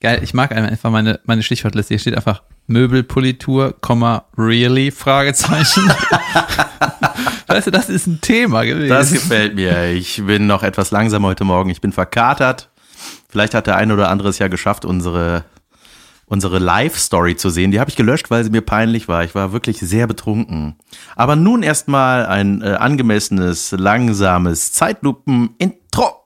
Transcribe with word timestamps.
Geil, 0.00 0.20
ich 0.22 0.32
mag 0.32 0.50
einfach 0.52 0.90
meine, 0.90 1.20
meine 1.24 1.42
Stichwortliste. 1.42 1.92
Hier 1.92 1.98
steht 1.98 2.16
einfach 2.16 2.42
Möbelpolitur, 2.66 3.74
really, 4.38 4.90
Fragezeichen. 4.92 5.86
weißt 7.46 7.66
du, 7.66 7.70
das 7.70 7.90
ist 7.90 8.06
ein 8.06 8.22
Thema 8.22 8.64
gewesen. 8.64 8.88
Das 8.88 9.12
gefällt 9.12 9.56
mir. 9.56 9.90
Ich 9.92 10.24
bin 10.24 10.46
noch 10.46 10.62
etwas 10.62 10.90
langsam 10.90 11.26
heute 11.26 11.44
Morgen. 11.44 11.68
Ich 11.68 11.82
bin 11.82 11.92
verkatert. 11.92 12.70
Vielleicht 13.28 13.52
hat 13.52 13.66
der 13.66 13.76
eine 13.76 13.92
oder 13.92 14.08
andere 14.08 14.30
es 14.30 14.38
ja 14.38 14.48
geschafft, 14.48 14.86
unsere, 14.86 15.44
unsere 16.24 16.58
Live-Story 16.58 17.36
zu 17.36 17.50
sehen. 17.50 17.70
Die 17.70 17.78
habe 17.78 17.90
ich 17.90 17.96
gelöscht, 17.96 18.30
weil 18.30 18.42
sie 18.42 18.50
mir 18.50 18.62
peinlich 18.62 19.06
war. 19.06 19.22
Ich 19.24 19.34
war 19.34 19.52
wirklich 19.52 19.80
sehr 19.80 20.06
betrunken. 20.06 20.76
Aber 21.14 21.36
nun 21.36 21.62
erstmal 21.62 22.24
ein 22.24 22.62
äh, 22.62 22.70
angemessenes, 22.70 23.72
langsames 23.72 24.72
Zeitlupen-Intro. 24.72 26.19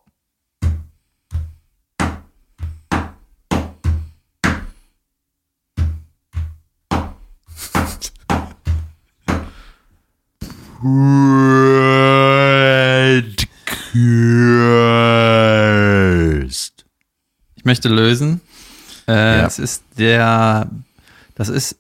Podcast. 15.74 16.84
Ich 17.56 17.64
möchte 17.64 17.88
lösen. 17.88 18.40
Äh, 19.08 19.12
Ja. 19.38 19.46
Es 19.46 19.58
ist 19.58 19.82
der, 19.98 20.68
das 21.34 21.48
ist 21.48 21.76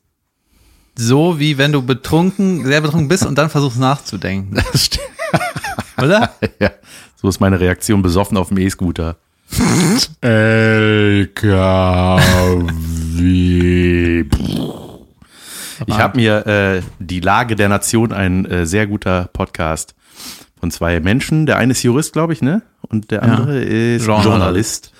so 0.96 1.38
wie 1.38 1.58
wenn 1.58 1.72
du 1.72 1.82
betrunken, 1.82 2.64
sehr 2.64 2.80
betrunken 2.80 3.08
bist 3.08 3.26
und 3.26 3.36
dann 3.36 3.50
versuchst 3.50 3.78
nachzudenken. 3.78 4.62
Das 4.72 4.86
stimmt. 4.86 5.04
Oder? 6.02 6.34
Ja, 6.60 6.70
so 7.20 7.28
ist 7.28 7.40
meine 7.40 7.60
Reaktion 7.60 8.00
besoffen 8.02 8.36
auf 8.38 8.48
dem 8.48 8.56
E-Scooter. 8.58 9.16
LKW. 10.22 11.44
Ich 15.86 15.98
habe 15.98 16.16
mir 16.16 16.46
äh, 16.46 16.82
die 16.98 17.20
Lage 17.20 17.56
der 17.56 17.68
Nation, 17.68 18.12
ein 18.12 18.44
äh, 18.46 18.66
sehr 18.66 18.86
guter 18.86 19.28
Podcast 19.32 19.94
von 20.58 20.70
zwei 20.70 21.00
Menschen. 21.00 21.46
Der 21.46 21.58
eine 21.58 21.72
ist 21.72 21.82
Jurist, 21.82 22.12
glaube 22.12 22.32
ich, 22.32 22.42
ne? 22.42 22.62
Und 22.82 23.10
der 23.10 23.22
andere 23.22 23.60
ist 23.60 24.06
Journalist. 24.06 24.26
Journalist. 24.26 24.92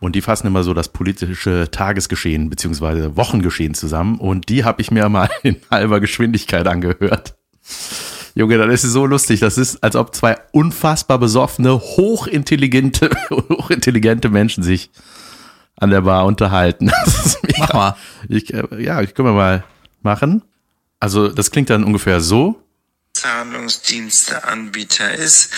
Und 0.00 0.14
die 0.14 0.20
fassen 0.20 0.46
immer 0.46 0.62
so 0.62 0.74
das 0.74 0.90
politische 0.90 1.70
Tagesgeschehen 1.70 2.50
beziehungsweise 2.50 3.16
Wochengeschehen 3.16 3.74
zusammen. 3.74 4.18
Und 4.18 4.48
die 4.50 4.64
habe 4.64 4.82
ich 4.82 4.90
mir 4.90 5.08
mal 5.08 5.30
in 5.42 5.56
halber 5.70 6.00
Geschwindigkeit 6.00 6.66
angehört. 6.66 7.34
Junge, 8.34 8.58
das 8.58 8.84
ist 8.84 8.92
so 8.92 9.06
lustig. 9.06 9.40
Das 9.40 9.56
ist, 9.56 9.82
als 9.82 9.96
ob 9.96 10.14
zwei 10.14 10.36
unfassbar 10.52 11.18
besoffene, 11.18 11.78
hochintelligente, 11.78 13.10
hochintelligente 13.30 14.28
Menschen 14.28 14.62
sich 14.62 14.90
an 15.76 15.90
der 15.90 16.02
Bar 16.02 16.26
unterhalten. 16.26 16.90
Mach 17.58 17.72
mal. 17.72 17.96
Ich, 18.28 18.52
äh, 18.52 18.64
ja, 18.82 19.00
ich 19.00 19.14
können 19.14 19.28
wir 19.28 19.32
mal 19.32 19.64
machen. 20.04 20.42
Also, 21.00 21.28
das 21.28 21.50
klingt 21.50 21.70
dann 21.70 21.84
ungefähr 21.84 22.20
so. 22.20 22.63
Zahlungsdiensteanbieter 23.14 25.14
ist. 25.14 25.48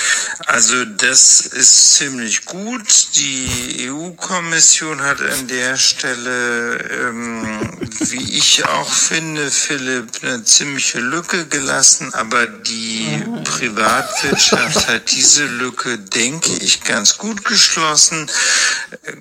Also 0.47 0.85
das 0.85 1.41
ist 1.41 1.95
ziemlich 1.95 2.45
gut. 2.45 3.17
Die 3.17 3.89
EU-Kommission 3.91 5.03
hat 5.03 5.21
an 5.23 5.48
der 5.48 5.77
Stelle, 5.77 6.79
ähm, 7.09 7.71
wie 8.01 8.37
ich 8.37 8.65
auch 8.67 8.93
finde, 8.93 9.51
Philipp, 9.51 10.23
eine 10.23 10.45
ziemliche 10.45 11.01
Lücke 11.01 11.47
gelassen. 11.47 12.13
Aber 12.13 12.47
die 12.47 13.25
Privatwirtschaft 13.45 14.89
hat 14.89 15.11
diese 15.11 15.47
Lücke, 15.47 15.98
denke 15.98 16.53
ich, 16.61 16.85
ganz 16.85 17.17
gut 17.17 17.45
geschlossen. 17.45 18.31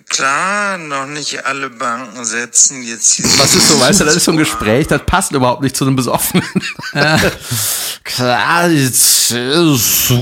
Klar, 0.09 0.77
noch 0.77 1.08
nicht 1.08 1.45
alle 1.45 1.70
Banken 1.70 2.25
setzen 2.25 2.83
jetzt 2.83 3.17
diese 3.17 3.39
Was 3.39 3.55
ist 3.55 3.70
so, 3.70 3.80
weißt 3.80 4.02
du, 4.02 4.03
das 4.03 4.17
ist 4.17 4.25
so 4.25 4.31
ein 4.31 4.38
Gespräch, 4.38 4.88
das 4.88 5.05
passt 5.05 5.31
überhaupt 5.31 5.61
nicht 5.61 5.75
zu 5.75 5.86
einem 5.86 5.95
Besoffenen. 5.95 6.44
Klar, 6.92 7.20
die 8.03 8.24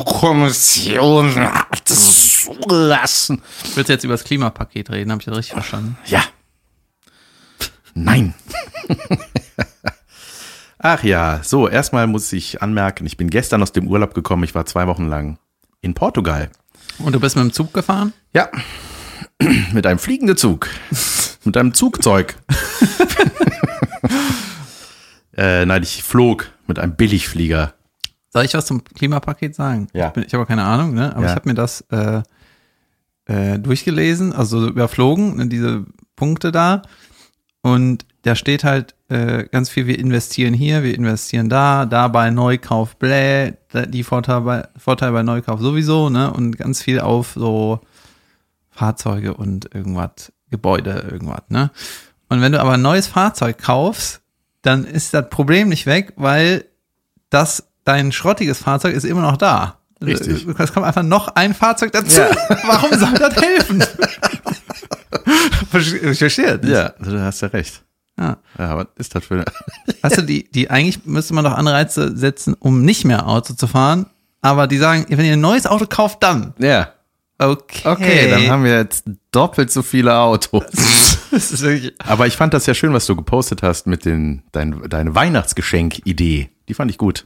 Kommission 0.06 1.36
hat 1.36 1.90
es 1.90 2.44
zugelassen. 2.44 3.42
Willst 3.76 3.90
du 3.90 3.94
jetzt 3.94 4.04
über 4.04 4.14
das 4.14 4.24
Klimapaket 4.24 4.90
reden? 4.90 5.12
Habe 5.12 5.22
ich 5.22 5.26
das 5.26 5.38
richtig 5.38 5.54
verstanden? 5.54 5.98
Ja. 6.06 6.24
Nein. 7.94 8.34
Ach 10.80 11.04
ja, 11.04 11.40
so, 11.44 11.70
erstmal 11.70 12.08
muss 12.08 12.34
ich 12.34 12.62
anmerken, 12.62 13.06
ich 13.06 13.16
bin 13.16 13.30
gestern 13.30 13.62
aus 13.62 13.72
dem 13.72 13.88
Urlaub 13.88 14.14
gekommen, 14.14 14.44
ich 14.44 14.54
war 14.54 14.66
zwei 14.66 14.86
Wochen 14.88 15.08
lang 15.08 15.38
in 15.80 15.94
Portugal. 15.94 16.50
Und 17.00 17.14
du 17.14 17.22
bist 17.22 17.38
mit 17.38 17.46
dem 17.46 17.54
Zug 17.54 17.74
gefahren? 17.74 18.12
Ja, 18.34 18.50
mit 19.72 19.86
einem 19.88 20.00
fliegenden 20.00 20.36
Zug. 20.36 20.68
mit 21.46 21.56
einem 21.56 21.74
Zugzeug. 21.74 22.36
äh, 25.38 25.66
nein, 25.66 25.84
ich 25.84 26.04
flog 26.04 26.52
mit 26.68 26.80
einem 26.80 26.96
Billigflieger. 26.96 27.74
Soll 28.34 28.46
ich 28.46 28.54
was 28.56 28.66
zum 28.66 28.84
Klimapaket 28.84 29.54
sagen? 29.56 29.88
Ja. 29.94 30.08
Ich, 30.08 30.14
bin, 30.14 30.24
ich 30.26 30.34
habe 30.34 30.46
keine 30.48 30.64
Ahnung, 30.64 30.94
ne? 30.96 31.16
aber 31.16 31.26
Ja. 31.26 31.30
ich 31.30 31.36
habe 31.36 31.48
mir 31.48 31.54
das 31.56 31.82
äh, 31.92 32.24
äh, 33.26 33.60
durchgelesen, 33.60 34.34
also 34.34 34.68
überflogen, 34.68 35.38
ne, 35.38 35.48
diese 35.48 35.86
Punkte 36.16 36.52
da. 36.52 36.82
Und 37.62 38.06
da 38.24 38.36
steht 38.36 38.64
halt 38.64 38.96
äh, 39.10 39.44
ganz 39.46 39.70
viel, 39.70 39.86
wir 39.86 40.00
investieren 40.00 40.54
hier, 40.54 40.84
wir 40.84 40.96
investieren 40.96 41.48
da, 41.48 41.86
da 41.86 42.08
bei 42.08 42.32
Neukauf, 42.32 42.98
bläh, 42.98 43.54
die 43.88 44.04
Vorteile 44.04 44.42
bei, 44.42 44.68
Vorteile 44.78 45.12
bei 45.14 45.24
Neukauf 45.24 45.62
sowieso, 45.62 46.10
ne? 46.10 46.32
Und 46.34 46.58
ganz 46.58 46.82
viel 46.82 47.00
auf 47.00 47.34
so 47.36 47.80
Fahrzeuge 48.72 49.36
und 49.36 49.74
irgendwas, 49.76 50.32
Gebäude, 50.50 51.08
irgendwas, 51.12 51.44
ne? 51.50 51.72
Und 52.30 52.42
wenn 52.42 52.52
du 52.52 52.60
aber 52.60 52.74
ein 52.74 52.82
neues 52.82 53.08
Fahrzeug 53.08 53.60
kaufst, 53.60 54.22
dann 54.64 54.86
ist 54.86 55.14
das 55.14 55.30
Problem 55.30 55.70
nicht 55.70 55.86
weg, 55.86 56.14
weil 56.16 56.66
das 57.30 57.68
dein 57.84 58.12
schrottiges 58.12 58.60
Fahrzeug 58.60 58.96
ist 58.96 59.04
immer 59.04 59.22
noch 59.22 59.38
da. 59.38 59.80
Richtig. 60.04 60.46
Es 60.58 60.74
kommt 60.74 60.86
einfach 60.86 61.04
noch 61.04 61.30
ein 61.36 61.54
Fahrzeug 61.54 61.92
dazu. 61.92 62.20
Warum 62.66 62.98
soll 62.98 63.14
das 63.14 63.36
helfen? 63.36 63.84
Ich 65.74 66.20
verstehe. 66.20 66.60
das. 66.60 66.70
Ja, 66.70 66.90
du 67.00 67.20
hast 67.20 67.42
ja 67.42 67.48
recht. 67.48 67.84
Ja. 68.20 68.38
Ja, 68.60 68.78
was 68.78 68.88
ist 68.98 69.16
das 69.16 69.26
für 69.26 69.36
eine. 69.36 69.46
Weißt 70.02 70.18
du, 70.18 70.22
die, 70.22 70.50
die, 70.52 70.70
eigentlich 70.70 71.06
müsste 71.06 71.34
man 71.34 71.44
doch 71.44 71.54
Anreize 71.54 72.16
setzen, 72.16 72.56
um 72.60 72.84
nicht 72.84 73.06
mehr 73.06 73.28
Auto 73.28 73.54
zu 73.54 73.66
fahren. 73.66 74.08
Aber 74.42 74.68
die 74.68 74.78
sagen, 74.78 75.06
wenn 75.10 75.26
ihr 75.26 75.34
ein 75.34 75.42
neues 75.42 75.66
Auto 75.66 75.86
kauft, 75.88 76.22
dann. 76.22 76.54
Ja. 76.60 76.90
Okay. 77.40 77.82
Okay, 77.84 78.30
dann 78.30 78.48
haben 78.50 78.64
wir 78.64 78.78
jetzt 78.78 79.06
doppelt 79.32 79.72
so 79.72 79.82
viele 79.82 80.16
Autos. 80.16 81.18
Aber 82.06 82.28
ich 82.28 82.36
fand 82.36 82.54
das 82.54 82.66
ja 82.68 82.74
schön, 82.74 82.94
was 82.94 83.06
du 83.06 83.16
gepostet 83.16 83.64
hast 83.64 83.88
mit 83.88 84.06
den, 84.06 84.44
dein, 84.52 84.88
deine 84.88 85.16
Weihnachtsgeschenk-Idee. 85.16 86.50
Die 86.70 86.74
fand 86.74 86.92
ich 86.92 86.98
gut. 86.98 87.26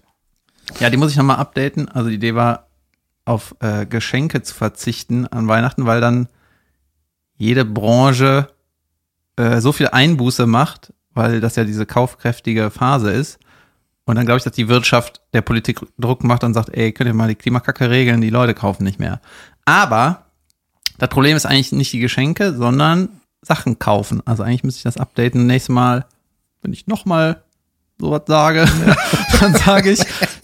Ja, 0.80 0.90
die 0.90 0.98
muss 0.98 1.12
ich 1.12 1.18
nochmal 1.18 1.38
updaten. 1.38 1.90
Also 1.90 2.10
die 2.10 2.16
Idee 2.16 2.36
war, 2.36 2.68
auf 3.28 3.56
äh, 3.60 3.86
Geschenke 3.86 4.42
zu 4.42 4.56
verzichten 4.56 5.28
an 5.28 5.48
Weihnachten, 5.48 5.86
weil 5.86 6.00
dann 6.00 6.28
jede 7.36 7.66
Branche 7.66 8.48
äh, 9.36 9.60
so 9.60 9.72
viel 9.74 9.90
Einbuße 9.90 10.48
macht, 10.48 10.94
weil 11.14 11.42
das 11.42 11.58
ja 11.58 11.66
diese 11.66 11.86
kaufkräftige 11.86 12.72
Phase 12.72 13.12
ist. 13.12 13.40
Und 14.06 14.16
dann 14.16 14.26
glaube 14.26 14.38
ich, 14.38 14.46
dass 14.46 14.54
die 14.54 14.70
Wirtschaft 14.70 15.22
der 15.34 15.42
Politik 15.42 15.82
Druck 16.00 16.24
macht 16.24 16.46
und 16.46 16.54
sagt, 16.54 16.70
ey, 16.70 16.94
könnt 16.94 17.10
ihr 17.10 17.14
mal 17.14 17.28
die 17.28 17.36
Klimakacke 17.36 17.90
regeln, 17.90 18.22
die 18.22 18.30
Leute 18.30 18.54
kaufen 18.54 18.84
nicht 18.84 19.00
mehr. 19.00 19.20
Aber 19.66 20.28
das 20.98 21.10
Problem 21.10 21.36
ist 21.36 21.46
eigentlich 21.46 21.74
nicht 21.74 21.92
die 21.92 22.00
Geschenke, 22.00 22.54
sondern 22.54 23.10
Sachen 23.42 23.78
kaufen. 23.78 24.22
Also 24.26 24.44
eigentlich 24.44 24.64
müsste 24.64 24.80
ich 24.80 24.84
das 24.84 24.98
updaten. 24.98 25.46
Nächstes 25.46 25.74
Mal, 25.74 26.06
wenn 26.62 26.72
ich 26.72 26.88
nochmal 26.88 27.44
sowas 28.00 28.22
sage, 28.28 28.66
dann 29.40 29.56
sage 29.56 29.92
ich, 29.92 30.00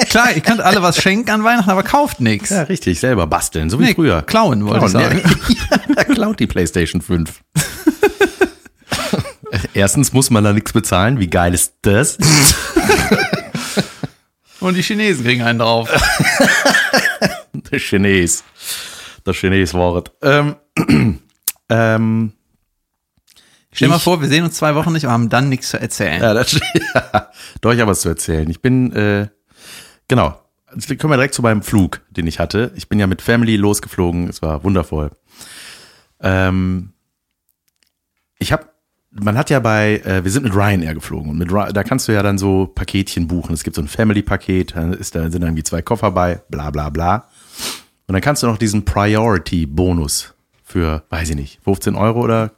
klar, 0.09 0.31
ihr 0.33 0.41
könnt 0.41 0.61
alle 0.61 0.81
was 0.81 1.01
schenken 1.01 1.29
an 1.29 1.43
Weihnachten, 1.43 1.69
aber 1.69 1.83
kauft 1.83 2.19
nichts. 2.19 2.49
Ja, 2.49 2.63
richtig, 2.63 2.99
selber 2.99 3.27
basteln, 3.27 3.69
so 3.69 3.79
wie 3.79 3.83
Nee, 3.85 3.93
früher. 3.93 4.21
klauen, 4.23 4.65
wollte 4.65 4.85
ich 4.85 4.91
sagen. 4.91 5.21
Ja, 5.95 6.03
klaut 6.05 6.39
die 6.39 6.47
PlayStation 6.47 7.01
5. 7.01 7.41
Erstens 9.73 10.13
muss 10.13 10.29
man 10.29 10.43
da 10.43 10.53
nichts 10.53 10.73
bezahlen. 10.73 11.19
Wie 11.19 11.27
geil 11.27 11.53
ist 11.53 11.73
das? 11.83 12.17
Und 14.59 14.75
die 14.75 14.81
Chinesen 14.81 15.23
kriegen 15.25 15.43
einen 15.43 15.59
drauf. 15.59 15.89
Der 17.71 17.79
Chines. 17.79 18.43
Das 19.23 19.35
Chines-Wort. 19.35 20.11
Ähm, 20.21 20.55
ähm, 21.69 22.33
Stell 23.73 23.87
dir 23.87 23.93
mal 23.93 23.99
vor, 23.99 24.21
wir 24.21 24.27
sehen 24.27 24.43
uns 24.43 24.55
zwei 24.55 24.75
Wochen 24.75 24.93
nicht, 24.93 25.05
aber 25.05 25.13
haben 25.13 25.29
dann 25.29 25.49
nichts 25.49 25.69
zu 25.69 25.79
erzählen. 25.79 26.21
ja, 26.21 26.33
das, 26.33 26.53
ja, 26.95 27.29
doch, 27.61 27.73
ich 27.73 27.79
habe 27.79 27.91
was 27.91 28.01
zu 28.01 28.09
erzählen. 28.09 28.49
Ich 28.49 28.61
bin, 28.61 28.91
äh, 28.93 29.27
genau. 30.07 30.39
Jetzt 30.75 30.87
kommen 30.99 31.11
wir 31.11 31.17
direkt 31.17 31.35
zu 31.35 31.41
meinem 31.41 31.61
Flug, 31.61 32.01
den 32.09 32.25
ich 32.25 32.39
hatte. 32.39 32.71
Ich 32.75 32.89
bin 32.89 32.99
ja 32.99 33.07
mit 33.07 33.21
Family 33.21 33.57
losgeflogen. 33.57 34.27
Es 34.27 34.41
war 34.41 34.63
wundervoll. 34.63 35.11
Ähm, 36.19 36.93
ich 38.39 38.51
habe, 38.51 38.65
man 39.11 39.37
hat 39.37 39.49
ja 39.49 39.59
bei, 39.59 40.01
äh, 40.03 40.23
wir 40.23 40.31
sind 40.31 40.43
mit 40.43 40.55
Ryanair 40.55 40.95
geflogen 40.95 41.29
und 41.29 41.37
mit 41.37 41.51
da 41.51 41.83
kannst 41.83 42.07
du 42.07 42.11
ja 42.11 42.23
dann 42.23 42.37
so 42.37 42.65
Paketchen 42.67 43.27
buchen. 43.27 43.53
Es 43.53 43.63
gibt 43.63 43.75
so 43.75 43.81
ein 43.81 43.87
Family-Paket, 43.87 44.75
da 44.75 44.91
ist 44.93 45.15
da 45.15 45.21
sind 45.23 45.41
dann 45.41 45.49
irgendwie 45.49 45.63
zwei 45.63 45.81
Koffer 45.81 46.11
bei, 46.11 46.41
bla 46.49 46.71
bla 46.71 46.89
bla. 46.89 47.27
Und 48.07 48.13
dann 48.13 48.21
kannst 48.21 48.43
du 48.43 48.47
noch 48.47 48.57
diesen 48.57 48.85
Priority-Bonus 48.85 50.33
für, 50.63 51.03
weiß 51.09 51.29
ich 51.29 51.35
nicht, 51.35 51.59
15 51.63 51.95
Euro 51.95 52.21
oder 52.21 52.51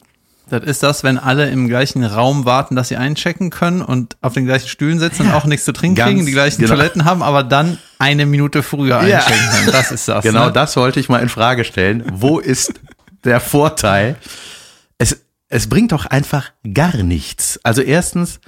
Das 0.50 0.63
ist 0.63 0.83
das, 0.83 1.03
wenn 1.03 1.18
alle 1.18 1.50
im 1.50 1.68
gleichen 1.68 2.03
Raum 2.03 2.45
warten, 2.45 2.75
dass 2.75 2.89
sie 2.89 2.97
einchecken 2.97 3.50
können 3.50 3.81
und 3.81 4.15
auf 4.21 4.33
den 4.33 4.45
gleichen 4.45 4.68
Stühlen 4.68 5.00
sitzen 5.00 5.24
und 5.24 5.33
auch 5.33 5.45
nichts 5.45 5.65
zu 5.65 5.74
trinken 5.74 5.95
Ganz 5.95 6.12
kriegen, 6.12 6.25
die 6.25 6.31
gleichen 6.31 6.62
genau. 6.62 6.75
Toiletten 6.75 7.03
haben, 7.06 7.24
aber 7.24 7.44
dann 7.44 7.80
eine 7.97 8.25
Minute 8.25 8.62
früher 8.62 9.01
Ja. 9.03 9.18
einchecken 9.19 9.50
können. 9.51 9.71
Das 9.71 9.92
ist 9.92 10.07
das. 10.07 10.24
Genau 10.24 10.47
ne? 10.47 10.51
das 10.51 10.75
wollte 10.77 11.00
ich 11.00 11.09
mal 11.09 11.19
in 11.19 11.30
Frage 11.30 11.63
stellen. 11.63 12.03
Wo 12.13 12.39
ist 12.39 12.74
der 13.24 13.39
Vorteil? 13.39 14.15
Es, 15.00 15.18
es 15.50 15.68
bringt 15.68 15.92
doch 15.92 16.06
einfach 16.06 16.51
gar 16.74 16.98
nichts. 16.98 17.59
Also 17.63 17.81
erstens 17.81 18.39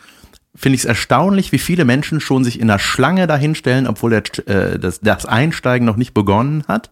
finde 0.56 0.76
ich 0.76 0.82
es 0.82 0.86
erstaunlich, 0.86 1.52
wie 1.52 1.60
viele 1.60 1.86
Menschen 1.86 2.20
schon 2.20 2.44
sich 2.44 2.60
in 2.60 2.68
der 2.68 2.80
Schlange 2.80 3.28
dahinstellen, 3.28 3.88
obwohl 3.88 4.10
der, 4.12 4.48
äh, 4.48 4.80
das, 4.80 5.00
das 5.02 5.26
Einsteigen 5.26 5.86
noch 5.86 5.98
nicht 5.98 6.14
begonnen 6.14 6.64
hat. 6.68 6.92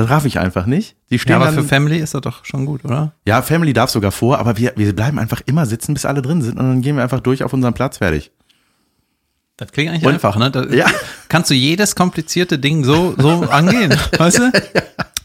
Das 0.00 0.10
raff 0.10 0.24
ich 0.24 0.38
einfach 0.38 0.66
nicht. 0.66 0.96
Die 1.10 1.18
stehen 1.18 1.30
Ja, 1.32 1.36
aber 1.36 1.46
dann, 1.46 1.54
für 1.54 1.62
Family 1.64 1.98
ist 1.98 2.14
das 2.14 2.20
doch 2.22 2.44
schon 2.44 2.64
gut, 2.66 2.84
oder? 2.84 3.12
ja, 3.26 3.42
Family 3.42 3.72
darf 3.72 3.90
sogar 3.90 4.12
vor, 4.12 4.38
aber 4.38 4.56
wir, 4.56 4.72
wir 4.76 4.94
bleiben 4.94 5.18
einfach 5.18 5.42
immer 5.46 5.66
sitzen, 5.66 5.94
bis 5.94 6.04
alle 6.06 6.22
drin 6.22 6.42
sind 6.42 6.58
und 6.58 6.66
dann 6.68 6.80
gehen 6.82 6.96
wir 6.96 7.02
einfach 7.02 7.20
durch 7.20 7.44
auf 7.44 7.52
unseren 7.52 7.74
Platz 7.74 7.98
fertig. 7.98 8.30
Das 9.56 9.72
klingt 9.72 9.90
eigentlich 9.90 10.04
Und- 10.06 10.14
einfach, 10.14 10.36
ne? 10.36 10.50
Da 10.50 10.64
Ja. 10.64 10.86
Kannst 11.28 11.50
du 11.50 11.54
jedes 11.54 11.94
komplizierte 11.94 12.58
Ding 12.58 12.82
so, 12.84 13.14
so 13.18 13.42
angehen, 13.50 13.94
weißt 14.18 14.38
du? 14.38 14.52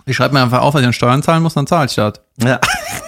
Ich 0.05 0.15
schreibe 0.17 0.33
mir 0.33 0.41
einfach 0.43 0.59
auf, 0.61 0.73
was 0.73 0.81
ich 0.81 0.87
an 0.87 0.93
Steuern 0.93 1.23
zahlen 1.23 1.41
muss, 1.41 1.53
dann 1.53 1.67
zahle 1.67 1.85
ich 1.87 1.95
das. 1.95 2.15
Ja. 2.43 2.59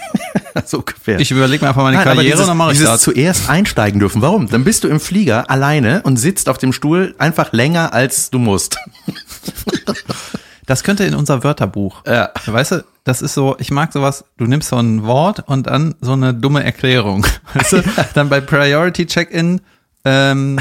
so 0.64 0.78
ungefähr. 0.78 1.20
Ich 1.20 1.30
überlege 1.30 1.62
mir 1.64 1.68
einfach 1.68 1.82
meine 1.82 1.96
Nein, 1.98 2.04
Karriere 2.04 2.24
dieses, 2.24 2.40
und 2.40 2.46
dann 2.48 2.56
mache 2.56 2.72
ich 2.72 2.80
das. 2.80 3.02
zuerst 3.02 3.48
einsteigen 3.50 4.00
dürfen. 4.00 4.22
Warum? 4.22 4.48
Dann 4.48 4.64
bist 4.64 4.84
du 4.84 4.88
im 4.88 4.98
Flieger 5.00 5.50
alleine 5.50 6.00
und 6.02 6.16
sitzt 6.16 6.48
auf 6.48 6.58
dem 6.58 6.72
Stuhl 6.72 7.14
einfach 7.18 7.52
länger, 7.52 7.92
als 7.92 8.30
du 8.30 8.38
musst. 8.38 8.78
Das 10.68 10.84
könnte 10.84 11.04
in 11.04 11.14
unser 11.14 11.42
Wörterbuch. 11.42 12.02
Ja. 12.06 12.30
Weißt 12.44 12.72
du, 12.72 12.84
das 13.02 13.22
ist 13.22 13.32
so, 13.32 13.56
ich 13.58 13.70
mag 13.70 13.90
sowas, 13.90 14.24
du 14.36 14.44
nimmst 14.44 14.68
so 14.68 14.76
ein 14.76 15.02
Wort 15.04 15.42
und 15.48 15.66
dann 15.66 15.94
so 16.02 16.12
eine 16.12 16.34
dumme 16.34 16.62
Erklärung. 16.62 17.26
Weißt 17.54 17.72
du, 17.72 17.82
dann 18.12 18.28
bei 18.28 18.42
Priority 18.42 19.06
Check-In 19.06 19.62
ähm, 20.04 20.60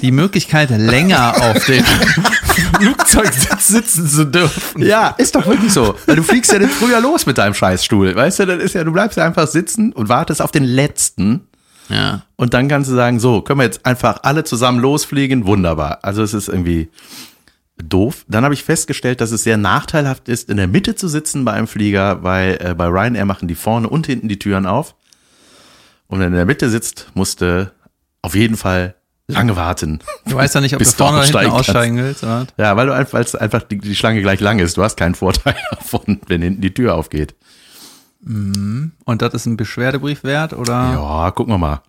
die 0.00 0.12
Möglichkeit, 0.12 0.70
länger 0.70 1.34
auf 1.42 1.64
dem 1.64 1.84
Flugzeugsitz 2.78 3.66
sitzen 3.66 4.08
zu 4.08 4.26
dürfen. 4.26 4.86
Ja, 4.86 5.08
ist 5.18 5.34
doch 5.34 5.44
wirklich 5.44 5.72
so. 5.72 5.96
Weil 6.06 6.16
du 6.16 6.22
fliegst 6.22 6.52
ja 6.52 6.60
nicht 6.60 6.72
früher 6.72 7.00
los 7.00 7.26
mit 7.26 7.36
deinem 7.36 7.54
Scheißstuhl. 7.54 8.14
Weißt 8.14 8.38
du, 8.38 8.46
das 8.46 8.62
ist 8.62 8.74
ja, 8.74 8.84
du 8.84 8.92
bleibst 8.92 9.18
ja 9.18 9.24
einfach 9.24 9.48
sitzen 9.48 9.92
und 9.92 10.08
wartest 10.08 10.40
auf 10.40 10.52
den 10.52 10.64
letzten. 10.64 11.48
Ja. 11.88 12.22
Und 12.36 12.54
dann 12.54 12.68
kannst 12.68 12.88
du 12.88 12.94
sagen, 12.94 13.18
so, 13.18 13.42
können 13.42 13.58
wir 13.58 13.64
jetzt 13.64 13.84
einfach 13.84 14.20
alle 14.22 14.44
zusammen 14.44 14.78
losfliegen? 14.78 15.46
Wunderbar. 15.46 15.98
Also 16.02 16.22
es 16.22 16.32
ist 16.32 16.48
irgendwie 16.48 16.90
doof. 17.88 18.24
Dann 18.28 18.44
habe 18.44 18.54
ich 18.54 18.64
festgestellt, 18.64 19.20
dass 19.20 19.30
es 19.32 19.44
sehr 19.44 19.56
nachteilhaft 19.56 20.28
ist, 20.28 20.48
in 20.50 20.56
der 20.56 20.68
Mitte 20.68 20.94
zu 20.94 21.08
sitzen 21.08 21.44
bei 21.44 21.52
einem 21.52 21.66
Flieger, 21.66 22.22
weil 22.22 22.58
äh, 22.60 22.74
bei 22.74 22.86
Ryanair 22.86 23.24
machen 23.24 23.48
die 23.48 23.54
vorne 23.54 23.88
und 23.88 24.06
hinten 24.06 24.28
die 24.28 24.38
Türen 24.38 24.66
auf. 24.66 24.94
Und 26.06 26.18
wenn 26.20 26.26
du 26.30 26.34
in 26.34 26.36
der 26.36 26.46
Mitte 26.46 26.68
sitzt, 26.68 27.10
musste 27.14 27.72
auf 28.22 28.34
jeden 28.34 28.56
Fall 28.56 28.94
lange 29.28 29.56
warten. 29.56 30.00
Du 30.26 30.36
weißt 30.36 30.54
ja 30.54 30.60
nicht, 30.60 30.74
ob 30.74 30.78
du 30.82 30.84
vorne 30.84 31.18
oder 31.18 31.40
hinten 31.40 31.54
aussteigen 31.54 31.96
willst. 31.96 32.22
Oder? 32.22 32.46
Ja, 32.58 32.76
weil 32.76 32.86
du 32.86 32.94
einfach, 32.94 33.14
weil 33.14 33.40
einfach 33.40 33.62
die, 33.62 33.78
die 33.78 33.94
Schlange 33.96 34.20
gleich 34.20 34.40
lang 34.40 34.58
ist. 34.58 34.76
Du 34.76 34.82
hast 34.82 34.96
keinen 34.96 35.14
Vorteil 35.14 35.56
davon, 35.70 36.20
wenn 36.26 36.42
hinten 36.42 36.60
die 36.60 36.74
Tür 36.74 36.94
aufgeht. 36.94 37.34
Und 38.24 38.92
das 39.06 39.34
ist 39.34 39.46
ein 39.46 39.56
Beschwerdebrief 39.56 40.22
wert 40.22 40.52
oder 40.52 40.72
Ja, 40.72 41.30
gucken 41.32 41.52
wir 41.54 41.58
mal. 41.58 41.82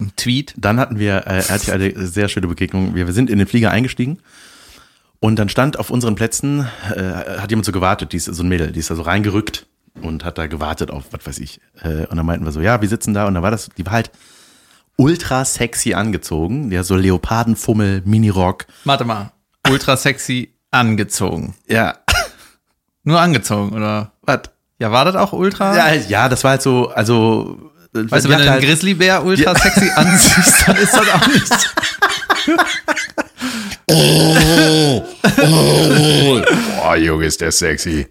ein 0.00 0.12
Tweet? 0.16 0.52
Dann 0.56 0.80
hatten 0.80 0.98
wir, 0.98 1.26
äh, 1.26 1.42
hatte 1.42 1.62
ich 1.64 1.72
eine 1.72 2.06
sehr 2.06 2.28
schöne 2.28 2.48
Begegnung. 2.48 2.94
Wir, 2.96 3.06
wir 3.06 3.14
sind 3.14 3.30
in 3.30 3.38
den 3.38 3.46
Flieger 3.46 3.70
eingestiegen 3.70 4.18
und 5.24 5.36
dann 5.36 5.48
stand 5.48 5.78
auf 5.78 5.88
unseren 5.88 6.16
Plätzen, 6.16 6.68
äh, 6.94 7.40
hat 7.40 7.48
jemand 7.48 7.64
so 7.64 7.72
gewartet, 7.72 8.12
die 8.12 8.18
ist 8.18 8.26
so 8.26 8.42
ein 8.42 8.48
Mädel, 8.50 8.72
die 8.72 8.80
ist 8.80 8.90
da 8.90 8.94
so 8.94 9.00
reingerückt 9.00 9.64
und 10.02 10.22
hat 10.22 10.36
da 10.36 10.48
gewartet 10.48 10.90
auf, 10.90 11.04
was 11.12 11.26
weiß 11.26 11.38
ich. 11.38 11.62
Äh, 11.82 12.04
und 12.08 12.16
dann 12.18 12.26
meinten 12.26 12.44
wir 12.44 12.52
so, 12.52 12.60
ja, 12.60 12.82
wir 12.82 12.88
sitzen 12.90 13.14
da 13.14 13.26
und 13.26 13.32
dann 13.32 13.42
war 13.42 13.50
das, 13.50 13.70
die 13.78 13.86
war 13.86 13.94
halt 13.94 14.10
ultra 14.98 15.46
sexy 15.46 15.94
angezogen. 15.94 16.76
Hat 16.76 16.84
so 16.84 16.94
Leopardenfummel, 16.96 18.02
Minirock. 18.04 18.66
Warte 18.84 19.06
mal. 19.06 19.32
Ultra 19.66 19.96
sexy 19.96 20.52
angezogen. 20.70 21.54
Ja, 21.68 21.94
Nur 23.04 23.18
angezogen, 23.18 23.74
oder? 23.74 24.12
was? 24.20 24.40
Ja, 24.78 24.92
war 24.92 25.06
das 25.06 25.16
auch 25.16 25.32
ultra? 25.32 25.74
Ja, 25.74 25.94
ja, 25.94 26.28
das 26.28 26.44
war 26.44 26.50
halt 26.50 26.62
so, 26.62 26.90
also. 26.90 27.72
Weißt 27.94 28.26
du, 28.26 28.28
wenn 28.28 28.36
du 28.36 28.42
einen 28.42 28.50
halt- 28.50 28.62
Grizzlybär 28.62 29.24
ultra 29.24 29.54
sexy 29.54 29.90
anziehst, 29.94 30.68
dann 30.68 30.76
ist 30.76 30.92
das 30.92 31.08
auch 31.08 31.26
nichts. 31.28 31.74
Oh, 33.86 35.04
Junge, 36.98 37.26
ist 37.26 37.40
der 37.40 37.50
sexy. 37.52 38.06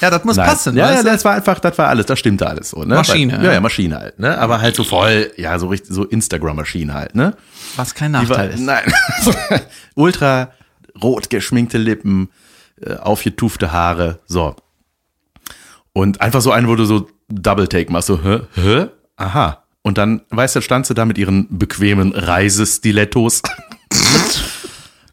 Ja, 0.00 0.10
das 0.10 0.24
muss 0.24 0.36
Nein. 0.36 0.46
passen, 0.48 0.76
Ja, 0.76 0.92
ja, 0.92 1.02
das 1.02 1.24
war 1.24 1.34
einfach, 1.34 1.58
das 1.60 1.76
war 1.78 1.88
alles, 1.88 2.06
das 2.06 2.18
stimmte 2.18 2.46
alles 2.46 2.70
so, 2.70 2.82
ne? 2.82 2.94
Maschine, 2.96 3.38
Weil, 3.38 3.44
ja, 3.44 3.52
ja. 3.52 3.60
Maschine 3.60 3.98
halt, 3.98 4.18
ne? 4.18 4.36
Aber 4.38 4.60
halt 4.60 4.74
so 4.74 4.84
voll, 4.84 5.30
ja, 5.36 5.58
so 5.58 5.68
richtig, 5.68 5.92
so 5.94 6.04
Instagram-Maschine 6.04 6.92
halt, 6.94 7.14
ne? 7.14 7.36
Was 7.76 7.94
kein 7.94 8.12
Die 8.12 8.18
war- 8.28 8.38
Nachteil 8.38 8.50
ist. 8.50 8.60
Nein. 8.60 8.92
Ultra 9.94 10.50
rot 11.02 11.30
geschminkte 11.30 11.78
Lippen, 11.78 12.30
äh, 12.84 12.94
aufgetufte 12.96 13.72
Haare, 13.72 14.18
so. 14.26 14.56
Und 15.92 16.20
einfach 16.20 16.40
so 16.40 16.50
eine, 16.52 16.68
wo 16.68 16.74
du 16.76 16.84
so 16.84 17.08
Double 17.28 17.68
Take 17.68 17.92
machst, 17.92 18.08
so, 18.08 18.22
hä, 18.22 18.40
hä, 18.54 18.86
aha. 19.16 19.62
Und 19.82 19.98
dann, 19.98 20.22
weißt 20.30 20.56
du, 20.56 20.60
standst 20.62 20.90
du 20.90 20.94
da 20.94 21.04
mit 21.04 21.18
ihren 21.18 21.46
bequemen 21.58 22.12
Reisestilettos. 22.12 23.42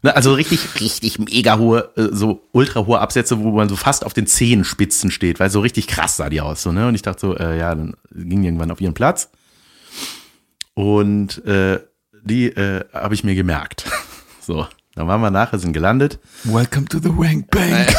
Ne, 0.02 0.16
also 0.16 0.32
richtig, 0.32 0.80
richtig 0.80 1.18
mega 1.18 1.58
hohe, 1.58 1.90
äh, 1.96 2.08
so 2.10 2.48
ultra 2.52 2.86
hohe 2.86 3.00
Absätze, 3.00 3.38
wo 3.38 3.50
man 3.50 3.68
so 3.68 3.76
fast 3.76 4.06
auf 4.06 4.14
den 4.14 4.26
Zehenspitzen 4.26 5.10
steht, 5.10 5.40
weil 5.40 5.50
so 5.50 5.60
richtig 5.60 5.88
krass 5.88 6.16
sah 6.16 6.30
die 6.30 6.40
aus. 6.40 6.62
So, 6.62 6.72
ne? 6.72 6.88
Und 6.88 6.94
ich 6.94 7.02
dachte 7.02 7.20
so, 7.20 7.36
äh, 7.36 7.58
ja, 7.58 7.74
dann 7.74 7.94
ging 8.14 8.42
irgendwann 8.42 8.70
auf 8.70 8.80
ihren 8.80 8.94
Platz. 8.94 9.30
Und 10.74 11.44
äh, 11.44 11.80
die 12.22 12.46
äh, 12.46 12.84
habe 12.92 13.14
ich 13.14 13.24
mir 13.24 13.34
gemerkt. 13.34 13.84
So, 14.42 14.66
dann 14.94 15.06
waren 15.06 15.20
wir 15.20 15.30
nachher, 15.30 15.58
sind 15.60 15.74
gelandet. 15.74 16.18
Welcome 16.44 16.86
to 16.86 16.98
the 16.98 17.10
Wank 17.10 17.50
Bank. 17.50 17.86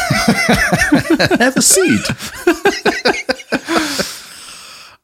Have 1.40 1.54
a 1.56 1.62
seat. 1.62 2.14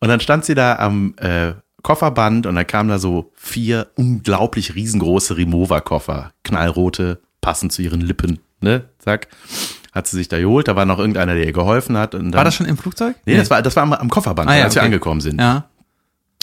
und 0.02 0.10
dann 0.10 0.20
stand 0.20 0.44
sie 0.44 0.56
da 0.56 0.76
am 0.78 1.14
äh, 1.20 1.54
Kofferband 1.88 2.46
und 2.46 2.56
dann 2.56 2.68
kamen 2.68 2.90
da 2.90 3.00
so 3.00 3.32
vier 3.34 3.88
unglaublich 3.96 4.76
riesengroße 4.76 5.38
Remover-Koffer, 5.38 6.34
knallrote, 6.44 7.22
passend 7.40 7.72
zu 7.72 7.82
ihren 7.82 8.02
Lippen, 8.02 8.40
ne? 8.60 8.90
Zack. 9.00 9.30
Hat 9.94 10.06
sie 10.06 10.18
sich 10.18 10.28
da 10.28 10.38
geholt, 10.38 10.68
da 10.68 10.76
war 10.76 10.84
noch 10.86 11.00
irgendeiner, 11.00 11.34
der 11.34 11.46
ihr 11.46 11.54
geholfen 11.54 11.98
hat. 11.98 12.14
Und 12.14 12.26
dann, 12.26 12.34
War 12.34 12.44
das 12.44 12.56
schon 12.56 12.66
im 12.66 12.78
Flugzeug? 12.78 13.16
Nee, 13.26 13.38
das 13.38 13.50
war, 13.50 13.62
das 13.62 13.78
war 13.78 13.84
am, 13.84 13.94
am 13.94 14.10
Kofferband, 14.10 14.50
Ah, 14.50 14.58
ja, 14.58 14.66
als 14.66 14.76
wir 14.76 14.82
okay. 14.82 14.88
angekommen 14.88 15.22
sind. 15.22 15.40
Ja. 15.40 15.70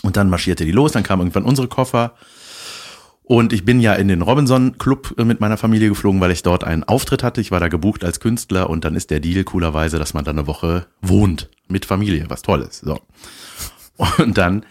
Und 0.02 0.17
dann 0.17 0.31
marschierte 0.31 0.65
die 0.65 0.72
los, 0.72 0.93
dann 0.93 1.03
kamen 1.03 1.20
irgendwann 1.20 1.44
unsere 1.44 1.69
Koffer. 1.69 2.15
Und 3.22 3.53
ich 3.53 3.67
bin 3.67 3.81
ja 3.81 3.93
in 3.93 4.08
den 4.08 4.22
Robinson 4.22 4.79
Club 4.79 5.15
äh, 5.19 5.24
mit 5.24 5.41
meiner 5.43 5.58
Familie 5.58 5.91
geflogen, 5.91 6.22
weil 6.22 6.31
ich 6.31 6.43
dort 6.43 6.65
einen 6.65 6.84
Auftritt 6.84 7.22
hatte. 7.22 7.43
Ich 7.43 7.51
war 7.51 7.60
da 7.60 7.69
gebucht 7.69 8.03
als 8.03 8.19
Künstler 8.19 8.70
und 8.70 8.86
dann 8.86 8.94
ist 8.94 9.10
der 9.10 9.20
Deal 9.20 9.44
coolerweise, 9.44 9.98
dass 9.98 10.15
man 10.15 10.24
dann 10.24 10.39
eine 10.39 10.46
Woche 10.46 10.86
wohnt 11.03 11.51
mit 11.69 11.84
Familie, 11.84 12.24
was 12.29 12.41
toll 12.41 12.63
ist. 12.63 12.81
So. 12.81 12.98
Und 14.17 14.39
dann 14.39 14.65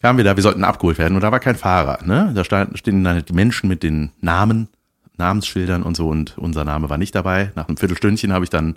kamen 0.00 0.16
wir 0.18 0.24
da, 0.24 0.36
wir 0.36 0.42
sollten 0.42 0.64
abgeholt 0.64 0.98
werden 0.98 1.14
und 1.14 1.22
da 1.22 1.32
war 1.32 1.40
kein 1.40 1.56
Fahrer. 1.56 1.98
Ne? 2.04 2.32
Da 2.34 2.44
stehen 2.44 3.04
dann 3.04 3.24
die 3.24 3.32
Menschen 3.32 3.68
mit 3.68 3.82
den 3.82 4.12
Namen, 4.20 4.68
Namensschildern 5.16 5.82
und 5.82 5.96
so 5.96 6.08
und 6.08 6.38
unser 6.38 6.64
Name 6.64 6.88
war 6.90 6.98
nicht 6.98 7.14
dabei. 7.14 7.50
Nach 7.56 7.66
einem 7.68 7.76
Viertelstündchen 7.76 8.32
habe 8.32 8.44
ich 8.44 8.50
dann 8.50 8.76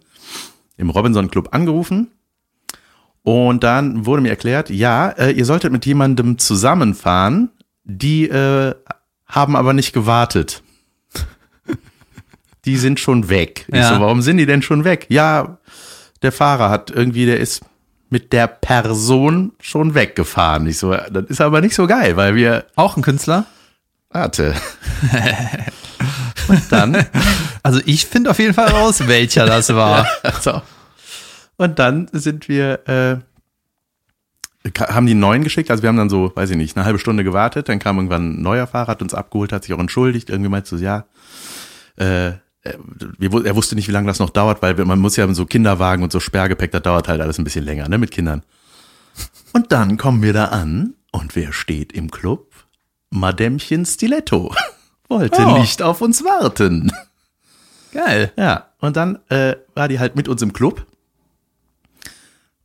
im 0.77 0.89
Robinson 0.89 1.29
Club 1.29 1.49
angerufen 1.51 2.07
und 3.23 3.63
dann 3.63 4.05
wurde 4.07 4.23
mir 4.23 4.29
erklärt, 4.29 4.69
ja, 4.71 5.09
äh, 5.09 5.31
ihr 5.31 5.45
solltet 5.45 5.71
mit 5.71 5.85
jemandem 5.85 6.39
zusammenfahren, 6.39 7.51
die 7.83 8.27
äh, 8.27 8.73
haben 9.27 9.55
aber 9.55 9.73
nicht 9.73 9.93
gewartet. 9.93 10.63
Die 12.65 12.77
sind 12.77 12.99
schon 12.99 13.29
weg. 13.29 13.65
Ich 13.69 13.75
Ja. 13.75 13.95
so, 13.95 13.99
warum 14.01 14.21
sind 14.21 14.37
die 14.37 14.45
denn 14.45 14.61
schon 14.61 14.83
weg? 14.83 15.07
Ja, 15.09 15.57
der 16.21 16.31
Fahrer 16.31 16.69
hat 16.69 16.91
irgendwie, 16.91 17.25
der 17.25 17.39
ist 17.39 17.61
mit 18.11 18.31
der 18.33 18.45
Person 18.45 19.53
schon 19.59 19.95
weggefahren. 19.95 20.67
Ich 20.67 20.77
so, 20.77 20.91
das 20.93 21.25
ist 21.29 21.41
aber 21.41 21.61
nicht 21.61 21.73
so 21.73 21.87
geil, 21.87 22.15
weil 22.17 22.35
wir, 22.35 22.65
Auch 22.75 22.95
ein 22.97 23.01
Künstler? 23.01 23.45
warte. 24.09 24.53
Und 26.49 26.61
dann 26.71 27.05
Also 27.63 27.79
ich 27.85 28.05
finde 28.05 28.29
auf 28.31 28.39
jeden 28.39 28.53
Fall 28.53 28.67
raus, 28.69 29.07
welcher 29.07 29.45
das 29.45 29.69
war. 29.75 30.05
so. 30.41 30.61
Und 31.57 31.79
dann 31.79 32.09
sind 32.11 32.49
wir, 32.49 32.87
äh, 32.87 33.17
haben 34.79 35.05
die 35.05 35.11
einen 35.13 35.19
neuen 35.21 35.43
geschickt. 35.43 35.71
Also 35.71 35.81
wir 35.83 35.87
haben 35.87 35.97
dann 35.97 36.09
so, 36.09 36.31
weiß 36.35 36.49
ich 36.49 36.57
nicht, 36.57 36.75
eine 36.75 36.85
halbe 36.85 36.99
Stunde 36.99 37.23
gewartet. 37.23 37.69
Dann 37.69 37.79
kam 37.79 37.97
irgendwann 37.97 38.33
ein 38.39 38.41
neuer 38.41 38.67
Fahrer, 38.67 38.87
hat 38.87 39.01
uns 39.01 39.13
abgeholt, 39.13 39.53
hat 39.53 39.63
sich 39.63 39.73
auch 39.73 39.79
entschuldigt. 39.79 40.29
Irgendwie 40.29 40.49
meinte 40.49 40.69
so, 40.69 40.75
ja, 40.83 41.05
äh, 41.95 42.33
er, 42.63 42.75
wu- 43.31 43.41
er 43.41 43.55
wusste 43.55 43.75
nicht, 43.75 43.87
wie 43.87 43.91
lange 43.91 44.07
das 44.07 44.19
noch 44.19 44.29
dauert, 44.29 44.61
weil 44.61 44.73
man 44.85 44.99
muss 44.99 45.15
ja 45.15 45.31
so 45.33 45.45
Kinderwagen 45.45 46.03
und 46.03 46.11
so 46.11 46.19
Sperrgepäck, 46.19 46.71
das 46.71 46.81
dauert 46.83 47.07
halt 47.07 47.21
alles 47.21 47.37
ein 47.37 47.43
bisschen 47.43 47.65
länger, 47.65 47.87
ne, 47.89 47.97
mit 47.97 48.11
Kindern. 48.11 48.43
Und 49.53 49.71
dann 49.71 49.97
kommen 49.97 50.21
wir 50.21 50.33
da 50.33 50.45
an 50.45 50.93
und 51.11 51.35
wer 51.35 51.51
steht 51.53 51.91
im 51.91 52.11
Club? 52.11 52.53
Madämchen 53.09 53.85
Stiletto. 53.85 54.53
Wollte 55.09 55.45
Oh. 55.45 55.57
nicht 55.57 55.81
auf 55.81 55.99
uns 56.01 56.23
warten. 56.23 56.91
Geil. 57.91 58.31
Ja, 58.37 58.67
und 58.79 58.95
dann 58.95 59.19
äh, 59.29 59.57
war 59.75 59.89
die 59.89 59.99
halt 59.99 60.15
mit 60.15 60.29
uns 60.29 60.41
im 60.41 60.53
Club. 60.53 60.85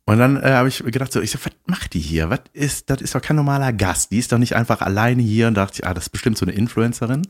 Und 0.05 0.19
dann 0.19 0.41
äh, 0.41 0.51
habe 0.51 0.69
ich 0.69 0.81
gedacht, 0.85 1.11
so, 1.11 1.19
ich 1.19 1.31
so, 1.31 1.39
was 1.43 1.51
macht 1.65 1.93
die 1.93 1.99
hier? 1.99 2.29
Was 2.29 2.39
ist, 2.53 2.89
das 2.89 3.01
ist 3.01 3.13
doch 3.13 3.21
kein 3.21 3.35
normaler 3.35 3.73
Gast. 3.73 4.11
Die 4.11 4.19
ist 4.19 4.31
doch 4.31 4.37
nicht 4.37 4.55
einfach 4.55 4.79
alleine 4.79 5.21
hier 5.21 5.47
und 5.49 5.55
dachte 5.55 5.73
ich, 5.81 5.85
ah, 5.87 5.93
das 5.93 6.05
ist 6.05 6.09
bestimmt 6.11 6.37
so 6.37 6.45
eine 6.45 6.53
Influencerin. 6.55 7.27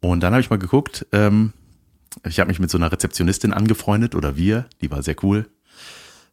Und 0.00 0.20
dann 0.20 0.32
habe 0.32 0.40
ich 0.40 0.50
mal 0.50 0.58
geguckt, 0.58 1.06
ähm, 1.12 1.52
ich 2.24 2.40
habe 2.40 2.48
mich 2.48 2.58
mit 2.60 2.70
so 2.70 2.78
einer 2.78 2.90
Rezeptionistin 2.92 3.52
angefreundet 3.52 4.14
oder 4.14 4.36
wir, 4.36 4.66
die 4.80 4.90
war 4.90 5.02
sehr 5.02 5.16
cool. 5.22 5.46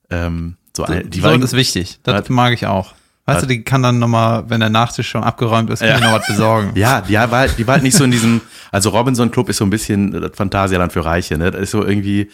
Ähm, 0.09 0.57
so 0.75 0.83
eine, 0.83 1.03
die 1.05 1.19
so, 1.19 1.23
war 1.25 1.37
das 1.37 1.51
ist 1.53 1.57
wichtig. 1.57 1.99
Das 2.03 2.15
Hat- 2.15 2.29
mag 2.29 2.53
ich 2.53 2.65
auch. 2.67 2.93
Weißt 3.27 3.41
du, 3.41 3.47
die 3.47 3.63
kann 3.63 3.81
dann 3.81 3.97
nochmal, 3.97 4.47
wenn 4.51 4.59
der 4.59 4.69
Nachtisch 4.69 5.09
schon 5.09 5.23
abgeräumt 5.23 5.71
ist, 5.71 5.79
kann 5.79 5.89
Ja. 5.89 5.97
die 5.97 6.03
noch 6.03 6.11
was 6.13 6.27
besorgen. 6.27 6.73
Ja, 6.75 7.01
die 7.01 7.15
war, 7.15 7.47
die 7.47 7.65
war 7.65 7.73
halt 7.73 7.81
nicht 7.83 7.97
so 7.97 8.03
in 8.03 8.11
diesem, 8.11 8.39
also 8.71 8.89
Robinson 8.91 9.31
Club 9.31 9.49
ist 9.49 9.57
so 9.57 9.65
ein 9.65 9.71
bisschen 9.71 10.11
das 10.11 10.29
Phantasialand 10.35 10.93
für 10.93 11.03
Reiche, 11.03 11.35
ne? 11.35 11.49
Das 11.49 11.59
ist 11.59 11.71
so 11.71 11.83
irgendwie, 11.83 12.29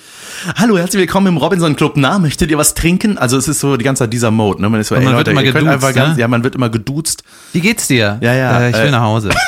hallo, 0.58 0.78
herzlich 0.78 1.00
willkommen 1.00 1.28
im 1.28 1.38
Robinson 1.38 1.78
Club, 1.78 1.94
na, 1.96 2.20
möchtet 2.20 2.52
ihr 2.52 2.58
was 2.58 2.74
trinken? 2.74 3.18
Also 3.18 3.38
es 3.38 3.48
ist 3.48 3.62
so 3.62 3.78
die 3.78 3.86
ganze 3.86 4.04
Zeit 4.04 4.12
dieser 4.12 4.32
Mode, 4.32 4.62
ne? 4.62 4.68
Man 4.70 4.82
ist 4.82 4.90
so, 4.90 4.96
Und 4.96 5.06
man 5.06 5.16
wird 5.16 5.30
immer 5.30 5.42
ihr 5.44 5.54
könnt 5.54 5.66
geduzt, 5.70 5.96
ganz, 5.96 6.16
ne? 6.18 6.22
ja, 6.22 6.28
man 6.28 6.44
wird 6.44 6.56
immer 6.56 6.68
geduzt. 6.70 7.24
Wie 7.54 7.62
geht's 7.62 7.88
dir? 7.88 8.18
Ja, 8.22 8.34
ja, 8.34 8.60
Äh, 8.60 8.70
ich 8.72 8.76
will 8.76 8.88
äh, 8.88 8.92
nach 8.92 9.02
Hause. 9.04 9.30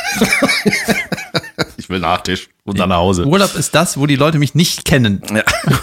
Ich 1.78 1.90
will 1.90 2.00
Nachtisch 2.00 2.50
und 2.64 2.80
dann 2.80 2.90
nach 2.90 2.98
Hause. 2.98 3.26
Urlaub 3.26 3.56
ist 3.56 3.76
das, 3.76 3.98
wo 3.98 4.06
die 4.06 4.16
Leute 4.16 4.40
mich 4.40 4.56
nicht 4.56 4.86
kennen. 4.86 5.22
Ja. 5.34 5.44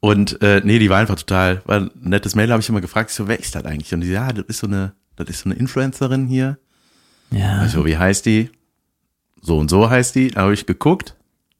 Und 0.00 0.40
äh, 0.42 0.60
nee, 0.64 0.78
die 0.78 0.90
war 0.90 0.98
einfach 0.98 1.16
total, 1.16 1.60
war 1.66 1.80
ein 1.80 1.90
nettes 2.00 2.34
Mail, 2.34 2.50
habe 2.52 2.60
ich 2.60 2.68
immer 2.68 2.80
gefragt, 2.80 3.10
so, 3.10 3.26
wer 3.26 3.40
ist 3.40 3.54
das 3.54 3.64
eigentlich? 3.64 3.92
Und 3.92 4.02
die, 4.02 4.08
ja, 4.08 4.32
das 4.32 4.44
ist 4.46 4.58
so 4.58 4.68
eine, 4.68 4.92
das 5.16 5.28
ist 5.28 5.40
so 5.40 5.50
eine 5.50 5.58
Influencerin 5.58 6.28
hier. 6.28 6.58
Ja. 7.30 7.58
Also, 7.58 7.84
wie 7.84 7.98
heißt 7.98 8.24
die? 8.26 8.50
So 9.42 9.58
und 9.58 9.68
so 9.68 9.90
heißt 9.90 10.14
die. 10.14 10.28
Da 10.30 10.42
habe 10.42 10.54
ich 10.54 10.66
geguckt. 10.66 11.14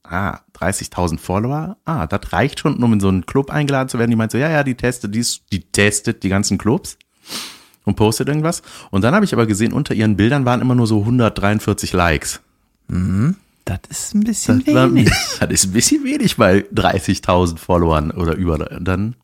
Ah, 0.05 0.41
30.000 0.59 1.19
Follower. 1.19 1.77
Ah, 1.85 2.07
das 2.07 2.33
reicht 2.33 2.61
schon, 2.61 2.83
um 2.83 2.93
in 2.95 3.01
so 3.01 3.09
einen 3.09 3.27
Club 3.27 3.51
eingeladen 3.51 3.89
zu 3.89 3.99
werden. 3.99 4.11
Die 4.11 4.17
meint 4.17 4.33
so, 4.33 4.39
ja, 4.39 4.49
ja, 4.49 4.65
die 4.65 4.75
testet, 4.75 5.15
die, 5.15 5.27
die 5.53 5.61
testet 5.61 6.23
die 6.23 6.31
ganzen 6.31 6.57
Clubs 6.57 6.97
und 7.85 7.97
postet 7.97 8.29
irgendwas. 8.29 8.63
Und 8.91 9.03
dann 9.03 9.15
habe 9.15 9.25
ich 9.25 9.35
aber 9.35 9.47
gesehen, 9.47 9.73
unter 9.73 9.95
ihren 9.95 10.17
Bildern 10.17 10.45
waren 10.47 10.63
immer 10.63 10.75
nur 10.75 10.87
so 10.87 11.01
143 11.01 11.93
Likes. 11.93 12.41
Das 13.65 13.81
ist 13.91 14.15
ein 14.15 14.21
bisschen 14.21 14.65
Das, 14.65 14.75
war, 14.75 14.89
wenig. 14.89 15.11
das 15.41 15.51
ist 15.51 15.67
ein 15.67 15.73
bisschen 15.73 16.05
wenig 16.05 16.37
bei 16.37 16.65
30.000 16.75 17.59
Followern 17.59 18.11
oder 18.11 18.35
über. 18.35 18.59
Dann 18.59 19.15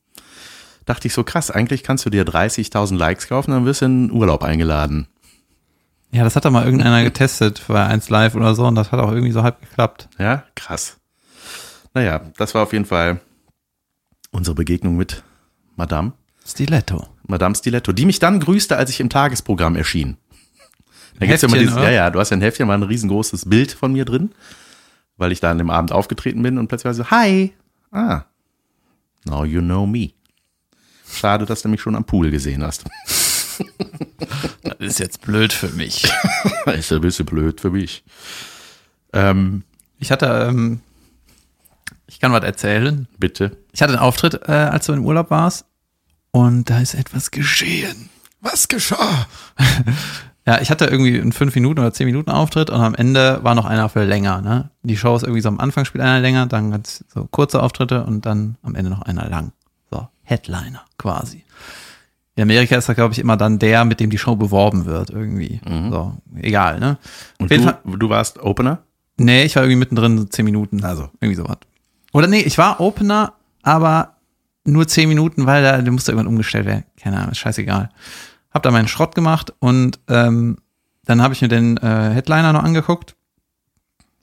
dachte 0.85 1.09
ich 1.09 1.15
so, 1.15 1.25
krass, 1.25 1.51
eigentlich 1.51 1.83
kannst 1.83 2.05
du 2.05 2.11
dir 2.11 2.25
30.000 2.25 2.97
Likes 2.97 3.29
kaufen, 3.29 3.53
dann 3.53 3.65
wirst 3.65 3.81
du 3.81 3.87
in 3.87 4.09
den 4.09 4.17
Urlaub 4.17 4.43
eingeladen. 4.43 5.09
Ja, 6.13 6.23
das 6.23 6.37
hat 6.37 6.45
doch 6.45 6.51
mal 6.51 6.65
irgendeiner 6.65 7.03
getestet 7.03 7.63
bei 7.67 7.85
1 7.85 8.09
Live 8.09 8.35
oder 8.35 8.55
so 8.55 8.67
und 8.67 8.77
das 8.77 8.93
hat 8.93 9.01
auch 9.01 9.11
irgendwie 9.11 9.33
so 9.33 9.43
halb 9.43 9.61
geklappt. 9.61 10.09
Ja, 10.19 10.45
krass. 10.55 10.99
Naja, 11.93 12.21
das 12.37 12.55
war 12.55 12.63
auf 12.63 12.73
jeden 12.73 12.85
Fall 12.85 13.21
unsere 14.31 14.55
Begegnung 14.55 14.97
mit 14.97 15.25
Madame, 15.77 16.13
Stiletto. 16.47 17.09
Madame 17.27 17.55
Stiletto, 17.55 17.93
die 17.93 18.05
mich 18.05 18.19
dann 18.19 18.39
grüßte, 18.39 18.77
als 18.77 18.91
ich 18.91 19.01
im 19.01 19.09
Tagesprogramm 19.09 19.77
erschien. 19.77 20.19
Da 21.19 21.27
gibt's 21.27 21.43
ja 21.43 21.49
immer 21.49 21.59
dieses, 21.59 21.75
oder? 21.75 21.85
ja, 21.85 21.91
ja, 21.91 22.11
du 22.11 22.19
hast 22.19 22.31
ja 22.31 22.37
ein 22.37 22.41
Heftchen, 22.43 22.67
war 22.69 22.77
ein 22.77 22.83
riesengroßes 22.83 23.49
Bild 23.49 23.73
von 23.73 23.93
mir 23.93 24.05
drin, 24.05 24.33
weil 25.17 25.33
ich 25.33 25.41
da 25.41 25.51
an 25.51 25.59
dem 25.59 25.71
Abend 25.71 25.93
aufgetreten 25.93 26.43
bin 26.43 26.59
und 26.59 26.69
plötzlich 26.69 26.87
war 26.87 26.95
so, 26.95 27.11
hi, 27.11 27.53
ah, 27.93 28.23
now 29.25 29.45
you 29.45 29.61
know 29.61 29.87
me. 29.87 30.11
Schade, 31.11 31.47
dass 31.47 31.63
du 31.63 31.69
mich 31.69 31.81
schon 31.81 31.95
am 31.95 32.05
Pool 32.05 32.31
gesehen 32.31 32.63
hast. 32.63 32.85
Das 34.65 34.79
ist 34.81 34.99
jetzt 34.99 35.21
blöd 35.23 35.53
für 35.53 35.69
mich. 35.69 36.11
ist 36.67 36.93
ein 36.93 37.01
bisschen 37.01 37.27
blöd 37.27 37.61
für 37.61 37.71
mich. 37.71 38.03
Ähm, 39.13 39.63
Ich 40.01 40.11
hatte, 40.11 40.27
ähm, 40.49 40.81
ich 42.09 42.19
kann 42.19 42.33
was 42.33 42.43
erzählen. 42.43 43.07
bitte. 43.19 43.57
Ich 43.73 43.81
hatte 43.83 43.93
einen 43.93 44.03
Auftritt, 44.03 44.41
äh, 44.49 44.53
als 44.53 44.87
du 44.87 44.93
im 44.93 45.05
Urlaub 45.05 45.31
warst 45.31 45.67
und 46.33 46.69
da 46.69 46.81
ist 46.81 46.95
etwas 46.95 47.31
geschehen. 47.31 48.09
Was 48.41 48.67
geschah? 48.67 49.27
Ja, 50.47 50.61
ich 50.61 50.71
hatte 50.71 50.87
irgendwie 50.87 51.19
einen 51.19 51.33
5 51.33 51.55
Minuten 51.55 51.81
oder 51.81 51.93
10 51.93 52.07
Minuten 52.07 52.31
Auftritt 52.31 52.69
und 52.69 52.81
am 52.81 52.95
Ende 52.95 53.41
war 53.43 53.55
noch 53.55 53.65
einer 53.65 53.89
für 53.89 54.05
länger. 54.05 54.43
Ne? 54.43 54.71
Die 54.83 54.97
Show 54.97 55.17
ist 55.17 55.23
irgendwie 55.23 55.41
so 55.41 55.49
am 55.49 55.59
Anfang 55.59 55.87
spielt 55.87 56.05
einer 56.05 56.21
länger, 56.21 56.47
dann 56.47 56.71
ganz 56.71 57.05
so 57.09 57.27
kurze 57.31 57.63
Auftritte 57.63 58.05
und 58.05 58.27
dann 58.27 58.57
am 58.63 58.75
Ende 58.75 58.91
noch 58.91 59.03
einer 59.03 59.29
lang. 59.29 59.53
So, 59.91 60.07
Headliner 60.23 60.83
quasi. 60.99 61.45
In 62.37 62.43
Amerika 62.43 62.77
ist 62.77 62.89
das, 62.89 62.97
glaube 62.97 63.13
ich, 63.13 63.21
immer 63.21 63.37
dann 63.37 63.59
der, 63.59 63.85
mit 63.85 64.01
dem 64.01 64.11
die 64.11 64.19
Show 64.19 64.37
beworben 64.37 64.87
wird, 64.87 65.11
irgendwie. 65.11 65.61
So, 65.91 66.15
egal, 66.37 66.81
ne? 66.81 66.99
Und 67.39 67.51
du, 67.51 67.63
Fall, 67.63 67.79
du 67.85 68.09
warst 68.09 68.41
Opener? 68.41 68.83
nee, 69.17 69.45
ich 69.45 69.55
war 69.55 69.63
irgendwie 69.63 69.79
mittendrin, 69.79 70.19
so 70.19 70.25
10 70.25 70.45
Minuten. 70.45 70.85
Also. 70.85 71.09
Irgendwie 71.21 71.37
sowas. 71.37 71.59
Oder 72.13 72.27
nee, 72.27 72.41
ich 72.41 72.59
war 72.59 72.81
Opener, 72.81 73.35
aber 73.63 74.17
nur 74.65 74.87
10 74.87 75.09
Minuten, 75.09 75.47
weil 75.47 75.63
da, 75.63 75.81
der 75.81 75.93
musste 75.93 76.13
irgendwann 76.13 76.33
umgestellt 76.33 76.67
werden. 76.67 76.85
Keine 77.01 77.19
Ahnung, 77.19 77.33
ist 77.33 77.39
scheißegal. 77.39 77.91
Hab 78.55 78.63
da 78.63 78.71
meinen 78.71 78.89
Schrott 78.89 79.15
gemacht 79.15 79.53
und 79.59 79.99
ähm, 80.09 80.59
dann 81.05 81.21
habe 81.21 81.35
ich 81.35 81.43
mir 81.43 81.49
den 81.49 81.77
äh, 81.77 82.11
Headliner 82.11 82.53
noch 82.53 82.63
angeguckt 82.63 83.17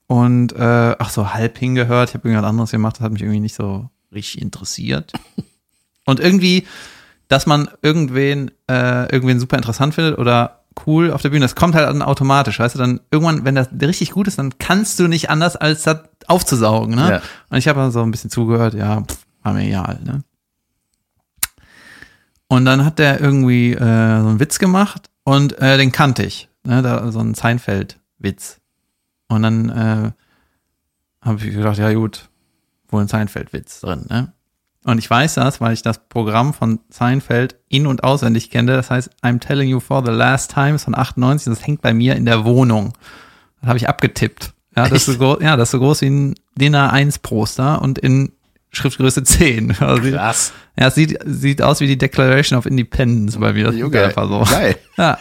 und 0.07 0.53
äh, 0.53 0.95
ach 0.97 1.09
so 1.09 1.33
halb 1.33 1.57
hingehört. 1.57 2.09
Ich 2.09 2.15
habe 2.15 2.27
irgendwas 2.27 2.49
anderes 2.49 2.71
gemacht, 2.71 2.95
das 2.97 3.03
hat 3.03 3.11
mich 3.11 3.21
irgendwie 3.21 3.39
nicht 3.39 3.55
so 3.55 3.89
richtig 4.11 4.41
interessiert. 4.41 5.13
Und 6.05 6.19
irgendwie, 6.19 6.67
dass 7.27 7.45
man 7.45 7.69
irgendwen 7.81 8.51
äh, 8.67 9.11
irgendwen 9.13 9.39
super 9.39 9.55
interessant 9.55 9.93
findet 9.93 10.17
oder 10.17 10.63
cool 10.85 11.11
auf 11.11 11.21
der 11.21 11.29
Bühne, 11.29 11.45
das 11.45 11.55
kommt 11.55 11.75
halt 11.75 11.87
dann 11.87 12.01
automatisch, 12.01 12.59
weißt 12.59 12.75
du, 12.75 12.79
dann 12.79 13.01
irgendwann, 13.11 13.45
wenn 13.45 13.55
das 13.55 13.69
richtig 13.81 14.11
gut 14.11 14.27
ist, 14.27 14.39
dann 14.39 14.57
kannst 14.57 14.99
du 14.99 15.07
nicht 15.07 15.29
anders 15.29 15.55
als 15.55 15.83
das 15.83 15.99
aufzusaugen, 16.27 16.95
ne? 16.95 17.09
Ja. 17.09 17.21
Und 17.49 17.57
ich 17.57 17.67
habe 17.67 17.91
so 17.91 18.01
ein 18.01 18.11
bisschen 18.11 18.29
zugehört, 18.29 18.73
ja, 18.73 19.01
pff, 19.01 19.25
war 19.43 19.53
mir 19.53 19.65
egal, 19.65 19.99
ne? 20.03 20.23
Und 22.51 22.65
dann 22.65 22.83
hat 22.83 22.99
der 22.99 23.21
irgendwie 23.21 23.71
äh, 23.71 23.77
so 23.77 24.27
einen 24.27 24.41
Witz 24.41 24.59
gemacht 24.59 25.09
und 25.23 25.57
äh, 25.59 25.77
den 25.77 25.93
kannte 25.93 26.23
ich, 26.23 26.49
ne? 26.65 26.81
Da, 26.81 27.09
so 27.09 27.19
ein 27.19 27.33
Seinfeld-Witz. 27.33 28.59
Und 29.29 29.43
dann 29.43 29.69
äh, 29.69 30.11
habe 31.21 31.37
ich 31.37 31.55
gedacht, 31.55 31.77
ja 31.77 31.93
gut, 31.93 32.27
wohl 32.89 33.03
ein 33.03 33.07
Seinfeld-Witz 33.07 33.79
drin, 33.79 34.05
ne? 34.09 34.33
Und 34.83 34.97
ich 34.97 35.09
weiß 35.09 35.35
das, 35.35 35.61
weil 35.61 35.71
ich 35.71 35.81
das 35.81 36.09
Programm 36.09 36.53
von 36.53 36.81
Seinfeld 36.89 37.55
in- 37.69 37.87
und 37.87 38.03
auswendig 38.03 38.49
kenne. 38.49 38.73
Das 38.73 38.89
heißt, 38.89 39.11
I'm 39.23 39.39
telling 39.39 39.69
you 39.69 39.79
for 39.79 40.03
the 40.05 40.11
last 40.11 40.53
time 40.53 40.75
ist 40.75 40.83
von 40.83 40.95
98. 40.95 41.45
Das 41.45 41.65
hängt 41.65 41.81
bei 41.81 41.93
mir 41.93 42.17
in 42.17 42.25
der 42.25 42.43
Wohnung. 42.43 42.91
Das 43.61 43.69
habe 43.69 43.77
ich 43.77 43.87
abgetippt. 43.87 44.51
Ja, 44.75 44.89
das 44.89 45.07
ist 45.07 45.17
so 45.17 45.17
groß, 45.17 45.37
ja, 45.41 45.55
das 45.55 45.69
ist 45.69 45.71
so 45.71 45.79
groß 45.79 46.01
wie 46.01 46.09
ein 46.09 46.35
DIN 46.55 46.75
A1 46.75 47.21
Poster 47.21 47.81
und 47.81 47.97
in 47.97 48.33
Schriftgröße 48.71 49.23
10. 49.23 49.75
Also 49.79 50.03
sieht- 50.03 50.13
Krass. 50.15 50.53
Ja, 50.79 50.87
es 50.87 50.95
sieht, 50.95 51.17
sieht 51.25 51.61
aus 51.61 51.79
wie 51.81 51.87
die 51.87 51.97
Declaration 51.97 52.57
of 52.57 52.65
Independence 52.65 53.37
bei 53.37 53.53
mir. 53.53 53.65
Das 53.65 53.75
ist 53.75 53.95
einfach 53.95 54.27
so. 54.27 54.43
Geil. 54.49 54.75
Ja. 54.97 55.17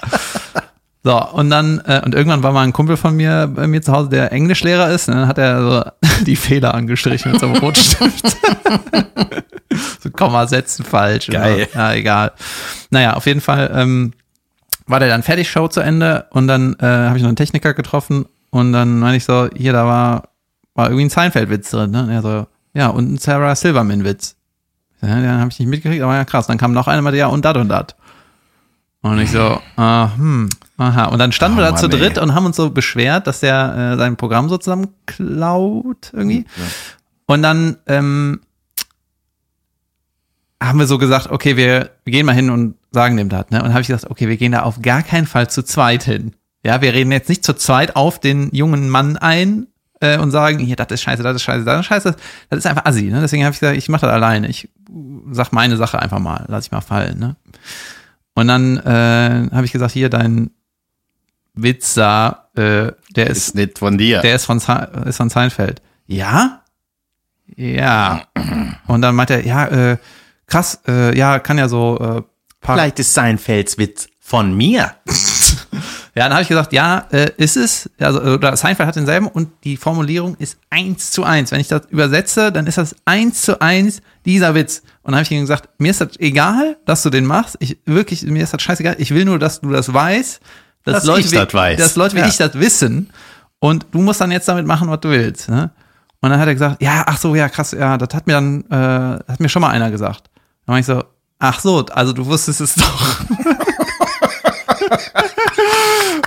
So, 1.02 1.16
und 1.32 1.48
dann, 1.48 1.80
äh, 1.86 2.02
und 2.04 2.14
irgendwann 2.14 2.42
war 2.42 2.52
mal 2.52 2.62
ein 2.62 2.74
Kumpel 2.74 2.98
von 2.98 3.16
mir 3.16 3.46
bei 3.54 3.66
mir 3.66 3.80
zu 3.80 3.90
Hause, 3.92 4.10
der 4.10 4.32
Englischlehrer 4.32 4.90
ist, 4.90 5.08
und 5.08 5.14
dann 5.14 5.26
hat 5.28 5.38
er 5.38 5.62
so 5.62 5.90
die 6.26 6.36
Fehler 6.36 6.74
angestrichen 6.74 7.32
mit 7.32 7.40
so 7.40 7.46
einem 7.46 7.56
Rotstift. 7.56 8.36
so 10.00 10.10
Komma 10.10 10.46
setzen 10.46 10.84
falsch. 10.84 11.28
Geil. 11.28 11.68
So. 11.72 11.78
Ja, 11.78 11.94
egal. 11.94 12.32
Naja, 12.90 13.14
auf 13.14 13.24
jeden 13.26 13.40
Fall 13.40 13.70
ähm, 13.74 14.12
war 14.86 15.00
der 15.00 15.08
dann 15.08 15.22
fertig, 15.22 15.50
Show 15.50 15.68
zu 15.68 15.80
Ende, 15.80 16.26
und 16.30 16.46
dann 16.48 16.74
äh, 16.80 16.84
habe 16.86 17.16
ich 17.16 17.22
noch 17.22 17.28
einen 17.30 17.36
Techniker 17.36 17.72
getroffen, 17.74 18.26
und 18.50 18.72
dann 18.74 18.98
meine 18.98 19.16
ich 19.16 19.24
so, 19.24 19.48
hier, 19.56 19.72
da 19.72 19.86
war, 19.86 20.28
war 20.74 20.86
irgendwie 20.88 21.04
ein 21.06 21.10
Seinfeld-Witz 21.10 21.70
drin, 21.70 21.92
ne? 21.92 22.02
Und 22.02 22.10
er 22.10 22.20
so, 22.22 22.46
ja, 22.74 22.88
und 22.88 23.12
ein 23.12 23.18
Sarah 23.18 23.54
Silverman-Witz. 23.54 24.36
Ja, 25.02 25.20
den 25.20 25.30
habe 25.30 25.50
ich 25.50 25.58
nicht 25.58 25.68
mitgekriegt, 25.68 26.02
aber 26.02 26.14
ja, 26.14 26.24
krass. 26.24 26.46
Dann 26.46 26.58
kam 26.58 26.72
noch 26.72 26.88
einer 26.88 27.02
mit, 27.02 27.14
ja, 27.14 27.26
und 27.26 27.44
dat 27.44 27.56
und 27.56 27.68
dat. 27.68 27.96
Und 29.02 29.18
ich 29.18 29.30
so, 29.30 29.60
ah, 29.76 30.10
hm, 30.16 30.48
aha. 30.76 31.06
Und 31.06 31.18
dann 31.18 31.32
standen 31.32 31.58
Oh, 31.58 31.60
wir 31.60 31.64
da 31.64 31.72
Mann, 31.72 31.80
zu 31.80 31.88
dritt 31.88 32.18
ey. 32.18 32.22
und 32.22 32.34
haben 32.34 32.46
uns 32.46 32.56
so 32.56 32.70
beschwert, 32.70 33.26
dass 33.26 33.40
der 33.40 33.94
äh, 33.94 33.96
sein 33.96 34.16
Programm 34.16 34.48
so 34.48 34.58
zusammen 34.58 34.88
klaut 35.06 36.10
irgendwie. 36.12 36.44
Und 37.26 37.42
dann 37.42 37.78
ähm, 37.86 38.40
haben 40.62 40.78
wir 40.78 40.86
so 40.86 40.98
gesagt, 40.98 41.30
okay, 41.30 41.56
wir, 41.56 41.90
wir 42.04 42.12
gehen 42.12 42.26
mal 42.26 42.34
hin 42.34 42.50
und 42.50 42.74
sagen 42.92 43.16
dem 43.16 43.28
das. 43.28 43.50
Ne? 43.50 43.58
Und 43.58 43.64
dann 43.64 43.72
habe 43.72 43.82
ich 43.82 43.88
gesagt, 43.88 44.10
okay, 44.10 44.28
wir 44.28 44.36
gehen 44.36 44.52
da 44.52 44.62
auf 44.62 44.82
gar 44.82 45.02
keinen 45.02 45.26
Fall 45.26 45.48
zu 45.48 45.62
zweit 45.62 46.02
hin. 46.02 46.34
Ja, 46.62 46.82
wir 46.82 46.92
reden 46.92 47.10
jetzt 47.10 47.30
nicht 47.30 47.44
zu 47.44 47.54
zweit 47.54 47.96
auf 47.96 48.20
den 48.20 48.50
jungen 48.52 48.90
Mann 48.90 49.16
ein 49.16 49.68
äh, 50.00 50.18
und 50.18 50.30
sagen, 50.30 50.58
hier, 50.58 50.76
das 50.76 50.88
ist 50.90 51.02
scheiße, 51.02 51.22
das 51.22 51.36
ist 51.36 51.42
scheiße, 51.42 51.64
das 51.64 51.80
ist 51.80 51.86
scheiße. 51.86 52.16
Das 52.48 52.58
ist 52.58 52.66
einfach 52.66 52.84
assi. 52.84 53.04
Ne? 53.04 53.20
Deswegen 53.20 53.44
habe 53.44 53.54
ich 53.54 53.60
gesagt, 53.60 53.78
ich 53.78 53.88
mache 53.88 54.06
das 54.06 54.14
alleine. 54.14 54.48
Ich 54.48 54.68
sag 55.30 55.52
meine 55.52 55.76
Sache 55.76 56.00
einfach 56.00 56.18
mal, 56.18 56.44
lass 56.48 56.66
ich 56.66 56.72
mal 56.72 56.80
fallen. 56.80 57.18
Ne? 57.18 57.36
Und 58.34 58.48
dann 58.48 58.78
äh, 58.78 59.48
habe 59.54 59.64
ich 59.64 59.72
gesagt, 59.72 59.92
hier, 59.92 60.08
dein 60.08 60.50
Witz 61.54 61.94
da, 61.94 62.48
äh, 62.54 62.92
der 63.10 63.26
ist, 63.28 63.48
Ist 63.48 63.54
nicht 63.54 63.78
von 63.78 63.98
dir. 63.98 64.20
der 64.20 64.34
ist 64.34 64.44
von, 64.46 64.58
ist 64.58 65.16
von 65.16 65.30
Seinfeld. 65.30 65.82
Ja? 66.06 66.62
Ja. 67.56 68.22
Und 68.86 69.02
dann 69.02 69.14
meint 69.14 69.30
er, 69.30 69.44
ja, 69.44 69.66
äh, 69.66 69.96
krass, 70.46 70.80
äh, 70.86 71.16
ja, 71.16 71.38
kann 71.38 71.58
ja 71.58 71.68
so 71.68 71.98
äh, 71.98 72.22
Vielleicht 72.62 72.98
ist 72.98 73.14
Seinfelds 73.14 73.78
Witz 73.78 74.08
von 74.18 74.54
mir. 74.54 74.94
Ja, 76.14 76.24
dann 76.24 76.32
habe 76.32 76.42
ich 76.42 76.48
gesagt, 76.48 76.72
ja, 76.72 77.06
äh, 77.12 77.30
ist 77.36 77.56
es. 77.56 77.88
Also, 78.00 78.20
oder 78.20 78.56
Seinfeld 78.56 78.86
hat 78.88 78.96
denselben 78.96 79.28
und 79.28 79.48
die 79.64 79.76
Formulierung 79.76 80.34
ist 80.38 80.58
eins 80.68 81.12
zu 81.12 81.22
eins. 81.24 81.52
Wenn 81.52 81.60
ich 81.60 81.68
das 81.68 81.82
übersetze, 81.90 82.50
dann 82.50 82.66
ist 82.66 82.78
das 82.78 82.96
eins 83.04 83.42
zu 83.42 83.60
eins 83.60 84.02
dieser 84.26 84.54
Witz. 84.56 84.82
Und 85.02 85.12
dann 85.12 85.16
habe 85.16 85.22
ich 85.22 85.30
ihm 85.30 85.40
gesagt, 85.42 85.68
mir 85.78 85.90
ist 85.92 86.00
das 86.00 86.18
egal, 86.18 86.76
dass 86.84 87.02
du 87.02 87.10
den 87.10 87.24
machst. 87.26 87.56
Ich 87.60 87.78
wirklich, 87.86 88.22
mir 88.24 88.42
ist 88.42 88.52
das 88.52 88.60
scheißegal. 88.62 88.96
Ich 88.98 89.12
will 89.14 89.24
nur, 89.24 89.38
dass 89.38 89.60
du 89.60 89.70
das 89.70 89.92
weißt. 89.92 90.40
Dass, 90.84 90.94
Dass 90.94 91.04
Leute, 91.04 91.20
ich 91.26 91.30
wie, 91.32 91.36
das 91.36 91.54
weiß. 91.54 91.78
dass 91.78 91.96
Leute 91.96 92.16
wie 92.16 92.20
Ja. 92.20 92.26
ich 92.26 92.36
das 92.38 92.54
wissen. 92.54 93.10
Und 93.60 93.86
du 93.92 94.00
musst 94.00 94.20
dann 94.20 94.32
jetzt 94.32 94.48
damit 94.48 94.66
machen, 94.66 94.88
was 94.88 95.00
du 95.00 95.10
willst. 95.10 95.48
Ne? 95.48 95.70
Und 96.22 96.30
dann 96.30 96.40
hat 96.40 96.48
er 96.48 96.54
gesagt, 96.54 96.82
ja, 96.82 97.04
ach 97.06 97.18
so, 97.18 97.34
ja, 97.36 97.48
krass, 97.48 97.72
ja, 97.72 97.96
das 97.98 98.14
hat 98.14 98.26
mir 98.26 98.32
dann, 98.32 98.64
äh, 98.70 99.18
hat 99.30 99.38
mir 99.40 99.48
schon 99.48 99.60
mal 99.62 99.70
einer 99.70 99.90
gesagt. 99.90 100.24
Dann 100.66 100.72
war 100.74 100.78
ich 100.80 100.86
so, 100.86 101.04
ach 101.38 101.60
so, 101.60 101.84
also 101.86 102.12
du 102.12 102.26
wusstest 102.26 102.60
es 102.62 102.74
doch. 102.74 103.20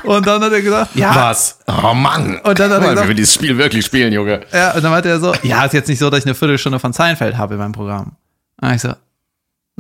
und 0.04 0.26
dann 0.28 0.42
hat 0.44 0.52
er 0.52 0.62
gesagt, 0.62 0.96
ja, 0.96 1.16
Was? 1.16 1.60
Oh 1.68 1.94
Mann. 1.94 2.40
Und 2.44 2.60
dann 2.60 2.72
hat 2.72 2.82
er 2.82 2.90
gesagt- 2.90 3.08
wir 3.08 3.16
dieses 3.16 3.34
Spiel 3.34 3.58
wirklich 3.58 3.86
spielen, 3.86 4.14
Junge. 4.14 4.42
ja, 4.52 4.72
und 4.74 4.84
dann 4.84 4.92
meinte 4.92 5.10
er 5.10 5.20
so, 5.20 5.34
ja, 5.44 5.66
ist 5.66 5.74
jetzt 5.74 5.88
nicht 5.88 6.00
so, 6.00 6.10
dass 6.10 6.20
ich 6.20 6.26
eine 6.26 6.36
Viertelstunde 6.36 6.80
von 6.80 6.94
Seinfeld 6.94 7.38
habe 7.38 7.56
in 7.56 7.60
meinem 7.60 7.72
Programm. 7.72 8.16
Und 8.62 8.74
ich 8.74 8.82
so, 8.82 8.94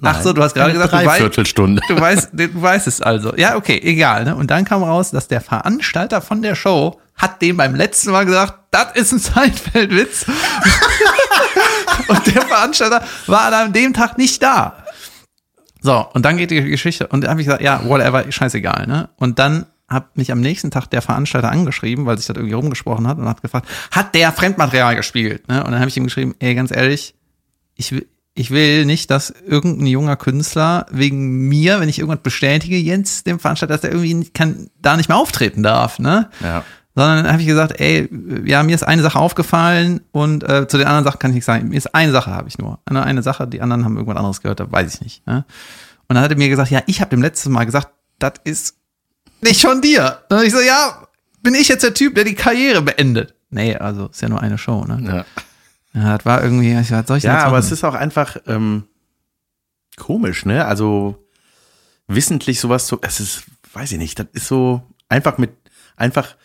ach 0.01 0.21
so, 0.21 0.33
du 0.33 0.41
hast 0.41 0.53
gerade 0.53 0.73
gesagt, 0.73 0.91
du 0.93 0.97
weißt, 1.05 1.37
du 1.37 1.99
weißt, 2.01 2.29
du 2.33 2.61
weißt 2.61 2.87
es 2.87 3.01
also. 3.01 3.35
Ja, 3.35 3.55
okay, 3.55 3.79
egal. 3.83 4.25
Ne? 4.25 4.35
Und 4.35 4.49
dann 4.51 4.65
kam 4.65 4.83
raus, 4.83 5.11
dass 5.11 5.27
der 5.27 5.41
Veranstalter 5.41 6.21
von 6.21 6.41
der 6.41 6.55
Show 6.55 6.99
hat 7.15 7.41
dem 7.41 7.57
beim 7.57 7.75
letzten 7.75 8.11
Mal 8.11 8.25
gesagt, 8.25 8.55
das 8.71 8.87
ist 8.95 9.11
ein 9.11 9.19
Seinfeld-Witz. 9.19 10.25
und 12.07 12.35
der 12.35 12.41
Veranstalter 12.41 13.03
war 13.27 13.53
an 13.53 13.71
dem 13.73 13.93
Tag 13.93 14.17
nicht 14.17 14.41
da. 14.41 14.77
So, 15.81 16.07
und 16.13 16.23
dann 16.23 16.37
geht 16.37 16.49
die 16.49 16.61
Geschichte. 16.63 17.07
Und 17.07 17.21
dann 17.21 17.31
habe 17.31 17.41
ich 17.41 17.47
gesagt, 17.47 17.61
ja, 17.61 17.81
whatever, 17.85 18.29
scheißegal. 18.31 18.87
Ne? 18.87 19.09
Und 19.17 19.37
dann 19.37 19.65
hat 19.93 20.17
mich 20.17 20.31
am 20.31 20.41
nächsten 20.41 20.71
Tag 20.71 20.87
der 20.87 21.01
Veranstalter 21.01 21.51
angeschrieben, 21.51 22.05
weil 22.05 22.17
sich 22.17 22.27
das 22.27 22.35
irgendwie 22.35 22.55
rumgesprochen 22.55 23.07
hat 23.07 23.17
und 23.17 23.27
hat 23.27 23.41
gefragt, 23.41 23.67
hat 23.91 24.15
der 24.15 24.31
Fremdmaterial 24.31 24.95
gespielt? 24.95 25.47
Ne? 25.47 25.63
Und 25.63 25.71
dann 25.71 25.79
habe 25.79 25.89
ich 25.89 25.97
ihm 25.97 26.05
geschrieben, 26.05 26.35
ey, 26.39 26.55
ganz 26.55 26.71
ehrlich, 26.71 27.15
ich 27.75 27.91
will, 27.91 28.07
ich 28.35 28.51
will 28.51 28.85
nicht, 28.85 29.11
dass 29.11 29.29
irgendein 29.29 29.87
junger 29.87 30.15
Künstler 30.15 30.85
wegen 30.89 31.47
mir, 31.47 31.79
wenn 31.79 31.89
ich 31.89 31.99
irgendwas 31.99 32.23
bestätige, 32.23 32.77
Jens 32.77 33.23
dem 33.23 33.39
Veranstalter, 33.39 33.75
dass 33.75 33.83
er 33.83 33.91
irgendwie 33.91 34.29
kann, 34.31 34.69
da 34.81 34.97
nicht 34.97 35.09
mehr 35.09 35.17
auftreten 35.17 35.63
darf, 35.63 35.99
ne? 35.99 36.29
Ja. 36.41 36.63
Sondern 36.95 37.27
habe 37.27 37.41
ich 37.41 37.47
gesagt, 37.47 37.79
ey, 37.79 38.07
ja, 38.45 38.61
mir 38.61 38.75
ist 38.75 38.83
eine 38.83 39.01
Sache 39.01 39.17
aufgefallen 39.17 40.01
und 40.11 40.43
äh, 40.43 40.67
zu 40.67 40.77
den 40.77 40.85
anderen 40.85 41.05
Sachen 41.05 41.17
kann 41.17 41.31
ich 41.31 41.35
nichts 41.35 41.47
sagen. 41.47 41.69
Mir 41.69 41.77
ist 41.77 41.95
eine 41.95 42.11
Sache 42.11 42.29
habe 42.29 42.47
ich 42.47 42.59
nur. 42.59 42.79
Eine, 42.85 43.03
eine 43.03 43.23
Sache, 43.23 43.47
die 43.47 43.61
anderen 43.61 43.83
haben 43.83 43.95
irgendwas 43.95 44.17
anderes 44.17 44.41
gehört, 44.41 44.59
da 44.59 44.71
weiß 44.71 44.93
ich 44.93 45.01
nicht. 45.01 45.25
Ne? 45.25 45.43
Und 46.07 46.15
dann 46.15 46.23
hat 46.23 46.31
er 46.31 46.37
mir 46.37 46.49
gesagt, 46.49 46.69
ja, 46.69 46.81
ich 46.85 47.01
habe 47.01 47.09
dem 47.09 47.23
letzten 47.23 47.51
Mal 47.51 47.65
gesagt, 47.65 47.89
das 48.19 48.33
ist 48.43 48.75
nicht 49.43 49.61
von 49.61 49.81
dir. 49.81 50.19
Und 50.29 50.43
ich 50.43 50.51
so, 50.51 50.59
ja, 50.59 51.07
bin 51.41 51.53
ich 51.55 51.67
jetzt 51.67 51.83
der 51.83 51.93
Typ, 51.93 52.15
der 52.15 52.23
die 52.23 52.35
Karriere 52.35 52.81
beendet? 52.81 53.35
Nee, 53.49 53.75
also 53.75 54.07
ist 54.07 54.21
ja 54.21 54.29
nur 54.29 54.41
eine 54.41 54.57
Show, 54.57 54.83
ne? 54.85 55.01
Ja. 55.05 55.25
Ja, 55.95 56.17
das 56.17 56.25
war 56.25 56.43
irgendwie, 56.43 56.73
ich 56.73 56.87
soll 56.87 57.17
ich 57.17 57.23
Ja, 57.23 57.43
aber 57.43 57.59
es 57.59 57.71
ist 57.71 57.83
auch 57.83 57.93
einfach 57.93 58.37
ähm, 58.47 58.85
komisch, 59.95 60.45
ne? 60.45 60.65
Also 60.65 61.23
wissentlich 62.07 62.59
sowas 62.59 62.87
zu, 62.87 62.99
es 63.01 63.19
ist, 63.19 63.43
weiß 63.73 63.91
ich 63.91 63.99
nicht, 63.99 64.17
das 64.17 64.27
ist 64.33 64.47
so 64.47 64.81
einfach 65.07 65.37
mit, 65.37 65.51
einfach 65.95 66.35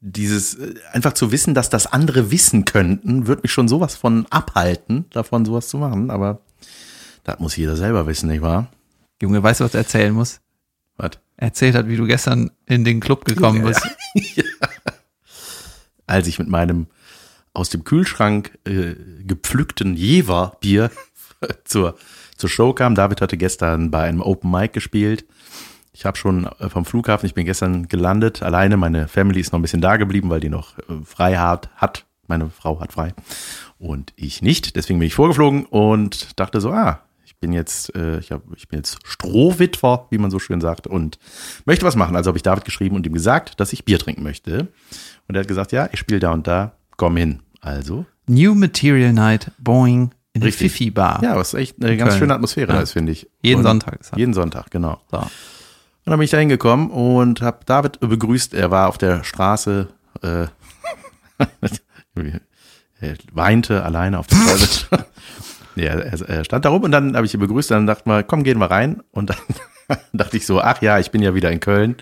dieses, 0.00 0.54
äh, 0.54 0.74
einfach 0.92 1.12
zu 1.12 1.30
wissen, 1.30 1.54
dass 1.54 1.70
das 1.70 1.86
andere 1.86 2.30
wissen 2.30 2.64
könnten, 2.64 3.26
wird 3.28 3.42
mich 3.42 3.52
schon 3.52 3.68
sowas 3.68 3.94
von 3.94 4.26
abhalten, 4.30 5.06
davon 5.10 5.44
sowas 5.44 5.68
zu 5.68 5.78
machen, 5.78 6.10
aber 6.10 6.40
das 7.24 7.38
muss 7.38 7.56
jeder 7.56 7.76
selber 7.76 8.06
wissen, 8.06 8.28
nicht 8.28 8.42
wahr? 8.42 8.68
Junge, 9.22 9.42
weißt 9.42 9.60
du, 9.60 9.64
was 9.64 9.74
er 9.74 9.80
erzählen 9.80 10.12
muss? 10.12 10.40
Erzählt 11.36 11.74
hat, 11.74 11.88
wie 11.88 11.96
du 11.96 12.06
gestern 12.06 12.50
in 12.66 12.84
den 12.84 13.00
Club 13.00 13.24
gekommen 13.24 13.62
bist. 13.62 13.86
Als 16.06 16.26
ich 16.26 16.38
mit 16.38 16.48
meinem 16.48 16.86
aus 17.52 17.70
dem 17.70 17.84
Kühlschrank 17.84 18.58
äh, 18.66 18.94
gepflückten 19.24 19.96
Jever-Bier 19.96 20.90
zur, 21.64 21.96
zur 22.36 22.50
Show 22.50 22.72
kam. 22.74 22.94
David 22.94 23.20
hatte 23.20 23.36
gestern 23.36 23.90
bei 23.90 24.02
einem 24.02 24.20
Open 24.20 24.50
Mic 24.50 24.72
gespielt. 24.72 25.24
Ich 25.92 26.04
habe 26.04 26.18
schon 26.18 26.46
äh, 26.58 26.68
vom 26.68 26.84
Flughafen, 26.84 27.26
ich 27.26 27.34
bin 27.34 27.46
gestern 27.46 27.88
gelandet, 27.88 28.42
alleine. 28.42 28.76
Meine 28.76 29.08
Family 29.08 29.40
ist 29.40 29.52
noch 29.52 29.58
ein 29.58 29.62
bisschen 29.62 29.80
da 29.80 29.96
geblieben, 29.96 30.28
weil 30.28 30.40
die 30.40 30.50
noch 30.50 30.78
äh, 30.78 30.82
frei 31.04 31.36
hat, 31.36 31.70
hat. 31.76 32.04
Meine 32.28 32.50
Frau 32.50 32.80
hat 32.80 32.92
frei 32.92 33.14
und 33.78 34.12
ich 34.16 34.42
nicht. 34.42 34.76
Deswegen 34.76 34.98
bin 34.98 35.06
ich 35.06 35.14
vorgeflogen 35.14 35.64
und 35.64 36.38
dachte 36.38 36.60
so, 36.60 36.72
ah, 36.72 37.05
ich 37.36 37.40
bin 37.40 37.52
jetzt, 37.52 37.94
äh, 37.94 38.18
ich, 38.18 38.32
hab, 38.32 38.40
ich 38.56 38.66
bin 38.66 38.78
jetzt 38.78 38.96
Strohwitwer, 39.04 40.06
wie 40.08 40.16
man 40.16 40.30
so 40.30 40.38
schön 40.38 40.62
sagt, 40.62 40.86
und 40.86 41.18
möchte 41.66 41.84
was 41.84 41.94
machen. 41.94 42.16
Also 42.16 42.28
habe 42.28 42.38
ich 42.38 42.42
David 42.42 42.64
geschrieben 42.64 42.96
und 42.96 43.04
ihm 43.04 43.12
gesagt, 43.12 43.60
dass 43.60 43.74
ich 43.74 43.84
Bier 43.84 43.98
trinken 43.98 44.22
möchte. 44.22 44.68
Und 45.28 45.34
er 45.34 45.40
hat 45.40 45.48
gesagt, 45.48 45.70
ja, 45.72 45.86
ich 45.92 45.98
spiele 45.98 46.18
da 46.18 46.32
und 46.32 46.46
da, 46.46 46.72
komm 46.96 47.18
hin. 47.18 47.40
Also, 47.60 48.06
New 48.26 48.54
Material 48.54 49.12
Night, 49.12 49.50
Boeing 49.58 50.12
in 50.32 50.40
der. 50.40 50.50
Fifi 50.50 50.90
Bar. 50.90 51.22
ja, 51.22 51.36
was 51.36 51.52
echt 51.52 51.76
eine 51.84 51.94
ganz 51.98 52.10
Köln. 52.12 52.20
schöne 52.20 52.34
Atmosphäre 52.34 52.72
Ja. 52.72 52.80
ist, 52.80 52.92
finde 52.92 53.12
ich. 53.12 53.28
Jeden 53.42 53.58
und 53.58 53.64
Sonntag 53.64 54.00
ist 54.00 54.12
das. 54.12 54.18
Jeden 54.18 54.32
Sonntag, 54.32 54.70
genau. 54.70 54.98
So. 55.10 55.18
Und 55.18 55.28
dann 56.06 56.14
bin 56.18 56.24
ich 56.24 56.30
da 56.30 56.38
hingekommen 56.38 56.90
und 56.90 57.42
habe 57.42 57.58
David 57.66 58.00
begrüßt. 58.00 58.54
Er 58.54 58.70
war 58.70 58.88
auf 58.88 58.96
der 58.96 59.24
Straße, 59.24 59.88
äh, 60.22 60.46
er 63.00 63.14
weinte 63.32 63.84
alleine 63.84 64.18
auf 64.20 64.26
der 64.26 64.36
Straße. 64.36 64.86
ja, 65.76 65.92
er, 65.94 66.20
er 66.28 66.44
stand 66.44 66.64
da 66.64 66.70
rum 66.70 66.82
und 66.82 66.90
dann 66.90 67.14
habe 67.16 67.26
ich 67.26 67.34
ihn 67.34 67.40
begrüßt. 67.40 67.70
Und 67.70 67.76
dann 67.78 67.86
dachte 67.86 68.08
mal, 68.08 68.24
komm, 68.24 68.42
gehen 68.42 68.58
wir 68.58 68.70
rein. 68.70 69.02
Und 69.12 69.30
dann 69.30 69.98
dachte 70.12 70.36
ich 70.36 70.46
so, 70.46 70.60
ach 70.60 70.82
ja, 70.82 70.98
ich 70.98 71.10
bin 71.10 71.22
ja 71.22 71.34
wieder 71.34 71.50
in 71.50 71.60
Köln. 71.60 71.96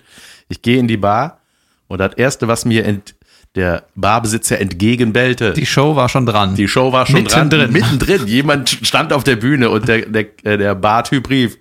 Ich 0.49 0.61
gehe 0.61 0.77
in 0.79 0.87
die 0.87 0.97
Bar 0.97 1.39
und 1.87 1.99
das 1.99 2.13
erste, 2.15 2.47
was 2.47 2.65
mir 2.65 2.85
ent, 2.85 3.15
der 3.55 3.83
Barbesitzer 3.95 4.59
entgegenbellte, 4.59 5.53
Die 5.53 5.65
Show 5.65 5.95
war 5.95 6.09
schon 6.09 6.25
dran. 6.25 6.55
die 6.55 6.67
Show 6.67 6.91
war 6.91 7.05
schon 7.05 7.23
Mittendrin. 7.23 7.61
dran, 7.61 7.71
mittendrin. 7.71 8.27
Jemand 8.27 8.69
stand 8.69 9.13
auf 9.13 9.23
der 9.23 9.37
Bühne 9.37 9.69
und 9.69 9.87
der, 9.87 10.05
der, 10.07 10.25
äh, 10.43 10.57
der 10.57 10.75
Bartyp 10.75 11.29
rief, 11.29 11.57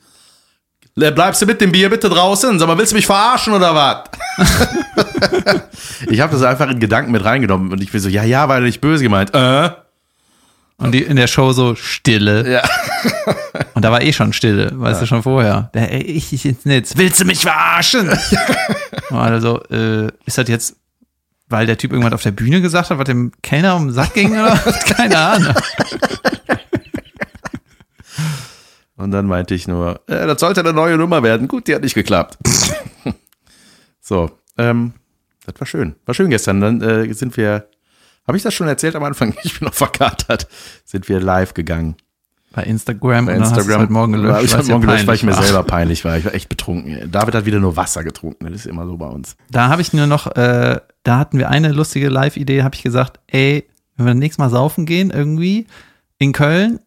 "Le- 0.96 1.12
bleibst 1.12 1.40
du 1.42 1.46
mit 1.46 1.60
dem 1.60 1.70
Bier 1.70 1.88
bitte 1.90 2.08
draußen? 2.08 2.58
Sag 2.58 2.66
mal, 2.66 2.76
willst 2.76 2.90
du 2.90 2.96
mich 2.96 3.06
verarschen 3.06 3.52
oder 3.52 3.74
was? 3.76 4.04
ich 6.08 6.20
habe 6.20 6.32
das 6.32 6.42
einfach 6.42 6.68
in 6.70 6.80
Gedanken 6.80 7.12
mit 7.12 7.24
reingenommen 7.24 7.70
und 7.72 7.80
ich 7.82 7.92
bin 7.92 8.00
so, 8.00 8.08
ja, 8.08 8.24
ja, 8.24 8.48
war 8.48 8.60
nicht 8.60 8.80
böse 8.80 9.02
gemeint. 9.04 9.32
Äh? 9.34 9.70
Und 10.76 10.92
die 10.92 11.02
in 11.02 11.16
der 11.16 11.28
Show 11.28 11.52
so 11.52 11.74
Stille. 11.76 12.50
Ja. 12.50 12.62
Und 13.74 13.84
da 13.84 13.92
war 13.92 14.02
eh 14.02 14.12
schon 14.12 14.32
Stille, 14.32 14.72
weißt 14.74 15.02
du 15.02 15.06
schon 15.06 15.22
vorher. 15.22 15.70
Der, 15.74 15.92
ey, 15.92 16.02
ich, 16.02 16.32
ich 16.32 16.44
ins 16.44 16.64
Netz. 16.64 16.94
Willst 16.96 17.20
du 17.20 17.24
mich 17.24 17.40
verarschen? 17.40 18.08
Und 19.10 19.16
alle 19.16 19.40
so, 19.40 19.62
äh, 19.70 20.08
ist 20.26 20.36
das 20.38 20.48
jetzt, 20.48 20.76
weil 21.48 21.66
der 21.66 21.78
Typ 21.78 21.92
irgendwas 21.92 22.12
auf 22.12 22.22
der 22.22 22.32
Bühne 22.32 22.60
gesagt 22.60 22.90
hat, 22.90 22.98
was 22.98 23.04
dem 23.04 23.32
Kellner 23.42 23.76
um 23.76 23.86
den 23.86 23.94
Sack 23.94 24.14
ging 24.14 24.32
oder 24.32 24.58
was? 24.64 24.84
Keine 24.84 25.16
Ahnung. 25.16 25.54
Und 28.96 29.10
dann 29.10 29.26
meinte 29.26 29.54
ich 29.54 29.68
nur, 29.68 30.00
äh, 30.06 30.26
das 30.26 30.40
sollte 30.40 30.60
eine 30.60 30.72
neue 30.72 30.96
Nummer 30.96 31.22
werden. 31.22 31.48
Gut, 31.48 31.68
die 31.68 31.74
hat 31.74 31.82
nicht 31.82 31.94
geklappt. 31.94 32.38
so, 34.00 34.30
ähm, 34.56 34.94
das 35.46 35.60
war 35.60 35.66
schön. 35.66 35.96
War 36.06 36.14
schön 36.14 36.30
gestern. 36.30 36.60
Dann 36.60 36.80
äh, 36.80 37.12
sind 37.12 37.36
wir, 37.36 37.68
habe 38.26 38.36
ich 38.36 38.42
das 38.42 38.54
schon 38.54 38.68
erzählt 38.68 38.96
am 38.96 39.04
Anfang? 39.04 39.34
Ich 39.44 39.58
bin 39.58 39.66
noch 39.66 39.74
verkatert. 39.74 40.48
Sind 40.84 41.08
wir 41.08 41.20
live 41.20 41.54
gegangen. 41.54 41.96
Bei 42.52 42.62
Instagram, 42.62 43.26
Bei 43.26 43.34
und 43.34 43.42
Instagram. 43.42 43.82
heute 43.82 43.92
Morgen 43.92 44.12
gelöscht. 44.12 44.44
Ich 44.44 44.56
heute 44.56 44.70
Morgen 44.70 44.86
gelöscht, 44.86 45.06
weil 45.08 45.16
ich 45.16 45.24
mir 45.24 45.34
war. 45.36 45.42
selber 45.42 45.64
peinlich 45.64 46.04
war. 46.04 46.16
Ich 46.16 46.24
war 46.24 46.34
echt 46.34 46.48
betrunken. 46.48 47.10
David 47.10 47.34
hat 47.34 47.46
wieder 47.46 47.58
nur 47.58 47.76
Wasser 47.76 48.04
getrunken. 48.04 48.44
Das 48.44 48.54
ist 48.54 48.66
immer 48.66 48.86
so 48.86 48.96
bei 48.96 49.08
uns. 49.08 49.36
Da 49.50 49.68
habe 49.68 49.82
ich 49.82 49.92
nur 49.92 50.06
noch, 50.06 50.28
äh, 50.36 50.80
da 51.02 51.18
hatten 51.18 51.38
wir 51.38 51.50
eine 51.50 51.72
lustige 51.72 52.08
Live-Idee, 52.08 52.62
habe 52.62 52.76
ich 52.76 52.82
gesagt, 52.82 53.18
ey, 53.26 53.68
wenn 53.96 54.06
wir 54.06 54.14
nächstes 54.14 54.38
Mal 54.38 54.50
saufen 54.50 54.86
gehen, 54.86 55.10
irgendwie 55.10 55.66
in 56.18 56.32
Köln, 56.32 56.78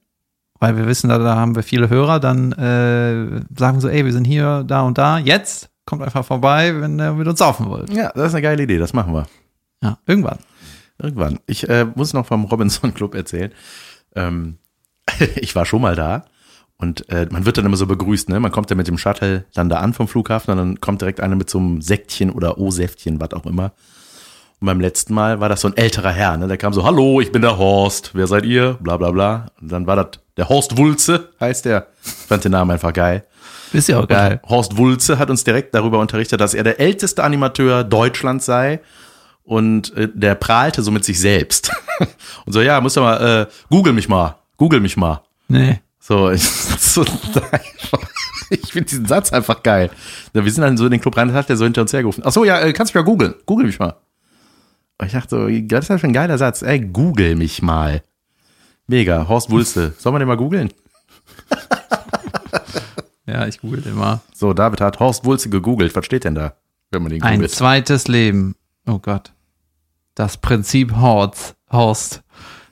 weil 0.59 0.77
wir 0.77 0.87
wissen, 0.87 1.09
da, 1.09 1.17
da 1.17 1.35
haben 1.35 1.55
wir 1.55 1.63
viele 1.63 1.89
Hörer, 1.89 2.21
dann 2.21 2.53
äh, 2.53 3.41
sagen 3.57 3.77
wir 3.77 3.81
so, 3.81 3.89
ey, 3.89 4.05
wir 4.05 4.13
sind 4.13 4.25
hier, 4.25 4.63
da 4.65 4.83
und 4.83 4.97
da, 4.97 5.19
jetzt, 5.19 5.69
kommt 5.85 6.01
einfach 6.01 6.25
vorbei, 6.25 6.79
wenn 6.79 6.99
ihr 6.99 7.13
mit 7.13 7.27
uns 7.27 7.39
saufen 7.39 7.69
wollt. 7.69 7.89
Ja, 7.91 8.11
das 8.13 8.27
ist 8.27 8.35
eine 8.35 8.41
geile 8.41 8.63
Idee. 8.63 8.77
Das 8.77 8.93
machen 8.93 9.13
wir. 9.13 9.27
Ja, 9.81 9.97
irgendwann. 10.05 10.39
Irgendwann. 11.01 11.39
Ich 11.45 11.67
äh, 11.69 11.85
muss 11.95 12.13
noch 12.13 12.25
vom 12.25 12.45
Robinson 12.45 12.93
Club 12.93 13.15
erzählen. 13.15 13.51
Ähm, 14.15 14.57
ich 15.35 15.55
war 15.55 15.65
schon 15.65 15.81
mal 15.81 15.95
da 15.95 16.25
und 16.77 17.09
äh, 17.09 17.27
man 17.31 17.45
wird 17.45 17.57
dann 17.57 17.65
immer 17.65 17.77
so 17.77 17.87
begrüßt, 17.87 18.29
ne? 18.29 18.39
Man 18.39 18.51
kommt 18.51 18.69
ja 18.69 18.75
mit 18.75 18.87
dem 18.87 18.97
Shuttle 18.97 19.45
dann 19.53 19.69
da 19.69 19.77
an 19.77 19.93
vom 19.93 20.07
Flughafen 20.07 20.51
und 20.51 20.57
dann 20.57 20.81
kommt 20.81 21.01
direkt 21.01 21.19
einer 21.19 21.35
mit 21.35 21.49
so 21.49 21.57
einem 21.57 21.81
Säckchen 21.81 22.29
oder 22.29 22.59
O-Säftchen, 22.59 23.19
was 23.19 23.33
auch 23.33 23.45
immer. 23.45 23.73
Und 24.59 24.67
beim 24.67 24.79
letzten 24.79 25.13
Mal 25.13 25.39
war 25.39 25.49
das 25.49 25.61
so 25.61 25.67
ein 25.67 25.77
älterer 25.77 26.11
Herr, 26.11 26.37
ne? 26.37 26.47
Der 26.47 26.57
kam 26.57 26.73
so, 26.73 26.83
hallo, 26.83 27.19
ich 27.19 27.31
bin 27.31 27.41
der 27.41 27.57
Horst, 27.57 28.11
wer 28.13 28.27
seid 28.27 28.45
ihr? 28.45 28.73
Bla 28.75 28.97
bla 28.97 29.11
bla. 29.11 29.47
Und 29.59 29.71
dann 29.71 29.87
war 29.87 29.95
das 29.95 30.19
der 30.35 30.49
Horst 30.49 30.77
Wulze, 30.77 31.29
heißt 31.39 31.65
der. 31.65 31.87
Ich 32.03 32.11
fand 32.11 32.43
den 32.43 32.51
Namen 32.51 32.71
einfach 32.71 32.93
geil. 32.93 33.25
Ist 33.73 33.89
ja 33.89 33.99
auch 33.99 34.07
geil. 34.07 34.39
Horst 34.47 34.77
Wulze 34.77 35.17
hat 35.17 35.31
uns 35.31 35.43
direkt 35.43 35.73
darüber 35.73 35.99
unterrichtet, 35.99 36.39
dass 36.39 36.53
er 36.53 36.63
der 36.63 36.79
älteste 36.79 37.23
Animateur 37.23 37.83
Deutschlands 37.83 38.45
sei. 38.45 38.79
Und 39.47 39.95
äh, 39.95 40.09
der 40.13 40.35
prahlte 40.35 40.83
so 40.83 40.91
mit 40.91 41.05
sich 41.05 41.17
selbst. 41.19 41.71
Und 42.45 42.51
so, 42.51 42.61
ja, 42.61 42.81
musst 42.81 42.97
du 42.97 43.01
mal, 43.01 43.47
äh, 43.47 43.51
google 43.69 43.93
mich 43.93 44.09
mal, 44.09 44.35
google 44.57 44.81
mich 44.81 44.97
mal. 44.97 45.21
Nee. 45.47 45.79
So, 46.01 46.29
ich, 46.31 46.43
so. 46.43 47.05
Ich 48.49 48.71
finde 48.71 48.87
diesen 48.89 49.05
Satz 49.05 49.33
einfach 49.33 49.61
geil. 49.61 49.89
Ja, 50.33 50.43
Wir 50.45 50.51
sind 50.51 50.61
dann 50.61 50.77
so 50.77 50.85
in 50.85 50.91
den 50.91 51.01
Club 51.01 51.17
rein, 51.17 51.27
das 51.27 51.35
hat 51.35 51.49
der 51.49 51.57
so 51.57 51.65
hinter 51.65 51.81
uns 51.81 51.91
hergerufen. 51.91 52.23
Ach 52.25 52.31
so, 52.31 52.45
ja, 52.45 52.59
äh, 52.59 52.71
kannst 52.71 52.93
du 52.93 52.97
mich 52.97 53.05
mal 53.05 53.11
googeln. 53.11 53.33
Google 53.45 53.65
mich 53.65 53.77
mal. 53.79 53.95
Und 54.97 55.07
ich 55.07 55.11
dachte 55.11 55.29
so, 55.29 55.47
das 55.49 55.83
ist 55.85 55.89
ja 55.89 55.99
schon 55.99 56.11
ein 56.11 56.13
geiler 56.13 56.37
Satz. 56.37 56.61
Ey, 56.61 56.79
google 56.79 57.35
mich 57.35 57.61
mal. 57.61 58.01
Mega. 58.87 59.27
Horst 59.27 59.49
Wulste. 59.49 59.93
Soll 59.97 60.13
man 60.13 60.19
den 60.19 60.29
mal 60.29 60.37
googeln? 60.37 60.71
Ja, 63.25 63.45
ich 63.47 63.59
google 63.59 63.81
den 63.81 63.95
mal. 63.95 64.21
So, 64.33 64.53
David 64.53 64.79
hat 64.79 64.99
Horst 65.01 65.25
Wulste 65.25 65.49
gegoogelt. 65.49 65.93
Was 65.95 66.05
steht 66.05 66.23
denn 66.23 66.35
da, 66.35 66.53
wenn 66.91 67.01
man 67.03 67.11
den 67.11 67.21
Ein 67.23 67.35
googelt? 67.35 67.51
zweites 67.51 68.07
Leben. 68.07 68.55
Oh 68.85 68.99
Gott. 68.99 69.33
Das 70.17 70.37
Prinzip 70.37 70.95
Horst. 70.95 71.55
Horst. 71.71 72.23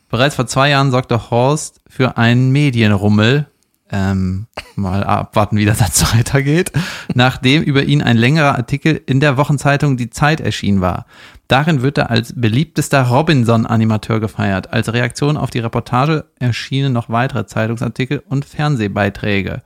Bereits 0.10 0.34
vor 0.34 0.48
zwei 0.48 0.72
Jahren 0.72 0.90
sorgte 0.90 1.30
Horst 1.30 1.80
für 1.88 2.18
einen 2.18 2.50
Medienrummel. 2.50 3.46
Ähm, 3.92 4.48
mal 4.76 5.04
abwarten, 5.04 5.56
wie 5.56 5.66
der 5.66 5.76
Satz 5.76 6.12
weitergeht. 6.16 6.72
Nachdem 7.14 7.62
über 7.62 7.84
ihn 7.84 8.02
ein 8.02 8.18
längerer 8.18 8.56
Artikel 8.56 9.00
in 9.06 9.20
der 9.20 9.38
Wochenzeitung 9.38 9.96
Die 9.96 10.10
Zeit 10.10 10.42
erschienen 10.42 10.82
war. 10.82 11.06
Darin 11.48 11.84
wird 11.84 12.00
er 12.00 12.10
als 12.10 12.34
beliebtester 12.36 13.04
Robinson-Animateur 13.04 14.20
gefeiert. 14.20 14.74
Als 14.74 14.92
Reaktion 14.92 15.38
auf 15.38 15.52
die 15.52 15.60
Reportage 15.60 16.26
erschienen 16.40 16.94
noch 16.94 17.10
weitere 17.10 17.46
Zeitungsartikel 17.46 18.24
und 18.28 18.46
Fernsehbeiträge. 18.46 19.62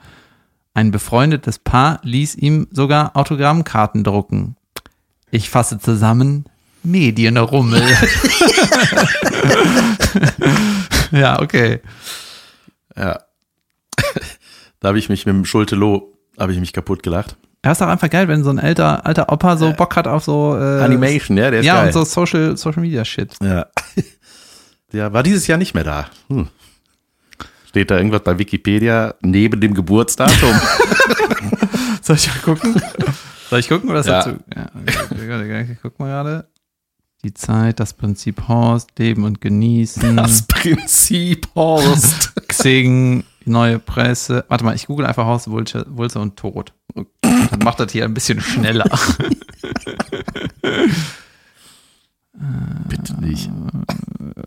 Ein 0.73 0.91
befreundetes 0.91 1.59
Paar 1.59 2.01
ließ 2.03 2.35
ihm 2.35 2.67
sogar 2.71 3.15
Autogrammkarten 3.15 4.03
drucken. 4.03 4.57
Ich 5.31 5.49
fasse 5.49 5.79
zusammen, 5.79 6.43
Medienrummel. 6.83 7.81
ja, 11.11 11.39
okay. 11.41 11.81
Ja. 12.95 13.19
da 14.79 14.87
habe 14.87 14.99
ich 14.99 15.09
mich 15.09 15.25
mit 15.25 15.35
dem 15.35 15.45
Schulte-Loh, 15.45 16.13
habe 16.39 16.53
ich 16.53 16.59
mich 16.59 16.73
kaputt 16.73 17.03
gelacht. 17.03 17.35
Ja, 17.65 17.73
ist 17.73 17.81
doch 17.81 17.87
einfach 17.87 18.09
geil, 18.09 18.27
wenn 18.29 18.43
so 18.43 18.49
ein 18.51 18.59
alter, 18.59 19.05
alter 19.05 19.29
Opa 19.31 19.57
so 19.57 19.73
Bock 19.73 19.95
hat 19.97 20.07
auf 20.07 20.23
so 20.23 20.55
äh, 20.57 20.81
Animation, 20.81 21.35
ja, 21.37 21.51
der 21.51 21.59
ist 21.59 21.65
Ja, 21.65 21.75
geil. 21.75 21.87
und 21.87 21.93
so 21.93 22.05
Social, 22.05 22.55
Social 22.55 22.81
Media 22.81 23.03
Shit. 23.03 23.35
Ja. 23.43 23.65
Der 24.93 25.11
war 25.13 25.21
dieses 25.23 25.45
Jahr 25.47 25.57
nicht 25.57 25.73
mehr 25.75 25.83
da. 25.83 26.07
Hm. 26.29 26.47
Steht 27.67 27.91
da 27.91 27.97
irgendwas 27.97 28.23
bei 28.23 28.39
Wikipedia 28.39 29.13
neben 29.21 29.59
dem 29.61 29.73
Geburtsdatum? 29.75 30.59
Soll 32.01 32.15
ich 32.15 32.27
mal 32.27 32.39
gucken? 32.43 32.81
Soll 33.49 33.59
ich 33.59 33.69
gucken 33.69 33.89
oder 33.89 33.99
ist 33.99 34.07
Ja. 34.07 34.23
dazu? 34.23 34.37
Ja, 34.55 34.65
okay, 35.11 35.77
guck 35.81 35.99
mal 35.99 36.07
gerade. 36.07 36.47
Die 37.23 37.33
Zeit, 37.33 37.81
das 37.81 37.93
Prinzip 37.93 38.47
Horst, 38.47 38.97
Leben 38.97 39.25
und 39.25 39.41
Genießen. 39.41 40.15
Das 40.15 40.43
Prinzip 40.43 41.49
Horst. 41.53 42.33
Xing, 42.47 43.25
neue 43.43 43.77
Presse. 43.77 44.45
Warte 44.47 44.63
mal, 44.63 44.73
ich 44.73 44.87
google 44.87 45.05
einfach 45.05 45.25
Horst 45.25 45.49
Wulze, 45.49 45.85
Wulze 45.89 46.19
und 46.19 46.37
Tod. 46.37 46.71
Dann 47.21 47.59
macht 47.61 47.81
das 47.81 47.91
hier 47.91 48.05
ein 48.05 48.13
bisschen 48.13 48.39
schneller. 48.39 48.85
Bitte 52.87 53.19
nicht. 53.19 53.49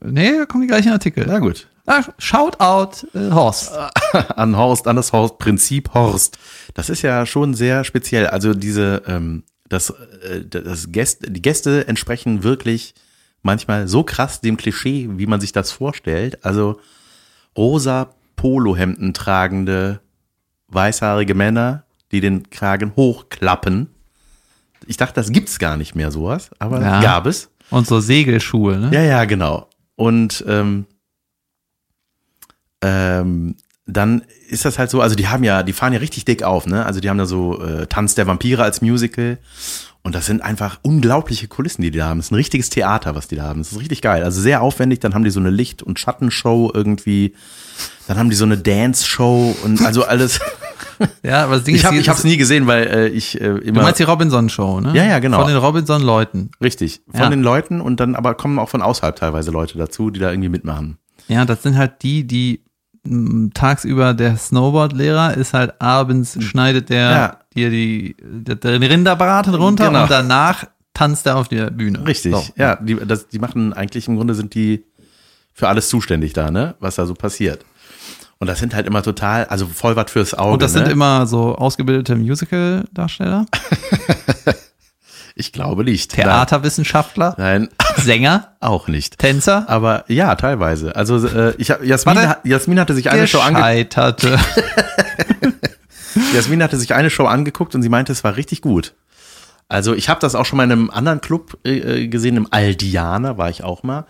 nee, 0.03 0.39
da 0.39 0.47
kommen 0.47 0.63
die 0.63 0.69
gleichen 0.69 0.93
Artikel. 0.93 1.27
Na 1.27 1.41
gut. 1.41 1.69
Ah, 1.85 2.03
Shoutout 2.17 3.07
äh, 3.13 3.33
Horst. 3.33 3.73
An 4.37 4.57
Horst, 4.57 4.87
an 4.87 4.97
das 4.97 5.13
Horst, 5.13 5.39
Prinzip 5.39 5.93
Horst. 5.93 6.39
Das 6.75 6.89
ist 6.89 7.03
ja 7.03 7.27
schon 7.27 7.55
sehr 7.55 7.85
speziell. 7.85 8.29
Also 8.29 8.55
diese, 8.55 9.03
ähm, 9.07 9.43
das, 9.73 9.91
äh, 9.91 10.45
das 10.49 10.93
Gäste, 10.93 11.31
die 11.31 11.43
Gäste 11.43 11.89
entsprechen 11.89 12.43
wirklich 12.43 12.95
manchmal 13.43 13.89
so 13.89 14.03
krass 14.05 14.41
dem 14.41 14.57
Klischee, 14.57 15.09
wie 15.13 15.27
man 15.27 15.41
sich 15.41 15.53
das 15.53 15.73
vorstellt. 15.73 16.45
Also 16.45 16.81
rosa 17.57 18.15
Polohemden 18.37 19.15
tragende 19.15 20.01
weißhaarige 20.69 21.35
Männer, 21.35 21.85
die 22.11 22.21
den 22.21 22.51
Kragen 22.51 22.93
hochklappen. 22.97 23.89
Ich 24.87 24.97
dachte, 24.97 25.15
das 25.15 25.31
gibt's 25.31 25.59
gar 25.59 25.77
nicht 25.77 25.95
mehr 25.95 26.11
sowas, 26.11 26.51
aber 26.59 26.81
Ja. 26.81 27.01
gab 27.01 27.27
es. 27.27 27.51
Und 27.71 27.87
so 27.87 28.01
Segelschuhe, 28.01 28.79
ne? 28.79 28.91
Ja, 28.93 29.03
ja, 29.03 29.25
genau. 29.25 29.69
Und 29.97 30.45
ähm, 30.49 30.87
ähm, 32.83 33.57
dann 33.87 34.23
ist 34.49 34.65
das 34.65 34.79
halt 34.79 34.91
so, 34.91 35.01
also 35.01 35.17
die 35.17 35.29
haben 35.29 35.43
ja, 35.45 35.63
die 35.63 35.73
fahren 35.73 35.93
ja 35.93 35.99
richtig 35.99 36.25
dick 36.25 36.43
auf, 36.43 36.67
ne? 36.67 36.87
Also 36.87 37.01
die 37.01 37.11
haben 37.11 37.19
da 37.19 37.27
so 37.27 37.61
äh, 37.61 37.87
Tanz 37.87 38.15
der 38.15 38.27
Vampire 38.27 38.63
als 38.63 38.81
Musical. 38.83 39.39
Und 40.05 40.17
das 40.17 40.27
sind 40.27 40.43
einfach 40.43 40.81
unglaubliche 40.83 41.47
Kulissen, 41.47 41.83
die 41.83 41.93
die 41.93 41.99
da 41.99 42.07
haben. 42.09 42.19
Das 42.19 42.27
ist 42.27 42.33
ein 42.33 42.37
richtiges 42.37 42.71
Theater, 42.71 43.15
was 43.15 43.29
die 43.29 43.37
da 43.37 43.45
haben. 43.45 43.61
Das 43.61 43.71
ist 43.71 43.79
richtig 43.79 44.03
geil. 44.03 44.25
Also 44.25 44.41
sehr 44.41 44.61
aufwendig. 44.61 44.99
Dann 44.99 45.15
haben 45.15 45.23
die 45.23 45.31
so 45.31 45.39
eine 45.39 45.51
Licht- 45.51 45.81
und 45.83 46.01
Schattenshow 46.01 46.73
irgendwie. 46.75 47.35
Dann 48.09 48.19
haben 48.19 48.29
die 48.29 48.35
so 48.35 48.45
eine 48.45 48.59
Dance-Show 48.59 49.55
und 49.65 49.81
also 49.85 50.05
alles. 50.05 50.41
Ja, 51.25 51.45
aber 51.45 51.57
das 51.57 51.65
Ding 51.65 51.75
ich 51.75 51.85
habe 51.85 51.97
ist, 51.97 52.03
ich 52.03 52.09
hab's 52.09 52.23
nie 52.23 52.37
gesehen, 52.37 52.69
weil 52.69 52.87
äh, 52.87 53.09
ich 53.09 53.41
äh, 53.41 53.47
immer. 53.47 53.81
Du 53.81 53.83
meinst 53.83 53.99
die 53.99 54.05
Robinson-Show, 54.05 54.81
ne? 54.81 54.93
Ja, 54.95 55.05
ja, 55.05 55.19
genau. 55.19 55.39
Von 55.41 55.49
den 55.49 55.57
Robinson-Leuten. 55.57 56.51
richtig. 56.63 57.01
Von 57.11 57.21
Ja. 57.23 57.29
den 57.31 57.43
Leuten 57.43 57.81
und 57.81 57.99
dann 57.99 58.15
aber 58.15 58.35
kommen 58.35 58.61
auch 58.61 58.69
von 58.69 58.83
außerhalb 58.83 59.17
teilweise 59.17 59.51
Leute 59.51 59.79
dazu, 59.79 60.11
die 60.11 60.21
da 60.21 60.31
irgendwie 60.31 60.49
mitmachen. 60.51 60.99
Ja, 61.27 61.45
das 61.45 61.63
sind 61.65 61.77
halt 61.77 62.03
die, 62.03 62.25
die 62.25 62.63
tagsüber 63.55 64.15
der 64.15 64.37
Snowboard-Lehrer 64.37 65.37
ist 65.37 65.55
halt 65.55 65.81
abends 65.81 66.37
schneidet 66.43 66.89
der 66.89 67.11
Ja. 67.11 67.37
dir 67.55 67.71
die, 67.71 68.17
der, 68.23 68.55
der 68.57 68.81
Rinderbraten 68.81 69.55
runter 69.55 69.89
Genau. 69.89 70.03
und 70.03 70.11
danach 70.11 70.65
tanzt 70.95 71.27
er 71.27 71.37
auf 71.37 71.49
der 71.49 71.71
Bühne. 71.71 72.07
Richtig, 72.07 72.33
So. 72.33 72.45
ja, 72.57 72.77
die, 72.77 72.95
das, 72.97 73.27
die 73.29 73.39
machen 73.39 73.73
eigentlich 73.73 74.07
im 74.09 74.17
Grunde 74.17 74.35
sind 74.35 74.55
die 74.55 74.85
für 75.53 75.69
alles 75.69 75.89
zuständig 75.89 76.33
da, 76.33 76.51
ne, 76.51 76.75
was 76.81 76.95
da 76.97 77.07
so 77.07 77.15
passiert. 77.15 77.65
Und 78.39 78.47
das 78.49 78.59
sind 78.59 78.75
halt 78.75 78.87
immer 78.87 79.03
total, 79.03 79.45
also 79.47 79.67
voll 79.67 79.95
was 79.97 80.11
fürs 80.11 80.35
Auge. 80.35 80.55
Und 80.55 80.63
das 80.63 80.73
ne? 80.75 80.81
sind 80.81 80.91
immer 80.93 81.27
so 81.27 81.55
ausgebildete 81.55 82.17
Musical-Darsteller, 82.17 83.47
ich 85.35 85.53
glaube 85.53 85.85
nicht. 85.85 86.13
Theaterwissenschaftler, 86.13 87.35
Nein, 87.39 87.69
Sänger, 87.97 88.49
auch 88.61 88.89
nicht. 88.89 89.19
Tänzer. 89.19 89.69
Aber 89.69 90.05
ja, 90.09 90.35
teilweise. 90.35 90.95
Also 90.97 91.27
äh, 91.27 91.55
ich 91.59 91.71
hab, 91.71 91.83
Jasmin, 91.85 92.17
Warte. 92.17 92.49
Jasmin 92.49 92.81
hatte 92.81 92.95
sich 92.95 93.11
eine 93.11 93.27
Show 93.27 93.41
ange 93.41 93.59
scheiterte. 93.59 94.39
Jasmin 96.35 96.63
hatte 96.63 96.77
sich 96.79 96.95
eine 96.95 97.11
Show 97.11 97.25
angeguckt 97.25 97.75
und 97.75 97.83
sie 97.83 97.89
meinte, 97.89 98.13
es 98.13 98.25
war 98.25 98.37
richtig 98.37 98.61
gut. 98.61 98.95
Also 99.69 99.95
ich 99.95 100.09
habe 100.09 100.21
das 100.21 100.35
auch 100.35 100.45
schon 100.45 100.59
mal 100.59 100.65
in 100.65 100.73
einem 100.73 100.91
anderen 100.91 101.21
Club 101.21 101.59
äh, 101.65 102.07
gesehen, 102.09 102.37
im 102.37 102.49
Aldiana 102.51 103.39
war 103.39 103.49
ich 103.49 103.65
auch 103.65 103.83
mal. 103.83 104.05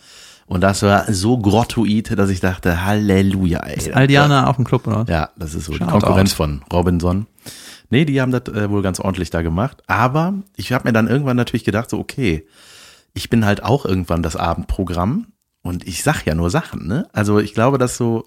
Und 0.47 0.61
das 0.61 0.83
war 0.83 1.11
so 1.13 1.39
grottoid, 1.39 2.19
dass 2.19 2.29
ich 2.29 2.41
dachte, 2.41 2.85
Halleluja. 2.85 3.61
Ey. 3.61 3.93
Aldiana 3.93 4.49
auf 4.49 4.57
dem 4.57 4.65
Club, 4.65 4.87
oder? 4.87 5.07
Ja, 5.09 5.31
das 5.37 5.55
ist 5.55 5.67
so 5.67 5.73
die 5.73 5.79
Shoutout. 5.79 5.93
Konkurrenz 5.93 6.33
von 6.33 6.63
Robinson. 6.73 7.27
Nee, 7.93 8.07
die 8.07 8.23
haben 8.23 8.33
das 8.33 8.49
äh, 8.49 8.71
wohl 8.71 8.81
ganz 8.81 9.01
ordentlich 9.01 9.29
da 9.29 9.43
gemacht. 9.43 9.83
Aber 9.87 10.33
ich 10.57 10.73
habe 10.73 10.89
mir 10.89 10.95
dann 10.95 11.09
irgendwann 11.09 11.37
natürlich 11.37 11.63
gedacht, 11.63 11.91
so, 11.91 11.99
okay, 11.99 12.47
ich 13.13 13.29
bin 13.29 13.45
halt 13.45 13.63
auch 13.63 13.85
irgendwann 13.85 14.23
das 14.23 14.35
Abendprogramm 14.35 15.27
und 15.61 15.87
ich 15.87 16.03
sag 16.03 16.25
ja 16.25 16.35
nur 16.35 16.49
Sachen, 16.49 16.89
ne? 16.89 17.07
Also 17.13 17.39
ich 17.39 17.53
glaube, 17.53 17.77
dass 17.77 17.99
so, 17.99 18.27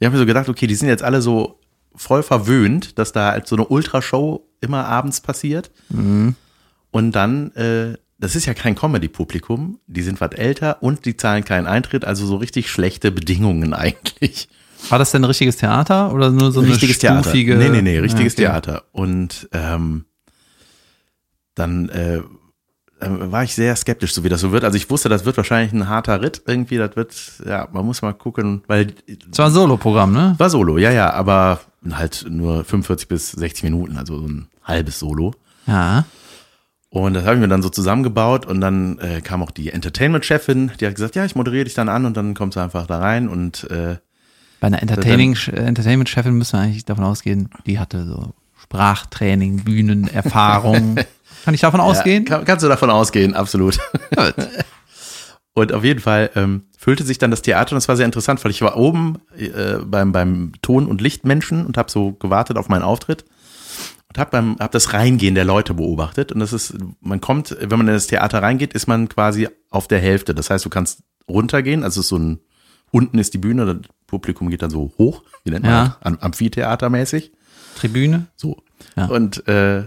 ich 0.00 0.06
habe 0.06 0.14
mir 0.14 0.18
so 0.18 0.26
gedacht, 0.26 0.48
okay, 0.48 0.66
die 0.66 0.74
sind 0.74 0.88
jetzt 0.88 1.04
alle 1.04 1.22
so 1.22 1.60
voll 1.94 2.24
verwöhnt, 2.24 2.98
dass 2.98 3.12
da 3.12 3.30
halt 3.30 3.46
so 3.46 3.54
eine 3.54 3.66
Ultrashow 3.66 4.44
immer 4.60 4.86
abends 4.86 5.20
passiert. 5.20 5.70
Und 6.90 7.12
dann, 7.12 7.52
äh, 7.52 7.96
das 8.18 8.34
ist 8.34 8.46
ja 8.46 8.54
kein 8.54 8.74
Comedy-Publikum, 8.74 9.78
die 9.86 10.02
sind 10.02 10.20
was 10.20 10.32
älter 10.32 10.82
und 10.82 11.04
die 11.04 11.16
zahlen 11.16 11.44
keinen 11.44 11.68
Eintritt, 11.68 12.04
also 12.04 12.26
so 12.26 12.34
richtig 12.34 12.68
schlechte 12.68 13.12
Bedingungen 13.12 13.72
eigentlich 13.84 14.48
War 14.88 14.98
das 14.98 15.10
denn 15.12 15.22
ein 15.22 15.26
richtiges 15.26 15.56
Theater 15.56 16.12
oder 16.12 16.30
nur 16.30 16.50
so 16.52 16.60
eine 16.60 16.70
richtiges 16.70 16.98
Theater. 16.98 17.22
stufige? 17.22 17.56
Nee, 17.56 17.68
nee, 17.68 17.82
nee, 17.82 17.98
richtiges 17.98 18.36
Ja, 18.36 18.50
okay. 18.50 18.60
Theater. 18.62 18.82
Und 18.92 19.48
ähm, 19.52 20.04
dann 21.54 21.88
äh, 21.90 22.16
äh, 22.16 22.22
war 23.00 23.44
ich 23.44 23.54
sehr 23.54 23.74
skeptisch, 23.76 24.12
so 24.14 24.24
wie 24.24 24.28
das 24.28 24.40
so 24.40 24.52
wird. 24.52 24.64
Also 24.64 24.76
ich 24.76 24.90
wusste, 24.90 25.08
das 25.08 25.24
wird 25.24 25.36
wahrscheinlich 25.36 25.72
ein 25.72 25.88
harter 25.88 26.22
Ritt 26.22 26.42
irgendwie. 26.46 26.76
Das 26.76 26.96
wird, 26.96 27.14
ja, 27.46 27.68
man 27.72 27.84
muss 27.84 28.02
mal 28.02 28.12
gucken, 28.12 28.62
weil 28.66 28.94
Es 29.30 29.38
war 29.38 29.46
ein 29.46 29.52
Solo-Programm, 29.52 30.12
ne? 30.12 30.34
war 30.38 30.50
Solo, 30.50 30.78
ja, 30.78 30.90
ja, 30.90 31.12
aber 31.12 31.60
halt 31.92 32.26
nur 32.28 32.64
45 32.64 33.08
bis 33.08 33.32
60 33.32 33.64
Minuten, 33.64 33.96
also 33.96 34.18
so 34.18 34.26
ein 34.26 34.48
halbes 34.64 34.98
Solo. 34.98 35.34
Ja. 35.66 36.04
Und 36.90 37.14
das 37.14 37.24
habe 37.24 37.36
ich 37.36 37.40
mir 37.40 37.48
dann 37.48 37.62
so 37.62 37.68
zusammengebaut 37.68 38.46
und 38.46 38.60
dann 38.60 38.98
äh, 38.98 39.20
kam 39.20 39.42
auch 39.42 39.52
die 39.52 39.70
Entertainment-Chefin, 39.70 40.72
die 40.80 40.86
hat 40.86 40.94
gesagt, 40.96 41.14
ja, 41.14 41.24
ich 41.24 41.36
moderiere 41.36 41.64
dich 41.64 41.74
dann 41.74 41.88
an 41.88 42.04
und 42.04 42.16
dann 42.16 42.34
kommst 42.34 42.56
du 42.56 42.60
einfach 42.60 42.86
da 42.86 42.98
rein 42.98 43.28
und 43.28 43.70
äh, 43.70 43.96
Bei 44.60 44.66
einer 44.66 44.82
Entertaining, 44.82 45.34
Entertainment-Chefin 45.34 46.34
müssen 46.34 46.58
wir 46.58 46.60
eigentlich 46.60 46.84
davon 46.84 47.04
ausgehen, 47.04 47.48
die 47.66 47.78
hatte 47.78 48.06
so 48.06 48.34
Sprachtraining, 48.62 49.64
Bühnenerfahrung. 49.64 50.96
Kann 51.44 51.54
ich 51.54 51.60
davon 51.62 51.80
ausgehen? 51.80 52.26
Ja, 52.26 52.36
kann, 52.36 52.44
kannst 52.44 52.64
du 52.64 52.68
davon 52.68 52.90
ausgehen, 52.90 53.34
absolut. 53.34 53.78
Gut. 54.14 54.34
Und 55.54 55.72
auf 55.72 55.82
jeden 55.82 56.00
Fall 56.00 56.30
ähm, 56.36 56.64
füllte 56.78 57.02
sich 57.02 57.18
dann 57.18 57.30
das 57.30 57.42
Theater 57.42 57.72
und 57.72 57.76
das 57.76 57.88
war 57.88 57.96
sehr 57.96 58.06
interessant, 58.06 58.42
weil 58.44 58.52
ich 58.52 58.62
war 58.62 58.76
oben 58.76 59.18
äh, 59.36 59.78
beim, 59.84 60.12
beim 60.12 60.52
Ton- 60.62 60.86
und 60.86 61.00
Lichtmenschen 61.00 61.66
und 61.66 61.76
habe 61.76 61.90
so 61.90 62.12
gewartet 62.12 62.56
auf 62.56 62.68
meinen 62.68 62.82
Auftritt 62.82 63.24
und 64.08 64.18
habe 64.18 64.30
beim 64.30 64.56
hab 64.60 64.70
das 64.70 64.92
Reingehen 64.92 65.34
der 65.34 65.44
Leute 65.44 65.74
beobachtet. 65.74 66.30
Und 66.30 66.40
das 66.40 66.52
ist, 66.52 66.74
man 67.00 67.20
kommt, 67.20 67.56
wenn 67.60 67.78
man 67.78 67.88
in 67.88 67.94
das 67.94 68.06
Theater 68.06 68.42
reingeht, 68.42 68.72
ist 68.74 68.86
man 68.86 69.08
quasi 69.08 69.48
auf 69.70 69.88
der 69.88 69.98
Hälfte. 69.98 70.34
Das 70.34 70.50
heißt, 70.50 70.64
du 70.64 70.70
kannst 70.70 71.02
runtergehen, 71.28 71.82
also 71.82 72.00
es 72.00 72.08
so 72.08 72.16
ein, 72.16 72.40
unten 72.90 73.18
ist 73.18 73.34
die 73.34 73.38
Bühne, 73.38 73.82
Publikum 74.10 74.50
geht 74.50 74.62
dann 74.62 74.70
so 74.70 74.92
hoch, 74.98 75.22
wie 75.44 75.50
nennt 75.50 75.64
man 75.64 75.72
Ja. 75.72 75.96
das? 76.02 76.12
Am- 76.12 76.18
Amphitheatermäßig. 76.20 77.32
Tribüne. 77.78 78.26
So. 78.36 78.58
Ja. 78.96 79.06
Und 79.06 79.46
äh, 79.48 79.84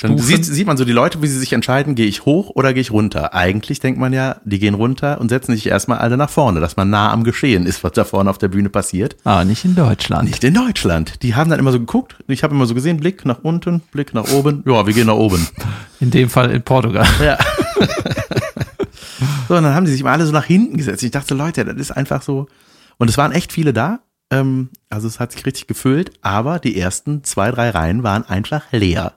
dann 0.00 0.16
sieht, 0.18 0.44
sieht 0.44 0.66
man 0.68 0.76
so 0.76 0.84
die 0.84 0.92
Leute, 0.92 1.22
wie 1.22 1.26
sie 1.26 1.40
sich 1.40 1.52
entscheiden, 1.52 1.96
gehe 1.96 2.06
ich 2.06 2.24
hoch 2.24 2.50
oder 2.54 2.72
gehe 2.72 2.82
ich 2.82 2.92
runter. 2.92 3.34
Eigentlich 3.34 3.80
denkt 3.80 3.98
man 3.98 4.12
ja, 4.12 4.36
die 4.44 4.60
gehen 4.60 4.74
runter 4.74 5.20
und 5.20 5.28
setzen 5.28 5.52
sich 5.54 5.66
erstmal 5.66 5.98
alle 5.98 6.16
nach 6.16 6.30
vorne, 6.30 6.60
dass 6.60 6.76
man 6.76 6.88
nah 6.88 7.10
am 7.10 7.24
Geschehen 7.24 7.66
ist, 7.66 7.82
was 7.82 7.92
da 7.92 8.04
vorne 8.04 8.30
auf 8.30 8.38
der 8.38 8.46
Bühne 8.46 8.68
passiert. 8.68 9.16
Ah, 9.24 9.44
nicht 9.44 9.64
in 9.64 9.74
Deutschland. 9.74 10.28
Nicht 10.28 10.44
in 10.44 10.54
Deutschland. 10.54 11.20
Die 11.24 11.34
haben 11.34 11.50
dann 11.50 11.58
immer 11.58 11.72
so 11.72 11.80
geguckt. 11.80 12.14
Ich 12.28 12.44
habe 12.44 12.54
immer 12.54 12.66
so 12.66 12.74
gesehen, 12.74 12.98
Blick 12.98 13.24
nach 13.24 13.40
unten, 13.42 13.80
Blick 13.90 14.14
nach 14.14 14.30
oben. 14.32 14.62
Ja, 14.66 14.86
wir 14.86 14.94
gehen 14.94 15.08
nach 15.08 15.14
oben. 15.14 15.44
In 16.00 16.12
dem 16.12 16.30
Fall 16.30 16.52
in 16.52 16.62
Portugal. 16.62 17.04
Ja. 17.20 17.36
so, 19.48 19.56
und 19.56 19.64
dann 19.64 19.74
haben 19.74 19.84
die 19.84 19.90
sich 19.90 20.04
mal 20.04 20.12
alle 20.12 20.26
so 20.26 20.32
nach 20.32 20.44
hinten 20.44 20.76
gesetzt. 20.76 21.02
Ich 21.02 21.10
dachte, 21.10 21.34
Leute, 21.34 21.64
das 21.64 21.74
ist 21.76 21.90
einfach 21.90 22.22
so. 22.22 22.46
Und 22.98 23.08
es 23.08 23.16
waren 23.16 23.32
echt 23.32 23.52
viele 23.52 23.72
da. 23.72 24.00
Ähm, 24.30 24.70
also 24.90 25.08
es 25.08 25.20
hat 25.20 25.32
sich 25.32 25.46
richtig 25.46 25.66
gefüllt, 25.66 26.12
aber 26.20 26.58
die 26.58 26.78
ersten 26.78 27.24
zwei, 27.24 27.50
drei 27.50 27.70
Reihen 27.70 28.02
waren 28.02 28.24
einfach 28.24 28.70
leer. 28.72 29.14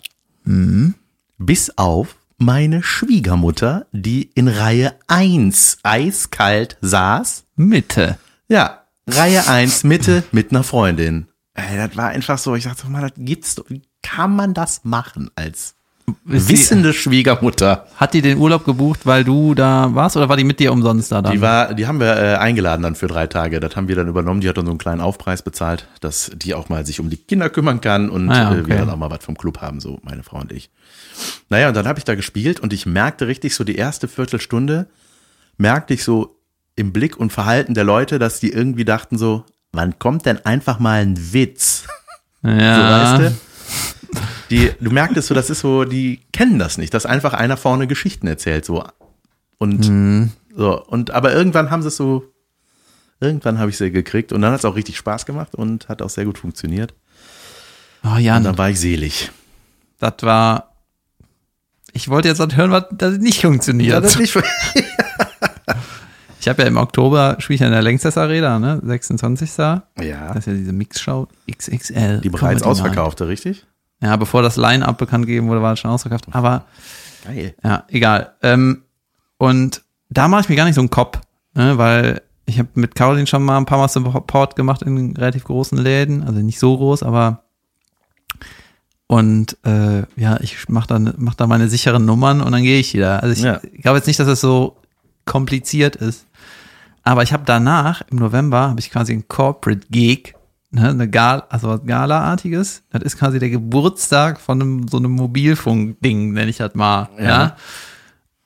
Bis 1.38 1.78
auf 1.78 2.16
meine 2.38 2.82
Schwiegermutter, 2.82 3.86
die 3.92 4.32
in 4.34 4.48
Reihe 4.48 4.96
1 5.08 5.80
eiskalt 5.84 6.78
saß. 6.82 7.44
Mitte. 7.56 8.18
Ja, 8.48 8.84
Reihe 9.08 9.48
1 9.48 9.84
Mitte 9.84 10.24
mit 10.32 10.52
einer 10.52 10.64
Freundin. 10.64 11.28
Ey, 11.54 11.78
das 11.78 11.96
war 11.98 12.10
einfach 12.10 12.38
so, 12.38 12.56
ich 12.56 12.64
dachte, 12.64 12.88
mal, 12.90 13.02
das 13.02 13.12
gibt's 13.18 13.56
doch. 13.56 13.70
Wie 13.70 13.84
kann 14.02 14.36
man 14.36 14.54
das 14.54 14.84
machen 14.84 15.30
als 15.36 15.76
wissende 16.24 16.94
Schwiegermutter? 16.94 17.86
Hat 17.96 18.14
die 18.14 18.22
den 18.22 18.38
Urlaub 18.38 18.66
gebucht, 18.66 19.06
weil 19.06 19.24
du 19.24 19.54
da 19.54 19.94
warst 19.94 20.18
oder 20.18 20.30
war 20.30 20.38
die 20.38 20.44
mit 20.44 20.60
dir 20.60 20.72
umsonst 20.72 21.12
da 21.12 21.22
dann? 21.22 21.32
Die 21.34 21.42
war, 21.42 21.74
die 21.74 21.88
haben 21.88 22.00
wir 22.00 22.16
äh, 22.16 22.36
eingeladen 22.36 22.84
dann 22.84 22.96
für 22.96 23.08
drei 23.08 23.28
Tage. 23.28 23.60
Das 23.60 23.76
haben 23.76 23.88
wir 23.88 23.96
dann 23.96 24.08
übernommen. 24.08 24.42
Die 24.42 24.50
hat 24.50 24.58
dann 24.58 24.66
so 24.66 24.72
einen 24.72 24.80
kleinen 24.80 25.02
Aufpreis 25.02 25.42
bezahlt, 25.42 25.88
dass 26.00 26.32
die 26.36 26.54
auch 26.54 26.70
mal 26.70 26.86
sich 26.86 27.00
um 27.00 27.10
die 27.10 27.18
Kinder 27.18 27.50
kümmern 27.50 27.82
kann 27.82 28.10
und 28.10 28.30
Ah 28.30 28.36
ja, 28.36 28.52
äh, 28.52 28.56
wir 28.58 28.64
okay. 28.64 28.78
dann 28.78 28.90
auch 28.90 28.98
mal 28.98 29.12
was 29.12 29.24
vom 29.24 29.38
Club 29.38 29.62
haben, 29.62 29.80
so 29.80 30.00
meine 30.04 30.24
Frau 30.24 30.40
und 30.40 30.52
ich. 30.52 30.70
Naja, 31.50 31.68
und 31.68 31.76
dann 31.76 31.88
habe 31.88 32.00
ich 32.00 32.06
da 32.06 32.16
gespielt 32.16 32.60
und 32.60 32.74
ich 32.74 32.86
merkte 32.86 33.28
richtig 33.28 33.56
so 33.56 33.64
die 33.64 33.76
erste 33.76 34.08
Viertelstunde, 34.08 34.88
merkte 35.58 35.94
ich 35.94 36.04
so 36.04 36.38
im 36.76 36.94
Blick 36.94 37.18
und 37.18 37.32
Verhalten 37.32 37.74
der 37.74 37.84
Leute, 37.84 38.20
dass 38.20 38.40
die 38.40 38.52
irgendwie 38.52 38.86
dachten 38.86 39.18
so, 39.18 39.46
wann 39.72 40.00
kommt 40.00 40.26
denn 40.26 40.46
einfach 40.46 40.80
mal 40.80 41.02
ein 41.02 41.34
Witz? 41.34 41.86
ja. 42.44 43.20
So, 43.20 43.22
weißt 43.22 43.32
du? 43.32 43.38
Die, 44.50 44.72
du 44.80 44.92
merktest 44.92 45.28
so, 45.30 45.34
das 45.34 45.50
ist 45.50 45.62
so, 45.62 45.86
die 45.86 46.22
kennen 46.34 46.60
das 46.60 46.78
nicht, 46.78 46.94
dass 46.94 47.06
einfach 47.06 47.34
einer 47.34 47.58
vorne 47.58 47.88
Geschichten 47.88 48.28
erzählt, 48.28 48.66
so. 48.66 48.84
Und, 49.58 49.88
Mhm. 49.90 50.32
so, 50.56 50.82
und, 50.84 51.12
aber 51.12 51.34
irgendwann 51.34 51.72
haben 51.72 51.82
sie 51.82 51.88
es 51.90 51.98
so, 51.98 52.24
irgendwann 53.20 53.60
habe 53.60 53.70
ich 53.70 53.78
sie 53.78 53.92
gekriegt 53.92 54.34
und 54.34 54.42
dann 54.42 54.52
hat 54.52 54.60
es 54.60 54.66
auch 54.66 54.76
richtig 54.76 54.98
Spaß 54.98 55.26
gemacht 55.26 55.54
und 55.56 55.88
hat 55.90 56.02
auch 56.02 56.10
sehr 56.10 56.26
gut 56.26 56.38
funktioniert. 56.40 56.94
Oh 58.04 58.18
ja, 58.18 58.38
Und 58.38 58.44
dann 58.46 58.58
war 58.58 58.70
ich 58.70 58.80
selig. 58.80 59.32
das 60.00 60.14
war. 60.22 60.72
Ich 61.94 62.08
wollte 62.10 62.30
jetzt 62.30 62.40
halt 62.40 62.56
hören, 62.58 62.72
was 62.72 62.86
das 62.92 63.18
nicht 63.20 63.42
funktioniert. 63.42 64.04
das 64.04 64.18
nicht, 64.18 64.36
ich 66.40 66.48
habe 66.48 66.62
ja 66.64 66.68
im 66.68 66.78
Oktober 66.78 67.36
spiele 67.40 67.56
ich 67.56 67.62
in 67.62 67.72
der 67.72 67.82
Längstes 67.82 68.18
Arena, 68.18 68.60
ne? 68.60 68.80
26. 68.84 69.58
ja, 69.58 69.84
Das 70.00 70.38
ist 70.38 70.48
ja 70.48 70.54
diese 70.54 70.74
Mixshow 70.74 71.28
XXL. 71.52 72.22
die 72.22 72.30
bereits 72.30 72.64
ausverkaufte, 72.64 73.28
richtig? 73.28 73.66
Ja, 74.02 74.16
bevor 74.18 74.42
das 74.42 74.58
Line-Up 74.58 74.98
bekannt 74.98 75.26
gegeben 75.28 75.48
wurde, 75.48 75.62
war 75.62 75.74
es 75.74 75.80
schon 75.80 75.92
ausverkauft. 75.92 76.26
Aber 76.32 76.66
Geil. 77.26 77.54
ja, 77.64 77.84
egal. 77.90 78.34
Ähm, 78.42 78.84
und 79.38 79.84
da 80.10 80.28
mache 80.28 80.42
ich 80.42 80.50
mir 80.50 80.56
gar 80.56 80.66
nicht 80.66 80.76
so 80.76 80.82
einen 80.82 80.90
Kopf, 80.90 81.20
ne? 81.54 81.78
weil 81.78 82.22
ich 82.46 82.58
habe 82.60 82.70
mit 82.74 82.96
Caroline 82.96 83.28
schon 83.28 83.44
mal 83.44 83.58
ein 83.58 83.66
paar 83.66 83.78
Mal 83.78 83.88
Support 83.88 84.56
gemacht 84.56 84.82
in 84.82 85.16
relativ 85.16 85.44
großen 85.44 85.78
Läden. 85.78 86.24
Also 86.24 86.40
nicht 86.42 86.60
so 86.60 86.76
groß, 86.76 87.04
aber 87.04 87.44
und 89.08 89.58
äh, 89.66 90.04
ja, 90.16 90.40
ich 90.42 90.70
mache 90.70 90.88
dann 90.88 91.14
mach 91.18 91.36
da 91.36 91.46
meine 91.46 91.68
sicheren 91.68 92.06
Nummern 92.06 92.42
und 92.42 92.52
dann 92.54 92.64
gehe 92.64 92.80
ich 92.80 92.94
wieder. 92.94 93.22
Also 93.22 93.34
ich 93.36 93.42
Ja. 93.42 93.60
glaube 93.82 93.98
jetzt 93.98 94.08
nicht, 94.08 94.20
dass 94.20 94.28
es 94.28 94.40
so 94.42 94.78
kompliziert 95.26 95.96
ist. 95.98 96.26
Aber 97.04 97.24
ich 97.24 97.34
habe 97.34 97.44
danach, 97.46 98.02
im 98.10 98.18
November, 98.20 98.70
habe 98.70 98.80
ich 98.80 98.90
quasi 98.92 99.12
einen 99.14 99.28
Corporate 99.28 99.88
Gig, 99.90 100.34
ne, 100.72 100.90
eine 100.90 101.10
Gala, 101.10 101.46
also 101.50 101.70
was 101.70 101.86
Gala-artiges. 101.86 102.84
Das 102.92 103.02
ist 103.04 103.18
quasi 103.18 103.40
der 103.40 103.50
Geburtstag 103.50 104.40
von 104.40 104.62
einem, 104.62 104.88
so 104.88 104.98
einem 104.98 105.12
Mobilfunk-Ding, 105.12 106.34
nenne 106.34 106.50
ich 106.50 106.58
das 106.58 106.76
mal. 106.76 107.10
Ja. 107.18 107.24
Ja. 107.24 107.56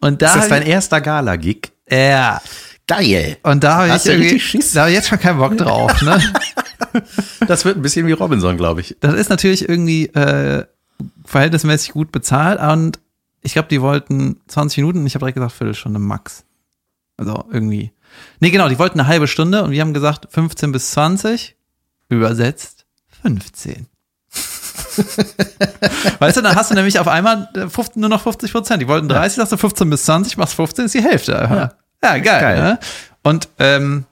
Und 0.01 0.21
da 0.21 0.27
Ist 0.27 0.35
das 0.35 0.43
hab 0.43 0.49
dein 0.49 0.63
erster 0.63 1.01
Gala-Gig? 1.01 1.71
ja. 1.89 2.41
Geil. 2.87 3.37
Und 3.41 3.63
da 3.63 3.77
habe 3.77 3.87
ich 3.95 4.05
irgendwie, 4.05 4.39
da 4.75 4.81
habe 4.81 4.91
ich 4.91 4.95
jetzt 4.95 5.07
schon 5.07 5.19
keinen 5.19 5.39
Bock 5.39 5.57
drauf, 5.57 6.01
ne? 6.03 6.21
Das 7.47 7.65
wird 7.65 7.77
ein 7.77 7.81
bisschen 7.81 8.05
wie 8.05 8.11
Robinson, 8.11 8.57
glaube 8.57 8.81
ich. 8.81 8.95
Das 8.99 9.15
ist 9.15 9.29
natürlich 9.29 9.67
irgendwie 9.67 10.05
äh, 10.07 10.65
verhältnismäßig 11.25 11.93
gut 11.93 12.11
bezahlt 12.11 12.59
und 12.61 12.99
ich 13.41 13.53
glaube, 13.53 13.67
die 13.69 13.81
wollten 13.81 14.39
20 14.47 14.77
Minuten 14.77 14.99
und 14.99 15.07
ich 15.07 15.15
habe 15.15 15.21
direkt 15.23 15.35
gesagt, 15.35 15.53
Viertelstunde 15.53 15.99
max. 15.99 16.45
Also 17.17 17.45
irgendwie. 17.51 17.91
Nee, 18.39 18.51
genau, 18.51 18.69
die 18.69 18.79
wollten 18.79 18.99
eine 18.99 19.09
halbe 19.09 19.27
Stunde 19.27 19.63
und 19.63 19.71
wir 19.71 19.81
haben 19.81 19.93
gesagt 19.93 20.27
15 20.31 20.71
bis 20.71 20.91
20, 20.91 21.54
übersetzt 22.09 22.85
15. 23.21 23.87
weißt 26.19 26.37
du, 26.37 26.41
dann 26.41 26.55
hast 26.55 26.71
du 26.71 26.75
nämlich 26.75 26.99
auf 26.99 27.07
einmal 27.07 27.49
äh, 27.55 27.67
15, 27.67 27.99
nur 27.99 28.09
noch 28.09 28.21
50 28.21 28.51
Prozent. 28.51 28.81
Die 28.81 28.87
wollten 28.87 29.09
30, 29.09 29.35
sagst 29.37 29.51
du 29.51 29.57
15 29.57 29.89
bis 29.89 30.05
20, 30.05 30.37
machst 30.37 30.55
15, 30.55 30.85
ist 30.85 30.95
die 30.95 31.03
Hälfte. 31.03 31.31
Ja, 31.31 31.73
ja 32.03 32.17
geil. 32.17 32.21
Geil. 32.21 32.61
Ne? 32.61 32.79
Und 33.23 33.49
ähm, 33.59 34.05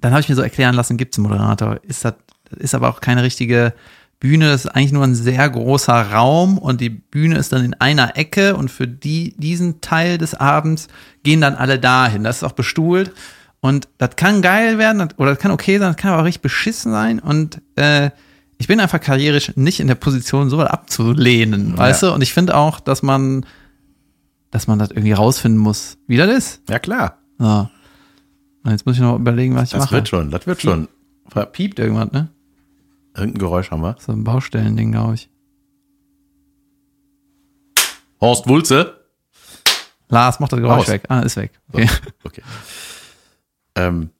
dann 0.00 0.12
habe 0.12 0.20
ich 0.20 0.28
mir 0.28 0.34
so 0.34 0.42
erklären 0.42 0.74
lassen, 0.74 0.96
gibt's 0.96 1.18
einen 1.18 1.28
Moderator. 1.28 1.78
Ist 1.82 2.04
das, 2.04 2.14
das 2.50 2.58
ist 2.58 2.74
aber 2.74 2.88
auch 2.88 3.00
keine 3.00 3.22
richtige 3.22 3.74
Bühne, 4.18 4.48
das 4.48 4.64
ist 4.64 4.70
eigentlich 4.70 4.92
nur 4.92 5.04
ein 5.04 5.14
sehr 5.14 5.48
großer 5.48 6.12
Raum 6.12 6.58
und 6.58 6.80
die 6.80 6.88
Bühne 6.88 7.36
ist 7.36 7.52
dann 7.52 7.64
in 7.64 7.74
einer 7.74 8.16
Ecke 8.16 8.56
und 8.56 8.70
für 8.70 8.88
die, 8.88 9.36
diesen 9.36 9.80
Teil 9.82 10.16
des 10.16 10.34
Abends 10.34 10.88
gehen 11.22 11.40
dann 11.40 11.54
alle 11.54 11.78
dahin. 11.78 12.24
Das 12.24 12.38
ist 12.38 12.42
auch 12.42 12.52
bestuhlt 12.52 13.12
und 13.66 13.88
das 13.98 14.16
kann 14.16 14.40
geil 14.42 14.78
werden 14.78 14.98
das- 15.00 15.18
oder 15.18 15.30
das 15.30 15.38
kann 15.38 15.50
okay 15.50 15.78
sein, 15.78 15.88
das 15.92 15.96
kann 15.96 16.12
aber 16.12 16.22
auch 16.22 16.26
richtig 16.26 16.42
beschissen 16.42 16.92
sein 16.92 17.18
und 17.18 17.60
äh, 17.76 18.10
ich 18.58 18.66
bin 18.68 18.80
einfach 18.80 19.00
karrierisch 19.00 19.52
nicht 19.56 19.80
in 19.80 19.86
der 19.88 19.96
Position, 19.96 20.48
so 20.48 20.56
was 20.56 20.70
abzulehnen, 20.70 21.76
weißt 21.76 22.04
du? 22.04 22.12
Und 22.14 22.22
ich 22.22 22.32
finde 22.32 22.56
auch, 22.56 22.80
dass 22.80 23.02
man, 23.02 23.44
dass 24.50 24.66
man 24.66 24.78
das 24.78 24.90
irgendwie 24.90 25.12
rausfinden 25.12 25.60
muss, 25.60 25.98
wie 26.06 26.16
das 26.16 26.30
ist. 26.30 26.62
Ja, 26.70 26.78
klar. 26.78 27.18
So. 27.38 27.68
Und 28.64 28.70
jetzt 28.70 28.86
muss 28.86 28.94
ich 28.96 29.02
noch 29.02 29.16
überlegen, 29.16 29.54
was 29.54 29.64
ich 29.64 29.70
Das 29.72 29.80
mache. 29.84 29.96
wird 29.96 30.08
schon, 30.08 30.30
das 30.30 30.46
wird 30.46 30.62
schon. 30.62 30.88
Piept 31.52 31.78
irgendwas, 31.78 32.10
ne? 32.12 32.28
Irgendein 33.14 33.40
Geräusch 33.40 33.70
haben 33.70 33.82
wir. 33.82 33.96
So 33.98 34.12
ein 34.12 34.24
Baustellending, 34.24 34.92
glaube 34.92 35.14
ich. 35.14 35.28
Horst 38.20 38.48
Wulze. 38.48 38.94
Lars, 40.08 40.40
mach 40.40 40.48
das 40.48 40.60
Geräusch 40.60 40.80
Aus. 40.84 40.88
weg. 40.88 41.02
Ah, 41.08 41.20
ist 41.20 41.36
weg. 41.36 41.52
So, 41.72 41.80
Okay. 42.24 42.42
Ähm, 43.76 44.10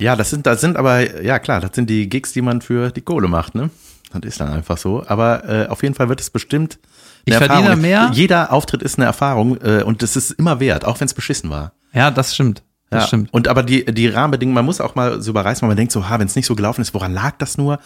ja, 0.00 0.16
das 0.16 0.30
sind, 0.30 0.46
das 0.46 0.60
sind 0.60 0.76
aber, 0.76 1.22
ja 1.22 1.38
klar, 1.38 1.60
das 1.60 1.70
sind 1.74 1.88
die 1.88 2.08
Gigs, 2.08 2.32
die 2.32 2.42
man 2.42 2.60
für 2.60 2.90
die 2.90 3.02
Kohle 3.02 3.28
macht, 3.28 3.54
ne? 3.54 3.70
Das 4.12 4.22
ist 4.24 4.40
dann 4.40 4.48
einfach 4.48 4.76
so. 4.76 5.04
Aber 5.06 5.48
äh, 5.48 5.66
auf 5.68 5.82
jeden 5.82 5.94
Fall 5.94 6.08
wird 6.08 6.20
es 6.20 6.30
bestimmt. 6.30 6.78
Ich 7.24 7.34
eine 7.34 7.46
verdiene 7.46 7.68
Erfahrung. 7.68 7.82
mehr. 7.82 8.10
Jeder 8.12 8.52
Auftritt 8.52 8.82
ist 8.82 8.98
eine 8.98 9.06
Erfahrung 9.06 9.58
äh, 9.62 9.82
und 9.82 10.02
das 10.02 10.16
ist 10.16 10.32
immer 10.32 10.60
wert, 10.60 10.84
auch 10.84 11.00
wenn 11.00 11.06
es 11.06 11.14
beschissen 11.14 11.50
war. 11.50 11.72
Ja, 11.92 12.10
das 12.10 12.34
stimmt. 12.34 12.62
Das 12.92 13.04
Ja. 13.04 13.06
stimmt. 13.08 13.32
Und 13.32 13.48
aber 13.48 13.62
die, 13.62 13.84
die 13.86 14.06
Rahmenbedingungen, 14.08 14.54
man 14.54 14.64
muss 14.64 14.80
auch 14.80 14.94
mal 14.94 15.20
so 15.22 15.30
überreißen, 15.30 15.62
weil 15.62 15.68
man 15.70 15.76
denkt 15.76 15.92
so, 15.92 16.08
ha, 16.08 16.18
wenn 16.18 16.26
es 16.26 16.36
nicht 16.36 16.46
so 16.46 16.54
gelaufen 16.54 16.82
ist, 16.82 16.92
woran 16.94 17.12
lag 17.14 17.32
das 17.38 17.56
nur? 17.58 17.78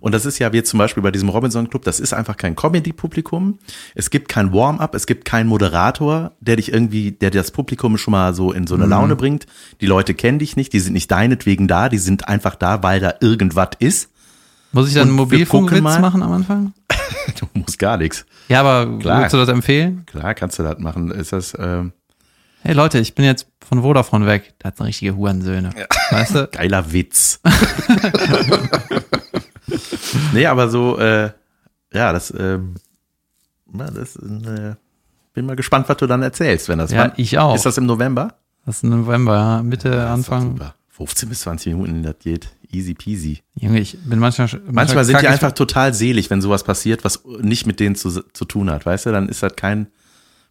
Und 0.00 0.12
das 0.12 0.24
ist 0.26 0.38
ja 0.38 0.52
wie 0.52 0.62
zum 0.62 0.78
Beispiel 0.78 1.02
bei 1.02 1.10
diesem 1.10 1.28
Robinson 1.28 1.68
Club, 1.70 1.82
das 1.84 2.00
ist 2.00 2.12
einfach 2.12 2.36
kein 2.36 2.54
Comedy-Publikum. 2.56 3.58
Es 3.94 4.10
gibt 4.10 4.28
kein 4.28 4.52
Warm-up, 4.52 4.94
es 4.94 5.06
gibt 5.06 5.24
keinen 5.24 5.48
Moderator, 5.48 6.32
der 6.40 6.56
dich 6.56 6.72
irgendwie, 6.72 7.12
der 7.12 7.30
das 7.30 7.50
Publikum 7.50 7.98
schon 7.98 8.12
mal 8.12 8.34
so 8.34 8.52
in 8.52 8.66
so 8.66 8.76
Mhm. 8.76 8.82
eine 8.82 8.90
Laune 8.90 9.16
bringt. 9.16 9.46
Die 9.80 9.86
Leute 9.86 10.14
kennen 10.14 10.38
dich 10.38 10.56
nicht, 10.56 10.72
die 10.72 10.80
sind 10.80 10.92
nicht 10.92 11.10
deinetwegen 11.10 11.68
da, 11.68 11.88
die 11.88 11.98
sind 11.98 12.28
einfach 12.28 12.54
da, 12.54 12.82
weil 12.82 13.00
da 13.00 13.14
irgendwas 13.20 13.70
ist. 13.78 14.10
Muss 14.72 14.88
ich 14.88 14.94
dann 14.94 15.08
einen 15.08 15.16
Mobilfunkwitz 15.16 15.82
machen 15.82 16.22
am 16.22 16.32
Anfang? 16.32 16.72
Du 17.38 17.46
musst 17.54 17.78
gar 17.78 17.98
nichts. 17.98 18.24
Ja, 18.48 18.60
aber 18.60 18.98
Klar. 18.98 19.18
würdest 19.18 19.34
du 19.34 19.38
das 19.38 19.48
empfehlen? 19.48 20.04
Klar, 20.06 20.34
kannst 20.34 20.58
du 20.58 20.62
das 20.64 20.78
machen. 20.78 21.10
Ist 21.12 21.32
das, 21.32 21.56
ähm, 21.58 21.92
Hey 22.64 22.74
Leute, 22.74 22.98
ich 23.00 23.14
bin 23.14 23.24
jetzt 23.24 23.48
von 23.66 23.82
Vodafone 23.82 24.26
weg. 24.26 24.54
Da 24.60 24.68
hat 24.68 24.78
eine 24.80 24.88
richtige 24.88 25.16
Hurensöhne. 25.16 25.70
Weißt 26.10 26.34
du? 26.34 26.46
Geiler 26.52 26.92
Witz. 26.92 27.40
nee, 30.32 30.46
aber 30.46 30.68
so, 30.68 30.96
äh, 30.98 31.30
ja, 31.92 32.12
das, 32.12 32.32
ähm, 32.38 32.74
na, 33.70 33.90
das 33.90 34.14
äh, 34.16 34.74
bin 35.34 35.46
mal 35.46 35.56
gespannt, 35.56 35.88
was 35.88 35.96
du 35.96 36.06
dann 36.06 36.22
erzählst, 36.22 36.68
wenn 36.68 36.78
das 36.78 36.92
Ja, 36.92 36.98
wann- 37.00 37.12
ich 37.16 37.36
auch. 37.38 37.54
Ist 37.56 37.66
das 37.66 37.78
im 37.78 37.86
November? 37.86 38.34
Das 38.64 38.76
ist 38.76 38.84
November, 38.84 39.34
ja. 39.34 39.62
Mitte, 39.62 39.90
doch 39.90 40.10
Anfang. 40.10 40.52
Super. 40.52 40.74
15 40.90 41.28
bis 41.30 41.40
20 41.40 41.72
Minuten, 41.74 42.02
das 42.04 42.14
geht 42.20 42.50
easy 42.70 42.94
peasy. 42.94 43.40
Junge, 43.54 43.80
ich 43.80 43.98
bin 44.04 44.20
manchmal. 44.20 44.48
Manchmal 44.70 45.04
sind 45.04 45.14
kack 45.14 45.22
die 45.22 45.28
einfach 45.28 45.52
total 45.52 45.94
selig, 45.94 46.30
wenn 46.30 46.40
sowas 46.40 46.62
passiert, 46.62 47.02
was 47.02 47.24
nicht 47.40 47.66
mit 47.66 47.80
denen 47.80 47.96
zu, 47.96 48.10
zu 48.10 48.44
tun 48.44 48.70
hat, 48.70 48.86
weißt 48.86 49.06
du? 49.06 49.10
Dann 49.12 49.28
ist 49.28 49.42
das 49.42 49.56
kein 49.56 49.88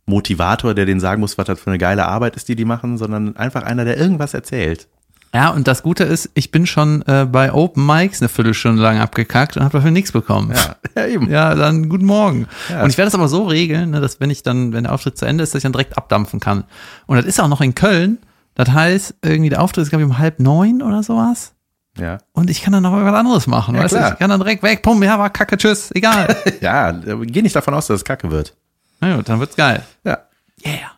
Motivator, 0.06 0.74
der 0.74 0.86
denen 0.86 1.00
sagen 1.00 1.22
muss, 1.22 1.38
was 1.38 1.46
das 1.46 1.60
für 1.60 1.70
eine 1.70 1.78
geile 1.78 2.08
Arbeit 2.08 2.36
ist, 2.36 2.48
die 2.48 2.56
die 2.56 2.66
machen, 2.66 2.98
sondern 2.98 3.36
einfach 3.38 3.64
einer, 3.64 3.86
der 3.86 3.98
irgendwas 3.98 4.34
erzählt. 4.34 4.88
Ja, 5.34 5.50
und 5.50 5.68
das 5.68 5.82
Gute 5.82 6.04
ist, 6.04 6.30
ich 6.34 6.52
bin 6.52 6.66
schon 6.66 7.04
äh, 7.04 7.26
bei 7.26 7.54
Open 7.54 7.86
Mics 7.86 8.22
eine 8.22 8.28
Viertelstunde 8.28 8.82
lang 8.82 9.00
abgekackt 9.00 9.56
und 9.56 9.64
habe 9.64 9.78
dafür 9.78 9.92
nichts 9.92 10.12
bekommen. 10.12 10.54
Ja, 10.54 10.76
ja 11.02 11.08
eben. 11.08 11.30
Ja, 11.30 11.56
dann 11.56 11.88
guten 11.88 12.06
Morgen. 12.06 12.48
Ja. 12.70 12.84
Und 12.84 12.90
ich 12.90 12.98
werde 12.98 13.08
das 13.08 13.16
aber 13.16 13.30
so 13.30 13.46
regeln, 13.46 13.92
ne, 13.92 14.02
dass 14.02 14.20
wenn 14.20 14.30
ich 14.30 14.44
dann, 14.44 14.74
wenn 14.74 14.84
der 14.84 14.94
Auftritt 14.94 15.18
zu 15.18 15.26
Ende 15.26 15.44
ist, 15.44 15.54
dass 15.54 15.60
ich 15.60 15.64
dann 15.64 15.72
direkt 15.72 15.98
abdampfen 15.98 16.42
kann. 16.42 16.66
Und 17.06 17.16
das 17.16 17.26
ist 17.26 17.40
auch 17.40 17.48
noch 17.48 17.62
in 17.62 17.76
Köln. 17.76 18.18
Das 18.56 18.70
heißt, 18.70 19.16
irgendwie 19.24 19.50
der 19.50 19.62
Auftritt 19.62 19.84
ist, 19.84 19.90
glaube 19.90 20.04
ich, 20.04 20.10
um 20.10 20.18
halb 20.18 20.40
neun 20.40 20.82
oder 20.82 21.02
sowas. 21.02 21.54
Ja, 21.98 22.20
Und 22.34 22.50
ich 22.50 22.62
kann 22.62 22.74
dann 22.74 22.84
noch 22.84 22.94
was 22.94 23.14
anderes 23.14 23.48
machen. 23.48 23.76
Ja, 23.76 23.84
weißt 23.84 23.94
du? 23.94 23.98
klar. 23.98 24.14
Ich 24.14 24.20
kann 24.20 24.30
dann 24.30 24.40
direkt 24.40 24.64
weg, 24.64 24.82
pum, 24.82 25.02
ja, 25.04 25.20
war 25.20 25.30
kacke, 25.30 25.58
tschüss, 25.58 25.92
egal. 25.94 26.36
ja 26.62 26.92
geh 26.92 27.42
nicht 27.42 27.56
davon 27.56 27.74
aus, 27.74 27.88
dass 27.88 27.98
es 27.98 28.06
kacke 28.06 28.32
wird. 28.32 28.56
Na 29.02 29.16
gut, 29.16 29.28
dann 29.28 29.40
wird's 29.40 29.56
geil. 29.56 29.84
Ja. 30.04 30.20
Yeah. 30.66 30.92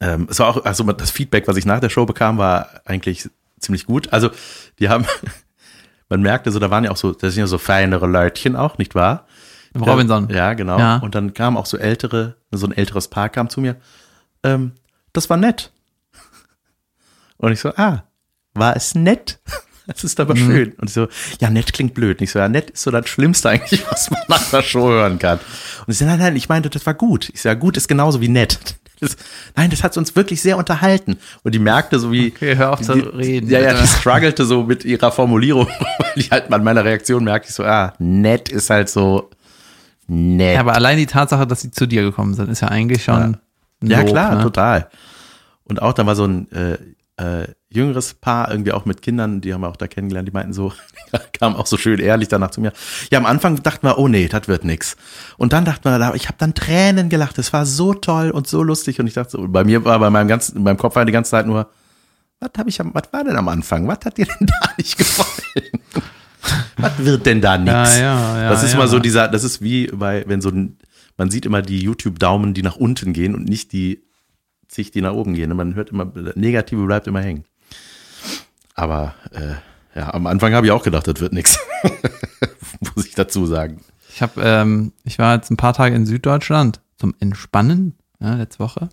Ähm, 0.00 0.28
es 0.30 0.38
war 0.38 0.48
auch, 0.48 0.64
also 0.64 0.84
das 0.92 1.10
Feedback, 1.10 1.48
was 1.48 1.56
ich 1.56 1.64
nach 1.64 1.80
der 1.80 1.88
Show 1.88 2.04
bekam, 2.04 2.38
war 2.38 2.68
eigentlich 2.84 3.28
ziemlich 3.58 3.86
gut. 3.86 4.12
Also, 4.12 4.30
die 4.78 4.88
haben, 4.88 5.06
man 6.08 6.20
merkte 6.20 6.50
so, 6.50 6.58
da 6.58 6.70
waren 6.70 6.84
ja 6.84 6.90
auch 6.90 6.96
so, 6.96 7.12
das 7.12 7.34
sind 7.34 7.40
ja 7.40 7.46
so 7.46 7.58
feinere 7.58 8.06
Leutchen 8.06 8.56
auch, 8.56 8.78
nicht 8.78 8.94
wahr? 8.94 9.26
Im 9.74 9.82
Robinson. 9.82 10.28
Ja, 10.30 10.54
genau. 10.54 10.78
Ja. 10.78 10.96
Und 10.96 11.14
dann 11.14 11.34
kam 11.34 11.56
auch 11.56 11.66
so 11.66 11.76
ältere, 11.76 12.36
so 12.50 12.66
ein 12.66 12.72
älteres 12.72 13.08
Paar 13.08 13.28
kam 13.28 13.48
zu 13.48 13.60
mir. 13.60 13.76
Ähm, 14.42 14.72
das 15.12 15.28
war 15.30 15.36
nett. 15.36 15.72
Und 17.36 17.52
ich 17.52 17.60
so, 17.60 17.72
ah, 17.76 18.04
war 18.54 18.76
es 18.76 18.94
nett? 18.94 19.40
Das 19.88 20.04
ist 20.04 20.20
aber 20.20 20.36
schön. 20.36 20.72
Und 20.74 20.88
ich 20.88 20.92
so, 20.92 21.08
ja, 21.40 21.48
nett 21.48 21.72
klingt 21.72 21.94
blöd. 21.94 22.18
Und 22.18 22.24
ich 22.24 22.30
so, 22.30 22.38
ja, 22.38 22.48
nett 22.48 22.70
ist 22.70 22.82
so 22.82 22.90
das 22.90 23.08
Schlimmste 23.08 23.48
eigentlich, 23.48 23.90
was 23.90 24.10
man 24.10 24.20
nach 24.28 24.52
einer 24.52 24.62
Show 24.62 24.86
hören 24.88 25.18
kann. 25.18 25.38
Und 25.86 25.92
ich 25.92 25.96
so, 25.96 26.04
nein, 26.04 26.18
nein, 26.18 26.36
ich 26.36 26.48
meinte, 26.48 26.68
das 26.68 26.84
war 26.84 26.92
gut. 26.92 27.30
Ich 27.32 27.40
so, 27.40 27.48
ja, 27.48 27.54
gut 27.54 27.78
ist 27.78 27.88
genauso 27.88 28.20
wie 28.20 28.28
nett. 28.28 28.58
Das, 29.00 29.16
nein, 29.54 29.70
das 29.70 29.84
hat 29.84 29.96
uns 29.96 30.16
wirklich 30.16 30.42
sehr 30.42 30.58
unterhalten. 30.58 31.18
Und 31.44 31.54
die 31.54 31.60
merkte 31.60 32.00
so 32.00 32.10
wie. 32.10 32.32
Okay, 32.34 32.56
hör 32.56 32.72
auf 32.72 32.80
zu 32.80 32.94
reden, 32.94 33.48
Ja, 33.48 33.60
ja, 33.60 33.80
die 33.80 33.86
struggelte 33.86 34.44
so 34.44 34.64
mit 34.64 34.84
ihrer 34.84 35.12
Formulierung. 35.12 35.68
Weil 35.98 36.12
ich 36.16 36.32
halt 36.32 36.52
an 36.52 36.64
meiner 36.64 36.84
Reaktion 36.84 37.22
merkte 37.22 37.48
ich 37.48 37.54
so, 37.54 37.62
ah, 37.62 37.94
nett 38.00 38.48
ist 38.48 38.70
halt 38.70 38.88
so 38.88 39.30
nett. 40.08 40.54
Ja, 40.54 40.60
aber 40.62 40.74
allein 40.74 40.98
die 40.98 41.06
Tatsache, 41.06 41.46
dass 41.46 41.60
sie 41.60 41.70
zu 41.70 41.86
dir 41.86 42.02
gekommen 42.02 42.34
sind, 42.34 42.50
ist 42.50 42.60
ja 42.60 42.70
eigentlich 42.70 43.04
schon. 43.04 43.36
Ja, 43.84 44.00
Lob, 44.00 44.08
klar, 44.08 44.34
ne? 44.34 44.42
total. 44.42 44.90
Und 45.62 45.80
auch, 45.80 45.92
da 45.92 46.04
war 46.04 46.16
so 46.16 46.24
ein 46.24 46.50
äh, 46.50 46.78
äh, 47.18 47.46
jüngeres 47.70 48.14
Paar, 48.14 48.50
irgendwie 48.50 48.72
auch 48.72 48.86
mit 48.86 49.02
Kindern, 49.02 49.40
die 49.40 49.52
haben 49.52 49.60
wir 49.60 49.68
auch 49.68 49.76
da 49.76 49.86
kennengelernt, 49.86 50.28
die 50.28 50.32
meinten 50.32 50.52
so, 50.52 50.72
kamen 51.32 51.54
auch 51.54 51.66
so 51.66 51.76
schön 51.76 51.98
ehrlich 51.98 52.28
danach 52.28 52.50
zu 52.50 52.60
mir. 52.60 52.72
Ja, 53.10 53.18
am 53.18 53.26
Anfang 53.26 53.62
dachten 53.62 53.86
wir, 53.86 53.98
oh 53.98 54.08
nee, 54.08 54.28
das 54.28 54.48
wird 54.48 54.64
nix. 54.64 54.96
Und 55.36 55.52
dann 55.52 55.64
dachten 55.64 55.84
wir, 55.84 56.14
ich 56.14 56.28
habe 56.28 56.38
dann 56.38 56.54
Tränen 56.54 57.08
gelacht, 57.08 57.38
es 57.38 57.52
war 57.52 57.66
so 57.66 57.92
toll 57.92 58.30
und 58.30 58.46
so 58.46 58.62
lustig. 58.62 59.00
Und 59.00 59.06
ich 59.06 59.14
dachte 59.14 59.32
so, 59.32 59.48
bei 59.48 59.64
mir 59.64 59.84
war 59.84 59.98
bei 59.98 60.08
meinem 60.08 60.28
ganzen, 60.28 60.62
meinem 60.62 60.78
Kopf 60.78 60.96
war 60.96 61.04
die 61.04 61.12
ganze 61.12 61.30
Zeit 61.32 61.46
nur, 61.46 61.70
was 62.40 62.50
habe 62.56 62.70
ich 62.70 62.78
was 62.78 63.12
war 63.12 63.24
denn 63.24 63.36
am 63.36 63.48
Anfang? 63.48 63.86
Was 63.86 63.98
hat 64.04 64.16
dir 64.16 64.26
denn 64.26 64.46
da 64.46 64.70
nicht 64.78 64.96
gefallen? 64.96 65.82
was 66.76 66.98
wird 66.98 67.26
denn 67.26 67.40
da 67.40 67.58
nix? 67.58 67.72
Ja, 67.72 67.98
ja, 67.98 68.42
ja, 68.42 68.50
das 68.50 68.62
ist 68.62 68.74
immer 68.74 68.88
so 68.88 68.98
dieser, 68.98 69.28
das 69.28 69.44
ist 69.44 69.60
wie 69.60 69.88
bei, 69.88 70.24
wenn 70.26 70.40
so 70.40 70.48
ein, 70.48 70.78
man 71.18 71.30
sieht 71.30 71.44
immer 71.44 71.60
die 71.60 71.80
YouTube-Daumen, 71.80 72.54
die 72.54 72.62
nach 72.62 72.76
unten 72.76 73.12
gehen 73.12 73.34
und 73.34 73.46
nicht 73.46 73.72
die 73.72 74.04
zig, 74.68 74.90
die 74.92 75.00
nach 75.00 75.12
oben 75.12 75.34
gehen. 75.34 75.54
Man 75.56 75.74
hört 75.74 75.90
immer, 75.90 76.10
Negative 76.34 76.86
bleibt 76.86 77.06
immer 77.06 77.20
hängen. 77.20 77.44
Aber 78.78 79.14
äh, 79.32 79.98
ja, 79.98 80.14
am 80.14 80.28
Anfang 80.28 80.54
habe 80.54 80.66
ich 80.66 80.72
auch 80.72 80.84
gedacht, 80.84 81.08
das 81.08 81.20
wird 81.20 81.32
nix. 81.32 81.58
Muss 82.94 83.06
ich 83.06 83.14
dazu 83.16 83.44
sagen. 83.44 83.80
Ich 84.08 84.22
habe, 84.22 84.40
ähm, 84.40 84.92
ich 85.02 85.18
war 85.18 85.34
jetzt 85.34 85.50
ein 85.50 85.56
paar 85.56 85.72
Tage 85.72 85.96
in 85.96 86.06
Süddeutschland 86.06 86.80
zum 86.96 87.12
Entspannen, 87.18 87.96
ja, 88.20 88.34
letzte 88.34 88.60
Woche. 88.60 88.88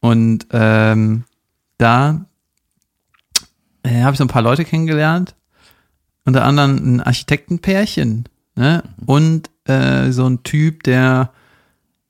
Und 0.00 0.48
ähm, 0.50 1.22
da 1.78 2.24
äh, 3.84 4.02
habe 4.02 4.14
ich 4.14 4.18
so 4.18 4.24
ein 4.24 4.28
paar 4.28 4.42
Leute 4.42 4.64
kennengelernt. 4.64 5.36
Unter 6.24 6.44
anderem 6.44 6.96
ein 6.96 7.00
Architektenpärchen, 7.00 8.28
ne? 8.56 8.82
Und 9.06 9.50
äh, 9.66 10.10
so 10.10 10.28
ein 10.28 10.42
Typ, 10.42 10.82
der, 10.82 11.30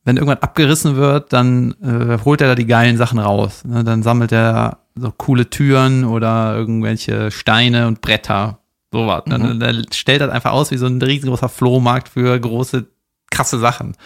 wenn 0.04 0.16
irgendwas 0.16 0.42
abgerissen 0.42 0.96
wird, 0.96 1.34
dann 1.34 1.74
äh, 1.82 2.24
holt 2.24 2.40
er 2.40 2.48
da 2.48 2.54
die 2.54 2.66
geilen 2.66 2.96
Sachen 2.96 3.18
raus. 3.18 3.66
Ne? 3.66 3.84
Dann 3.84 4.02
sammelt 4.02 4.32
er 4.32 4.78
so 4.96 5.12
coole 5.12 5.48
Türen 5.50 6.04
oder 6.04 6.54
irgendwelche 6.56 7.30
Steine 7.30 7.86
und 7.86 8.00
Bretter. 8.00 8.58
Sowas. 8.92 9.24
Dann, 9.26 9.60
dann 9.60 9.86
stellt 9.92 10.20
das 10.20 10.30
einfach 10.30 10.52
aus 10.52 10.70
wie 10.70 10.78
so 10.78 10.86
ein 10.86 11.00
riesengroßer 11.00 11.48
Flohmarkt 11.48 12.08
für 12.08 12.38
große, 12.38 12.86
krasse 13.30 13.58
Sachen. 13.58 13.96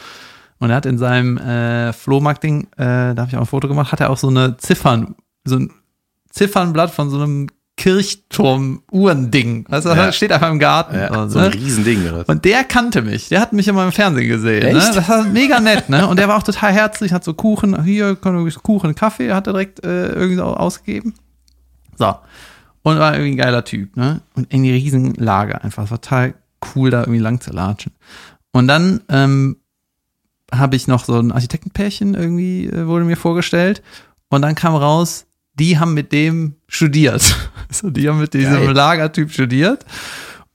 Und 0.59 0.71
er 0.71 0.77
hat 0.77 0.87
in 0.87 0.99
seinem 0.99 1.39
äh, 1.39 1.93
Flohmarkt-Ding, 1.93 2.69
äh, 2.77 3.15
da 3.15 3.17
habe 3.17 3.29
ich 3.29 3.37
auch 3.37 3.41
ein 3.41 3.47
Foto 3.47 3.69
gemacht, 3.69 3.93
hat 3.93 4.01
er 4.01 4.11
auch 4.11 4.19
so 4.19 4.29
eine 4.29 4.57
Ziffern, 4.57 5.15
so 5.45 5.57
ein 5.57 5.73
Ziffernblatt 6.31 6.91
von 6.91 7.09
so 7.09 7.21
einem 7.21 7.49
Kirchturm-Uhrending. 7.81 9.65
Du, 9.65 9.77
Ja. 9.89 10.13
steht 10.13 10.33
einfach 10.33 10.51
im 10.51 10.59
Garten. 10.59 10.97
Ja, 10.97 11.13
so, 11.15 11.29
so 11.29 11.39
ein 11.39 11.47
ne? 11.51 11.55
Riesending. 11.55 12.07
Oder? 12.13 12.29
Und 12.29 12.45
der 12.45 12.65
kannte 12.65 13.01
mich. 13.03 13.29
Der 13.31 13.41
hat 13.41 13.53
mich 13.55 13.69
immer 13.69 13.85
im 13.85 13.93
Fernsehen 13.93 14.29
gesehen. 14.29 14.75
Ne? 14.75 14.93
Das 14.95 15.09
war 15.09 15.25
mega 15.25 15.61
nett, 15.61 15.89
ne? 15.89 16.07
Und 16.07 16.19
der 16.19 16.29
war 16.29 16.37
auch 16.37 16.43
total 16.43 16.73
herzlich, 16.73 17.13
hat 17.13 17.25
so 17.25 17.33
Kuchen, 17.35 17.83
hier, 17.85 18.17
Kuchen, 18.17 18.95
Kaffee, 18.95 19.33
hat 19.33 19.47
er 19.47 19.55
direkt 19.55 19.83
äh, 19.85 20.09
irgendwie 20.13 20.41
ausgegeben. 20.43 21.15
So. 21.97 22.15
Und 22.83 22.99
war 22.99 23.15
irgendwie 23.15 23.33
ein 23.33 23.37
geiler 23.37 23.65
Typ, 23.65 23.97
ne? 23.97 24.21
Und 24.35 24.53
in 24.53 24.63
die 24.63 24.73
Riesenlage 24.73 25.63
einfach. 25.65 25.85
Es 25.85 25.91
war 25.91 26.01
total 26.01 26.35
cool, 26.75 26.91
da 26.91 27.01
irgendwie 27.01 27.21
lang 27.21 27.41
zu 27.41 27.51
latschen. 27.51 27.93
Und 28.53 28.69
dann 28.69 29.01
ähm, 29.09 29.57
habe 30.53 30.77
ich 30.77 30.87
noch 30.87 31.05
so 31.05 31.19
ein 31.19 31.33
Architektenpärchen 31.33 32.15
irgendwie, 32.15 32.67
äh, 32.67 32.87
wurde 32.87 33.05
mir 33.05 33.17
vorgestellt. 33.17 33.83
Und 34.29 34.43
dann 34.43 34.55
kam 34.55 34.75
raus, 34.75 35.27
die 35.55 35.79
haben 35.79 35.95
mit 35.95 36.13
dem 36.13 36.57
studiert. 36.69 37.23
So, 37.73 37.89
die 37.89 38.09
haben 38.09 38.19
mit 38.19 38.35
diesem 38.35 38.55
Geil. 38.55 38.73
Lagertyp 38.73 39.31
studiert. 39.31 39.87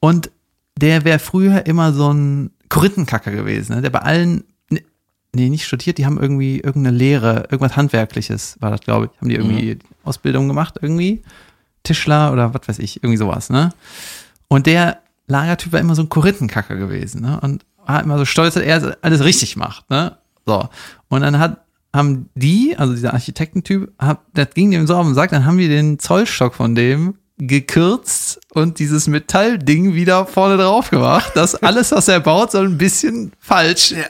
Und 0.02 0.30
der 0.78 1.06
wäre 1.06 1.18
früher 1.18 1.66
immer 1.66 1.94
so 1.94 2.14
ein 2.14 2.52
Korinthenkacker 2.68 3.32
gewesen, 3.32 3.74
ne? 3.74 3.82
der 3.82 3.90
bei 3.90 4.00
allen, 4.00 4.44
ne- 4.70 4.84
nee, 5.34 5.48
nicht 5.48 5.66
studiert, 5.66 5.98
die 5.98 6.06
haben 6.06 6.20
irgendwie 6.20 6.60
irgendeine 6.60 6.98
Lehre, 6.98 7.48
irgendwas 7.50 7.78
Handwerkliches 7.78 8.58
war 8.60 8.70
das, 8.70 8.82
glaube 8.82 9.06
ich. 9.06 9.22
Haben 9.22 9.30
die 9.30 9.36
irgendwie 9.36 9.80
Ausbildung 10.04 10.50
gemacht, 10.50 10.76
irgendwie? 10.82 11.24
Tischler 11.84 12.34
oder 12.34 12.54
was 12.54 12.68
weiß 12.68 12.80
ich, 12.80 12.98
irgendwie 12.98 13.16
sowas, 13.16 13.50
ne? 13.50 13.70
Und 14.50 14.66
der 14.66 15.00
Lagertyp 15.28 15.72
war 15.72 15.80
immer 15.80 15.96
so 15.96 16.02
ein 16.02 16.10
Korinthenkacker 16.10 16.76
gewesen, 16.76 17.22
ne? 17.22 17.40
Und 17.40 17.66
war 17.86 18.04
immer 18.04 18.18
so 18.18 18.26
stolz, 18.26 18.56
dass 18.56 18.64
er 18.64 18.98
alles 19.02 19.24
richtig 19.24 19.56
macht, 19.56 19.90
ne? 19.90 20.18
So. 20.46 20.68
Und 21.08 21.22
dann 21.22 21.40
hat, 21.40 21.62
haben 21.96 22.30
die, 22.36 22.76
also 22.78 22.94
dieser 22.94 23.14
Architektentyp, 23.14 23.92
hab, 24.00 24.26
das 24.34 24.50
ging 24.54 24.72
dem 24.72 24.86
so 24.88 24.96
auf 24.96 25.06
den 25.06 25.16
Sack, 25.16 25.32
dann 25.32 25.46
haben 25.46 25.58
wir 25.58 25.70
den 25.70 25.98
Zollstock 26.00 26.54
von 26.56 26.76
dem 26.76 27.16
gekürzt 27.38 28.40
und 28.54 28.80
dieses 28.80 29.08
Metallding 29.08 29.94
wieder 29.94 30.26
vorne 30.26 30.58
drauf 30.58 30.90
gemacht, 30.90 31.32
dass 31.36 31.56
alles, 31.56 31.92
was 31.92 32.08
er 32.08 32.20
baut, 32.22 32.52
so 32.52 32.60
ein 32.60 32.78
bisschen 32.78 33.32
falsch. 33.40 33.94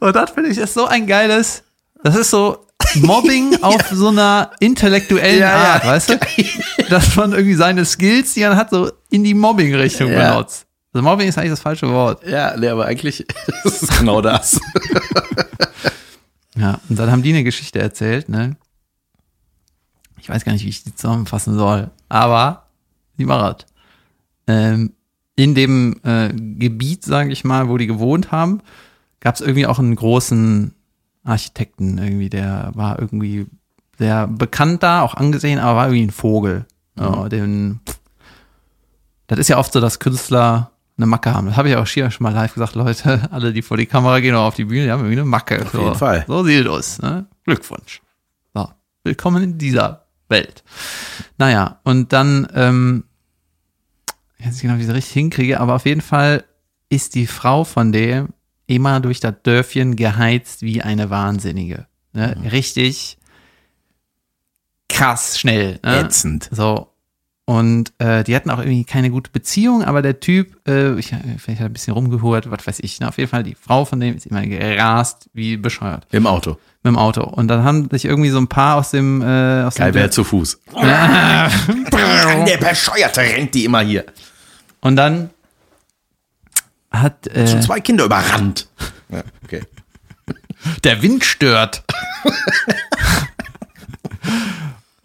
und 0.00 0.14
das 0.14 0.30
finde 0.30 0.50
ich 0.50 0.58
ist 0.58 0.74
so 0.74 0.86
ein 0.86 1.06
geiles, 1.06 1.62
das 2.02 2.16
ist 2.16 2.30
so 2.30 2.66
Mobbing 2.96 3.56
auf 3.62 3.82
so 3.90 4.08
einer 4.08 4.50
intellektuellen 4.60 5.40
Ja, 5.40 5.48
ja, 5.50 5.72
Art, 5.74 5.86
weißt 5.86 6.10
du? 6.10 6.18
Dass 6.90 7.16
man 7.16 7.32
irgendwie 7.32 7.54
seine 7.54 7.84
Skills, 7.84 8.34
die 8.34 8.42
er 8.42 8.56
hat, 8.56 8.70
so 8.70 8.90
in 9.10 9.24
die 9.24 9.34
Mobbing-Richtung 9.34 10.12
Ja. 10.12 10.32
benutzt. 10.34 10.66
Also 10.94 11.02
Mobbing 11.02 11.28
ist 11.28 11.36
eigentlich 11.36 11.50
das 11.50 11.60
falsche 11.60 11.88
Wort. 11.90 12.26
Ja, 12.26 12.56
nee, 12.56 12.68
aber 12.68 12.86
eigentlich 12.86 13.20
ist 13.64 13.82
es 13.82 13.98
genau 13.98 14.20
das. 14.20 14.60
Ja, 16.56 16.80
und 16.88 16.98
dann 16.98 17.10
haben 17.10 17.22
die 17.22 17.30
eine 17.32 17.44
Geschichte 17.44 17.80
erzählt, 17.80 18.28
ne? 18.28 18.56
Ich 20.20 20.28
weiß 20.28 20.44
gar 20.44 20.52
nicht, 20.52 20.64
wie 20.64 20.68
ich 20.68 20.84
die 20.84 20.94
zusammenfassen 20.94 21.56
soll, 21.56 21.90
aber 22.08 22.66
die 23.18 23.26
war 23.26 23.54
das. 23.54 23.66
Ähm, 24.46 24.92
in 25.36 25.54
dem 25.54 25.96
äh, 26.04 26.28
Gebiet, 26.32 27.04
sage 27.04 27.32
ich 27.32 27.44
mal, 27.44 27.68
wo 27.68 27.76
die 27.76 27.86
gewohnt 27.86 28.30
haben, 28.30 28.62
gab 29.20 29.34
es 29.34 29.40
irgendwie 29.40 29.66
auch 29.66 29.78
einen 29.78 29.96
großen 29.96 30.74
Architekten 31.24 31.98
irgendwie, 31.98 32.30
der 32.30 32.70
war 32.74 33.00
irgendwie 33.00 33.46
sehr 33.98 34.28
bekannt 34.28 34.82
da, 34.82 35.02
auch 35.02 35.14
angesehen, 35.14 35.58
aber 35.58 35.76
war 35.76 35.86
irgendwie 35.86 36.06
ein 36.06 36.10
Vogel. 36.10 36.66
Ja, 36.96 37.28
den, 37.28 37.80
das 39.26 39.40
ist 39.40 39.48
ja 39.48 39.58
oft 39.58 39.72
so, 39.72 39.80
dass 39.80 39.98
Künstler 39.98 40.70
eine 40.96 41.06
Macke 41.06 41.34
haben. 41.34 41.48
Das 41.48 41.56
habe 41.56 41.68
ich 41.68 41.76
auch 41.76 41.86
hier 41.86 42.10
schon 42.10 42.24
mal 42.24 42.32
live 42.32 42.54
gesagt, 42.54 42.74
Leute, 42.74 43.28
alle, 43.30 43.52
die 43.52 43.62
vor 43.62 43.76
die 43.76 43.86
Kamera 43.86 44.20
gehen 44.20 44.34
oder 44.34 44.44
auf 44.44 44.54
die 44.54 44.64
Bühne, 44.64 44.84
die 44.84 44.90
haben 44.90 45.00
irgendwie 45.00 45.20
eine 45.20 45.28
Macke. 45.28 45.62
Auf 45.62 45.74
jeden 45.74 45.94
Fall. 45.94 46.24
So 46.26 46.44
sieht 46.44 46.64
es 46.64 46.70
aus. 46.70 47.02
Ne? 47.02 47.26
Glückwunsch. 47.44 48.00
So, 48.54 48.68
willkommen 49.02 49.42
in 49.42 49.58
dieser 49.58 50.06
Welt. 50.28 50.62
Naja, 51.36 51.80
und 51.84 52.12
dann, 52.12 52.48
ähm, 52.54 53.04
ich 54.38 54.46
weiß 54.46 54.52
nicht 54.54 54.62
genau, 54.62 54.76
wie 54.76 54.82
ich 54.82 54.86
das 54.86 54.96
richtig 54.96 55.14
hinkriege, 55.14 55.60
aber 55.60 55.74
auf 55.74 55.86
jeden 55.86 56.00
Fall 56.00 56.44
ist 56.88 57.14
die 57.14 57.26
Frau 57.26 57.64
von 57.64 57.92
dem 57.92 58.28
immer 58.66 59.00
durch 59.00 59.20
das 59.20 59.34
Dörfchen 59.42 59.96
geheizt 59.96 60.62
wie 60.62 60.82
eine 60.82 61.10
Wahnsinnige. 61.10 61.86
Ne? 62.12 62.36
Richtig 62.52 63.18
krass 64.88 65.38
schnell. 65.38 65.80
Ne? 65.82 66.00
Ätzend. 66.00 66.48
So. 66.52 66.93
Und 67.46 67.92
äh, 67.98 68.24
die 68.24 68.34
hatten 68.34 68.48
auch 68.48 68.58
irgendwie 68.58 68.84
keine 68.84 69.10
gute 69.10 69.30
Beziehung, 69.30 69.84
aber 69.84 70.00
der 70.00 70.18
Typ, 70.18 70.56
äh, 70.66 70.98
ich, 70.98 71.08
vielleicht 71.36 71.60
hat 71.60 71.66
er 71.66 71.66
ein 71.66 71.72
bisschen 71.74 71.92
rumgehurt, 71.92 72.50
was 72.50 72.66
weiß 72.66 72.78
ich. 72.80 73.00
Ne? 73.00 73.08
Auf 73.08 73.18
jeden 73.18 73.28
Fall, 73.28 73.42
die 73.42 73.54
Frau 73.54 73.84
von 73.84 74.00
dem 74.00 74.16
ist 74.16 74.24
immer 74.26 74.46
gerast, 74.46 75.28
wie 75.34 75.58
bescheuert, 75.58 76.06
Im 76.10 76.26
Auto. 76.26 76.52
mit 76.82 76.92
dem 76.92 76.96
Auto. 76.96 77.22
Und 77.22 77.48
dann 77.48 77.62
haben 77.62 77.90
sich 77.90 78.06
irgendwie 78.06 78.30
so 78.30 78.38
ein 78.38 78.48
paar 78.48 78.76
aus 78.76 78.92
dem, 78.92 79.20
äh, 79.20 79.62
aus 79.64 79.74
Geil 79.74 79.92
dem 79.92 79.96
wäre 79.96 80.10
zu 80.10 80.24
Fuß. 80.24 80.58
Der 80.74 81.50
Bescheuerte 82.58 83.20
rennt 83.20 83.52
die 83.54 83.66
immer 83.66 83.80
hier. 83.80 84.06
Und 84.80 84.96
dann 84.96 85.28
hat 86.90 87.26
äh, 87.26 87.46
Schon 87.46 87.60
zwei 87.60 87.80
Kinder 87.80 88.06
überrannt. 88.06 88.68
Ja, 89.10 89.22
okay. 89.44 89.60
der 90.82 91.02
Wind 91.02 91.24
stört. 91.24 91.84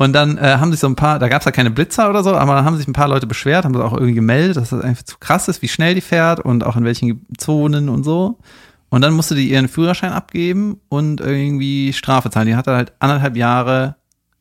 Und 0.02 0.14
dann 0.14 0.38
äh, 0.38 0.56
haben 0.60 0.72
sich 0.72 0.80
so 0.80 0.88
ein 0.88 0.96
paar, 0.96 1.20
da 1.20 1.28
gab 1.28 1.42
es 1.42 1.46
ja 1.46 1.52
keine 1.52 1.72
Blitzer 1.72 2.10
oder 2.10 2.24
so, 2.24 2.34
aber 2.34 2.56
dann 2.56 2.64
haben 2.64 2.78
sich 2.78 2.88
ein 2.88 2.94
paar 2.94 3.10
Leute 3.10 3.28
beschwert, 3.28 3.66
haben 3.66 3.74
das 3.74 3.84
auch 3.84 3.92
irgendwie 3.92 4.14
gemeldet, 4.14 4.56
dass 4.56 4.70
das 4.70 4.82
einfach 4.82 5.04
zu 5.04 5.18
krass 5.20 5.50
ist, 5.50 5.62
wie 5.62 5.68
schnell 5.68 5.94
die 5.94 6.00
fährt 6.00 6.40
und 6.40 6.64
auch 6.64 6.78
in 6.78 6.86
welchen 6.86 7.28
Zonen 7.38 7.90
und 7.90 8.06
so. 8.06 8.40
Und 8.88 9.02
dann 9.02 9.14
musste 9.14 9.36
die 9.36 9.52
ihren 9.52 9.68
Führerschein 9.68 10.14
abgeben 10.14 10.80
und 10.88 11.20
irgendwie 11.20 11.92
Strafe 11.92 12.30
zahlen. 12.30 12.48
Die 12.48 12.56
hatte 12.56 12.78
halt 12.78 12.94
anderthalb 13.00 13.36
Jahre 13.36 13.98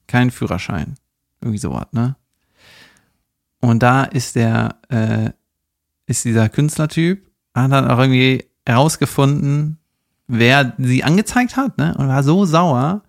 keinen 0.07 0.31
Führerschein. 0.31 0.95
Irgendwie 1.41 1.59
sowas, 1.59 1.87
ne? 1.91 2.15
Und 3.61 3.83
da 3.83 4.05
ist 4.05 4.37
der, 4.37 4.77
äh, 4.91 5.31
ist 6.07 6.25
dieser 6.25 6.49
Künstlertyp, 6.49 7.29
hat 7.53 7.73
dann 7.73 7.91
auch 7.91 7.99
irgendwie 7.99 8.45
herausgefunden, 8.65 9.79
wer 10.29 10.75
sie 10.79 11.03
angezeigt 11.03 11.57
hat, 11.57 11.79
ne? 11.79 11.97
Und 11.99 12.07
war 12.07 12.23
so 12.23 12.45
sauer, 12.45 13.03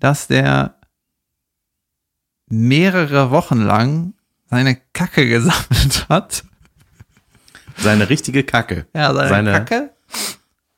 dass 0.00 0.26
der 0.26 0.75
mehrere 2.48 3.30
Wochen 3.30 3.62
lang 3.62 4.14
seine 4.50 4.76
Kacke 4.92 5.28
gesammelt 5.28 6.06
hat. 6.08 6.44
Seine 7.78 8.08
richtige 8.08 8.44
Kacke. 8.44 8.86
Ja, 8.94 9.12
seine, 9.12 9.28
Seine 9.28 9.52
Kacke. 9.52 9.90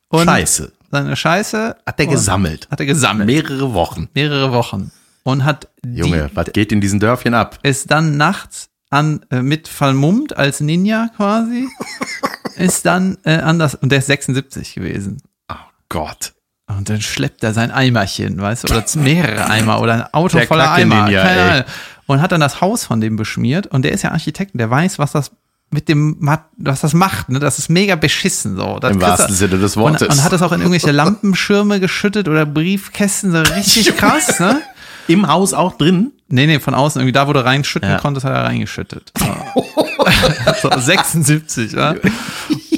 Und 0.08 0.24
Scheiße. 0.24 0.72
Seine 0.90 1.16
Scheiße 1.16 1.76
Hat 1.86 1.98
der 1.98 2.06
und 2.08 2.12
gesammelt. 2.12 2.68
Hat 2.70 2.80
er 2.80 2.86
gesammelt. 2.86 3.26
Mehrere 3.26 3.74
Wochen. 3.74 4.08
mehrere 4.14 4.52
Wochen. 4.52 4.90
Und 5.22 5.44
hat 5.44 5.68
Junge, 5.84 6.28
die, 6.30 6.36
was 6.36 6.52
geht 6.52 6.72
in 6.72 6.80
diesen 6.80 7.00
Dörfchen 7.00 7.34
ab? 7.34 7.58
ist 7.62 7.90
dann 7.90 8.16
nachts 8.16 8.70
an, 8.88 9.20
äh, 9.30 9.42
mit 9.42 9.68
vermummt 9.68 10.34
als 10.36 10.60
Ninja 10.60 11.10
quasi, 11.16 11.68
ist 12.56 12.86
dann 12.86 13.18
äh, 13.24 13.34
an 13.36 13.58
das, 13.58 13.74
und 13.74 13.92
der 13.92 13.98
ist 13.98 14.06
76 14.06 14.74
gewesen. 14.74 15.22
Oh 15.52 15.56
Gott. 15.90 16.32
Und 16.68 16.88
dann 16.90 17.00
schleppt 17.00 17.42
er 17.42 17.54
sein 17.54 17.70
Eimerchen, 17.70 18.40
weißt 18.40 18.68
du, 18.68 18.74
oder 18.74 18.84
mehrere 18.96 19.46
Eimer 19.48 19.80
oder 19.80 19.94
ein 19.94 20.14
Auto 20.14 20.36
Der 20.38 20.46
voller 20.46 20.70
Eimer. 20.70 20.96
Kacke-Ninja, 20.96 21.22
keine 21.22 21.40
ey. 21.40 21.50
Ahnung. 21.50 21.64
Und 22.06 22.22
hat 22.22 22.32
dann 22.32 22.40
das 22.40 22.60
Haus 22.60 22.84
von 22.84 23.00
dem 23.00 23.16
beschmiert 23.16 23.66
und 23.66 23.82
der 23.82 23.92
ist 23.92 24.02
ja 24.02 24.12
Architekt 24.12 24.54
und 24.54 24.58
der 24.58 24.70
weiß, 24.70 24.98
was 24.98 25.12
das 25.12 25.30
mit 25.70 25.88
dem, 25.90 26.16
was 26.56 26.80
das 26.80 26.94
macht, 26.94 27.28
ne? 27.28 27.38
Das 27.40 27.58
ist 27.58 27.68
mega 27.68 27.94
beschissen, 27.94 28.56
so. 28.56 28.78
Das 28.78 28.92
Im 28.92 29.00
wahrsten 29.02 29.34
Sinne 29.34 29.58
des 29.58 29.76
und, 29.76 29.82
Wortes. 29.82 30.08
und 30.08 30.24
hat 30.24 30.32
das 30.32 30.40
auch 30.40 30.52
in 30.52 30.60
irgendwelche 30.60 30.92
Lampenschirme 30.92 31.78
geschüttet 31.80 32.26
oder 32.28 32.46
Briefkästen, 32.46 33.32
so 33.32 33.40
richtig 33.54 33.94
krass, 33.96 34.40
ne? 34.40 34.62
Im 35.08 35.28
Haus 35.28 35.52
auch 35.54 35.76
drin? 35.76 36.12
Nee, 36.28 36.46
nee, 36.46 36.58
von 36.60 36.74
außen 36.74 37.00
irgendwie 37.00 37.12
da, 37.12 37.28
wo 37.28 37.32
du 37.34 37.44
reinschütten 37.44 37.88
Ja. 37.90 37.98
konntest, 37.98 38.24
hat 38.24 38.32
er 38.34 38.44
reingeschüttet. 38.44 39.12
So. 40.62 40.70
so, 40.70 40.80
76, 40.80 41.72
ja. 41.72 41.94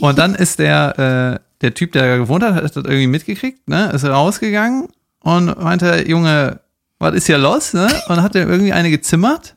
Und 0.01 0.18
dann 0.18 0.34
ist 0.34 0.59
der, 0.59 1.38
äh, 1.38 1.49
der 1.61 1.75
Typ, 1.75 1.93
der 1.93 2.03
da 2.09 2.17
gewohnt 2.17 2.43
hat, 2.43 2.55
hat 2.55 2.65
das 2.65 2.75
irgendwie 2.77 3.07
mitgekriegt, 3.07 3.69
ne, 3.69 3.91
ist 3.93 4.05
rausgegangen 4.05 4.89
und 5.21 5.61
meinte, 5.63 6.09
Junge, 6.09 6.61
was 6.99 7.15
ist 7.15 7.27
hier 7.27 7.39
los, 7.39 7.73
ne? 7.73 7.89
Und 8.09 8.23
hat 8.23 8.35
er 8.35 8.49
irgendwie 8.49 8.73
eine 8.73 8.91
gezimmert. 8.91 9.57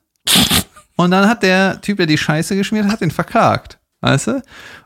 Und 0.96 1.12
dann 1.12 1.28
hat 1.28 1.44
der 1.44 1.82
Typ, 1.82 1.98
der 1.98 2.06
die 2.06 2.18
Scheiße 2.18 2.56
geschmiert 2.56 2.88
hat, 2.88 3.02
den 3.02 3.12
verklagt, 3.12 3.80
weißt 4.02 4.28
du? 4.28 4.42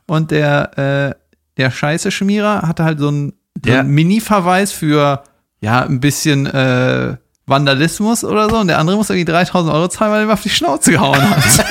Und 0.08 0.32
der, 0.32 0.78
äh, 0.78 1.16
der 1.58 1.72
Scheiße-Schmierer 1.72 2.62
hatte 2.68 2.84
halt 2.84 3.00
so 3.00 3.10
einen, 3.10 3.32
so 3.56 3.62
Der- 3.72 3.80
einen 3.82 3.90
Mini-Verweis 3.90 4.72
für, 4.72 5.24
ja, 5.60 5.84
ein 5.84 6.00
bisschen, 6.00 6.46
äh, 6.48 7.18
Vandalismus 7.50 8.24
oder 8.26 8.50
so 8.50 8.58
und 8.58 8.68
der 8.68 8.78
andere 8.78 8.98
muss 8.98 9.10
irgendwie 9.10 9.26
3000 9.32 9.74
Euro 9.74 9.88
zahlen, 9.88 10.12
weil 10.12 10.20
er 10.22 10.26
ihm 10.26 10.32
auf 10.32 10.42
die 10.42 10.50
Schnauze 10.50 10.92
gehauen 10.92 11.22
hat. 11.30 11.66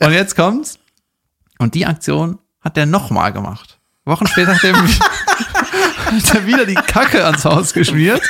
und 0.00 0.12
jetzt 0.12 0.34
kommt's. 0.36 0.78
Und 1.58 1.74
die 1.74 1.86
Aktion 1.86 2.38
hat 2.60 2.76
der 2.76 2.86
nochmal 2.86 3.32
gemacht. 3.32 3.71
Wochen 4.04 4.26
später 4.26 4.54
hat 4.54 4.64
er, 4.64 4.76
hat 4.76 6.34
er 6.34 6.46
wieder 6.46 6.66
die 6.66 6.74
Kacke 6.74 7.24
ans 7.24 7.44
Haus 7.44 7.72
geschmiert. 7.72 8.22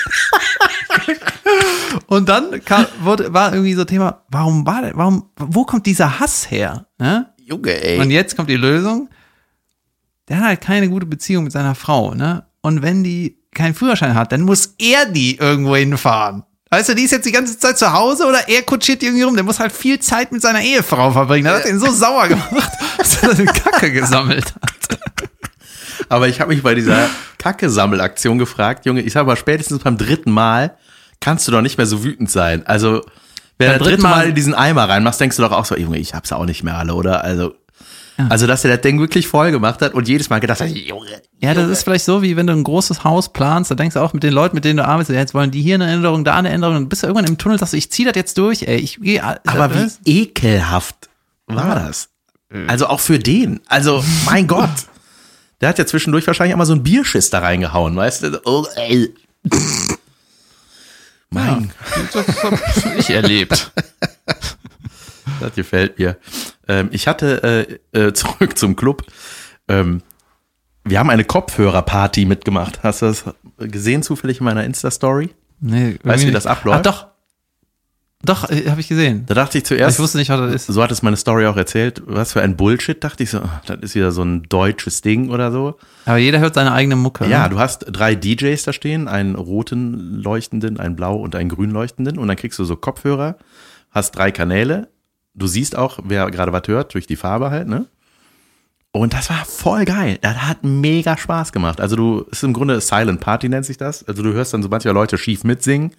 Und 2.06 2.28
dann 2.28 2.62
kam, 2.64 2.86
wurde, 3.00 3.32
war 3.32 3.52
irgendwie 3.52 3.74
so 3.74 3.84
Thema, 3.84 4.22
warum 4.28 4.66
war 4.66 4.82
der, 4.82 4.96
warum, 4.96 5.30
wo 5.36 5.64
kommt 5.64 5.86
dieser 5.86 6.20
Hass 6.20 6.50
her? 6.50 6.86
Ne? 6.98 7.32
Junge, 7.38 7.82
ey. 7.82 7.98
Und 8.00 8.10
jetzt 8.10 8.36
kommt 8.36 8.50
die 8.50 8.56
Lösung. 8.56 9.08
Der 10.28 10.38
hat 10.38 10.44
halt 10.44 10.60
keine 10.60 10.88
gute 10.88 11.06
Beziehung 11.06 11.44
mit 11.44 11.52
seiner 11.52 11.74
Frau, 11.74 12.14
ne? 12.14 12.46
Und 12.60 12.82
wenn 12.82 13.02
die 13.02 13.38
keinen 13.52 13.74
Führerschein 13.74 14.14
hat, 14.14 14.32
dann 14.32 14.42
muss 14.42 14.74
er 14.78 15.06
die 15.06 15.36
irgendwo 15.36 15.74
hinfahren. 15.74 16.44
Weißt 16.70 16.88
du, 16.88 16.94
die 16.94 17.02
ist 17.02 17.10
jetzt 17.10 17.26
die 17.26 17.32
ganze 17.32 17.58
Zeit 17.58 17.76
zu 17.76 17.92
Hause 17.92 18.26
oder 18.26 18.48
er 18.48 18.62
kutschiert 18.62 19.02
die 19.02 19.06
irgendwie 19.06 19.24
rum. 19.24 19.34
Der 19.34 19.44
muss 19.44 19.60
halt 19.60 19.72
viel 19.72 19.98
Zeit 19.98 20.32
mit 20.32 20.40
seiner 20.40 20.62
Ehefrau 20.62 21.10
verbringen. 21.10 21.44
Das 21.44 21.64
hat 21.64 21.68
ihn 21.68 21.78
so 21.78 21.90
sauer 21.90 22.28
gemacht, 22.28 22.72
dass 22.98 23.22
er 23.22 23.34
seine 23.34 23.52
Kacke 23.52 23.92
gesammelt 23.92 24.54
hat. 24.54 24.98
Aber 26.12 26.28
ich 26.28 26.40
habe 26.40 26.52
mich 26.52 26.62
bei 26.62 26.74
dieser 26.74 27.08
Kacke-Sammelaktion 27.38 28.38
gefragt, 28.38 28.84
Junge, 28.84 29.00
ich 29.00 29.14
sag 29.14 29.26
mal, 29.26 29.34
spätestens 29.34 29.82
beim 29.82 29.96
dritten 29.96 30.30
Mal 30.30 30.76
kannst 31.20 31.48
du 31.48 31.52
doch 31.52 31.62
nicht 31.62 31.78
mehr 31.78 31.86
so 31.86 32.04
wütend 32.04 32.30
sein. 32.30 32.66
Also, 32.66 33.00
wenn 33.56 33.68
du 33.68 33.78
das 33.78 33.78
dritte 33.78 33.90
dritten 33.90 34.02
Mal 34.02 34.28
in 34.28 34.34
diesen 34.34 34.52
Eimer 34.52 34.90
reinmachst, 34.90 35.20
denkst 35.22 35.36
du 35.36 35.42
doch 35.42 35.52
auch 35.52 35.64
so, 35.64 35.74
Junge, 35.74 35.96
ich 35.96 36.12
hab's 36.12 36.30
auch 36.30 36.44
nicht 36.44 36.64
mehr 36.64 36.76
alle, 36.76 36.94
oder? 36.94 37.24
Also, 37.24 37.54
also 38.28 38.46
dass 38.46 38.62
er 38.62 38.72
das 38.72 38.82
Ding 38.82 39.00
wirklich 39.00 39.26
voll 39.26 39.52
gemacht 39.52 39.80
hat 39.80 39.94
und 39.94 40.06
jedes 40.06 40.28
Mal 40.28 40.40
gedacht 40.40 40.60
hat, 40.60 40.68
Junge. 40.68 41.08
Ja, 41.40 41.54
das 41.54 41.70
ist 41.70 41.84
vielleicht 41.84 42.04
so, 42.04 42.20
wie 42.20 42.36
wenn 42.36 42.46
du 42.46 42.52
ein 42.52 42.64
großes 42.64 43.04
Haus 43.04 43.32
planst, 43.32 43.70
da 43.70 43.74
denkst 43.74 43.94
du 43.94 44.00
auch 44.00 44.12
mit 44.12 44.22
den 44.22 44.34
Leuten, 44.34 44.54
mit 44.54 44.66
denen 44.66 44.76
du 44.76 44.84
arbeitest, 44.84 45.12
ja, 45.12 45.18
jetzt 45.18 45.32
wollen 45.32 45.50
die 45.50 45.62
hier 45.62 45.76
eine 45.76 45.90
Änderung, 45.90 46.24
da 46.24 46.34
eine 46.36 46.50
Änderung, 46.50 46.76
und 46.76 46.88
bist 46.90 47.04
du 47.04 47.06
irgendwann 47.06 47.26
im 47.26 47.38
Tunnel, 47.38 47.58
sagst 47.58 47.72
du, 47.72 47.78
ich 47.78 47.90
zieh 47.90 48.04
das 48.04 48.16
jetzt 48.16 48.36
durch, 48.36 48.64
ey, 48.64 48.76
ich 48.76 49.00
gehe. 49.00 49.24
Aber 49.24 49.74
wie 49.74 49.88
ekelhaft 50.04 51.08
war 51.46 51.74
das? 51.74 52.10
Also 52.66 52.86
auch 52.86 53.00
für 53.00 53.18
den. 53.18 53.60
Also, 53.66 54.04
mein 54.26 54.46
Gott. 54.46 54.68
Der 55.62 55.68
hat 55.68 55.78
ja 55.78 55.86
zwischendurch 55.86 56.26
wahrscheinlich 56.26 56.52
einmal 56.52 56.66
so 56.66 56.74
ein 56.74 56.82
Bierschiss 56.82 57.30
da 57.30 57.38
reingehauen, 57.38 57.96
weißt 57.96 58.24
du? 58.24 58.40
Oh, 58.44 58.66
ey. 58.74 59.14
Mein 61.30 61.72
Das 62.12 62.26
hab 62.42 62.98
ich 62.98 63.10
erlebt. 63.10 63.70
Das 65.40 65.54
gefällt 65.56 65.98
mir. 65.98 66.18
Ähm, 66.68 66.88
ich 66.92 67.08
hatte 67.08 67.78
äh, 67.92 67.98
äh, 67.98 68.12
zurück 68.12 68.56
zum 68.56 68.76
Club. 68.76 69.04
Ähm, 69.66 70.02
wir 70.84 71.00
haben 71.00 71.10
eine 71.10 71.24
Kopfhörerparty 71.24 72.26
mitgemacht. 72.26 72.82
Hast 72.84 73.02
du 73.02 73.06
das 73.06 73.24
gesehen 73.58 74.04
zufällig 74.04 74.38
in 74.38 74.44
meiner 74.44 74.62
Insta-Story? 74.64 75.30
Nee, 75.60 75.98
Weißt 76.04 76.22
du, 76.22 76.28
wie 76.28 76.32
das 76.32 76.44
nicht. 76.44 76.50
abläuft? 76.52 76.78
Ah, 76.78 76.82
doch. 76.82 77.06
Doch, 78.24 78.48
äh, 78.50 78.70
habe 78.70 78.80
ich 78.80 78.88
gesehen. 78.88 79.24
Da 79.26 79.34
dachte 79.34 79.58
ich 79.58 79.62
Ich 79.62 79.68
zuerst, 79.68 79.98
wusste 79.98 80.18
nicht, 80.18 80.30
was 80.30 80.38
das 80.38 80.54
ist. 80.54 80.66
so 80.66 80.82
hat 80.82 80.92
es 80.92 81.02
meine 81.02 81.16
Story 81.16 81.46
auch 81.46 81.56
erzählt, 81.56 82.02
was 82.06 82.32
für 82.32 82.40
ein 82.40 82.56
Bullshit, 82.56 83.02
dachte 83.02 83.24
ich 83.24 83.30
so, 83.30 83.38
ah, 83.38 83.60
das 83.66 83.78
ist 83.80 83.94
wieder 83.96 84.12
so 84.12 84.22
ein 84.22 84.44
deutsches 84.44 85.00
Ding 85.00 85.30
oder 85.30 85.50
so. 85.50 85.76
Aber 86.04 86.18
jeder 86.18 86.38
hört 86.38 86.54
seine 86.54 86.72
eigene 86.72 86.94
Mucke. 86.94 87.26
Ja, 87.26 87.44
ne? 87.44 87.50
du 87.50 87.58
hast 87.58 87.86
drei 87.90 88.14
DJs 88.14 88.62
da 88.62 88.72
stehen, 88.72 89.08
einen 89.08 89.34
roten 89.34 90.22
leuchtenden, 90.22 90.78
einen 90.78 90.94
blau 90.94 91.16
und 91.16 91.34
einen 91.34 91.48
grün 91.48 91.70
leuchtenden 91.70 92.16
und 92.16 92.28
dann 92.28 92.36
kriegst 92.36 92.58
du 92.60 92.64
so 92.64 92.76
Kopfhörer, 92.76 93.36
hast 93.90 94.12
drei 94.12 94.30
Kanäle. 94.30 94.88
Du 95.34 95.48
siehst 95.48 95.76
auch, 95.76 95.98
wer 96.04 96.30
gerade 96.30 96.52
was 96.52 96.68
hört, 96.68 96.94
durch 96.94 97.06
die 97.06 97.16
Farbe 97.16 97.50
halt, 97.50 97.66
ne? 97.66 97.86
Und 98.94 99.14
das 99.14 99.30
war 99.30 99.44
voll 99.46 99.86
geil. 99.86 100.18
Das 100.20 100.36
hat 100.36 100.64
mega 100.64 101.16
Spaß 101.16 101.52
gemacht. 101.52 101.80
Also 101.80 101.96
du, 101.96 102.26
es 102.30 102.38
ist 102.38 102.42
im 102.44 102.52
Grunde 102.52 102.78
Silent 102.82 103.20
Party 103.20 103.48
nennt 103.48 103.64
sich 103.64 103.78
das. 103.78 104.06
Also 104.06 104.22
du 104.22 104.34
hörst 104.34 104.52
dann 104.52 104.62
so 104.62 104.68
manche 104.68 104.90
Leute 104.92 105.16
schief 105.16 105.44
mitsingen 105.44 105.92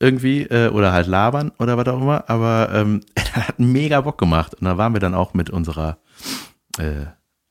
irgendwie 0.00 0.42
äh, 0.42 0.68
oder 0.68 0.92
halt 0.92 1.06
labern 1.06 1.52
oder 1.58 1.76
was 1.76 1.86
auch 1.88 2.00
immer. 2.00 2.28
Aber 2.28 2.70
ähm, 2.72 3.00
hat 3.32 3.58
mega 3.58 4.00
Bock 4.00 4.18
gemacht. 4.18 4.54
Und 4.54 4.64
da 4.64 4.78
waren 4.78 4.92
wir 4.92 5.00
dann 5.00 5.14
auch 5.14 5.34
mit 5.34 5.50
unserer 5.50 5.98
äh, 6.78 7.06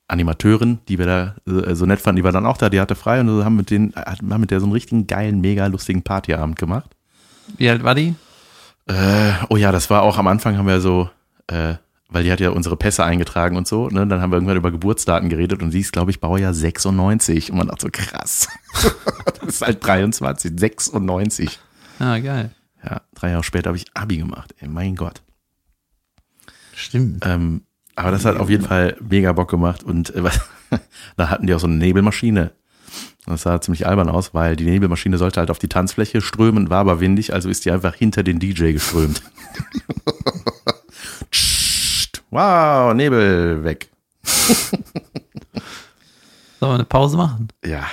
Animateurin, 0.06 0.78
die 0.88 0.98
wir 0.98 1.06
da 1.06 1.34
äh, 1.46 1.74
so 1.74 1.86
nett 1.86 2.00
fanden, 2.00 2.16
die 2.16 2.24
war 2.24 2.32
dann 2.32 2.46
auch 2.46 2.58
da, 2.58 2.68
die 2.68 2.80
hatte 2.80 2.94
frei 2.94 3.20
und 3.20 3.28
so 3.28 3.44
haben 3.44 3.56
mit 3.56 3.70
denen, 3.70 3.94
haben 3.96 4.40
mit 4.40 4.50
der 4.50 4.60
so 4.60 4.66
einen 4.66 4.72
richtigen 4.72 5.06
geilen, 5.06 5.40
mega 5.40 5.66
lustigen 5.66 6.02
Partyabend 6.02 6.58
gemacht. 6.58 6.90
Wie 7.56 7.68
alt 7.68 7.82
war 7.82 7.94
die? 7.94 8.14
Äh, 8.86 9.32
oh 9.48 9.56
ja, 9.56 9.72
das 9.72 9.88
war 9.88 10.02
auch 10.02 10.18
am 10.18 10.26
Anfang 10.26 10.58
haben 10.58 10.66
wir 10.66 10.80
so, 10.80 11.08
äh, 11.46 11.74
weil 12.10 12.22
die 12.22 12.30
hat 12.30 12.40
ja 12.40 12.50
unsere 12.50 12.76
Pässe 12.76 13.02
eingetragen 13.02 13.56
und 13.56 13.66
so, 13.66 13.88
ne? 13.88 14.06
Dann 14.06 14.20
haben 14.20 14.30
wir 14.30 14.36
irgendwann 14.36 14.58
über 14.58 14.70
Geburtsdaten 14.70 15.30
geredet 15.30 15.62
und 15.62 15.70
sie 15.70 15.80
ist, 15.80 15.92
glaube 15.92 16.10
ich, 16.10 16.20
Baujahr 16.20 16.52
96. 16.52 17.50
Und 17.50 17.58
man 17.58 17.68
dachte 17.68 17.82
so, 17.82 17.88
krass. 17.90 18.48
das 19.40 19.48
ist 19.48 19.62
halt 19.62 19.84
23, 19.84 20.52
96. 20.54 21.58
Ah, 21.98 22.18
geil. 22.18 22.50
Ja, 22.84 23.00
drei 23.14 23.30
Jahre 23.30 23.44
später 23.44 23.68
habe 23.68 23.76
ich 23.78 23.86
Abi 23.94 24.16
gemacht. 24.18 24.54
Ey, 24.58 24.68
mein 24.68 24.94
Gott. 24.96 25.22
Stimmt. 26.74 27.24
Ähm, 27.26 27.62
aber 27.96 28.10
das 28.10 28.24
hat 28.24 28.36
auf 28.36 28.50
jeden 28.50 28.64
Fall 28.64 28.96
mega 29.00 29.32
Bock 29.32 29.48
gemacht 29.50 29.82
und 29.84 30.14
äh, 30.14 30.22
was- 30.24 30.40
da 31.16 31.30
hatten 31.30 31.46
die 31.46 31.54
auch 31.54 31.60
so 31.60 31.66
eine 31.66 31.76
Nebelmaschine. 31.76 32.50
Das 33.26 33.42
sah 33.42 33.60
ziemlich 33.60 33.86
albern 33.86 34.08
aus, 34.10 34.34
weil 34.34 34.54
die 34.56 34.64
Nebelmaschine 34.64 35.16
sollte 35.16 35.40
halt 35.40 35.50
auf 35.50 35.58
die 35.58 35.68
Tanzfläche 35.68 36.20
strömen, 36.20 36.68
war 36.68 36.80
aber 36.80 37.00
windig, 37.00 37.32
also 37.32 37.48
ist 37.48 37.64
die 37.64 37.70
einfach 37.70 37.94
hinter 37.94 38.22
den 38.22 38.38
DJ 38.38 38.72
geströmt. 38.72 39.22
Wow, 42.30 42.94
Nebel 42.94 43.62
weg. 43.62 43.88
Sollen 46.58 46.72
wir 46.72 46.74
eine 46.74 46.84
Pause 46.84 47.16
machen? 47.16 47.48
Ja. 47.64 47.86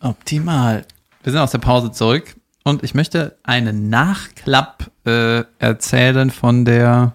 Optimal. 0.00 0.86
Wir 1.22 1.32
sind 1.32 1.40
aus 1.40 1.50
der 1.52 1.58
Pause 1.58 1.92
zurück 1.92 2.34
und 2.64 2.82
ich 2.82 2.94
möchte 2.94 3.36
einen 3.44 3.88
Nachklapp 3.88 4.90
äh, 5.06 5.44
erzählen 5.58 6.30
von 6.30 6.64
der. 6.64 7.14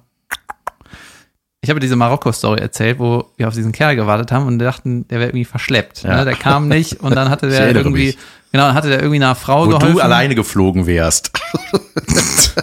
Ich 1.62 1.70
habe 1.70 1.80
diese 1.80 1.96
Marokko-Story 1.98 2.62
erzählt, 2.62 3.00
wo 3.00 3.32
wir 3.36 3.48
auf 3.48 3.54
diesen 3.54 3.72
Kerl 3.74 3.96
gewartet 3.96 4.32
haben 4.32 4.46
und 4.48 4.60
dachten, 4.60 5.08
der 5.10 5.20
wäre 5.20 5.30
irgendwie 5.32 5.44
verschleppt. 5.46 6.04
Ja. 6.04 6.18
Ne? 6.18 6.26
Der 6.26 6.36
kam 6.36 6.68
nicht 6.70 7.02
und 7.02 7.16
dann 7.16 7.30
hatte 7.30 7.50
der 7.50 7.76
irgendwie, 7.76 8.08
mich. 8.08 8.18
genau, 8.52 8.68
dann 8.68 8.76
hatte 8.76 8.88
der 8.90 9.00
irgendwie 9.00 9.18
einer 9.18 9.36
Frau 9.36 9.66
Wo 9.66 9.70
geholfen. 9.72 9.94
du 9.96 10.00
alleine 10.00 10.36
geflogen 10.36 10.86
wärst. 10.86 11.32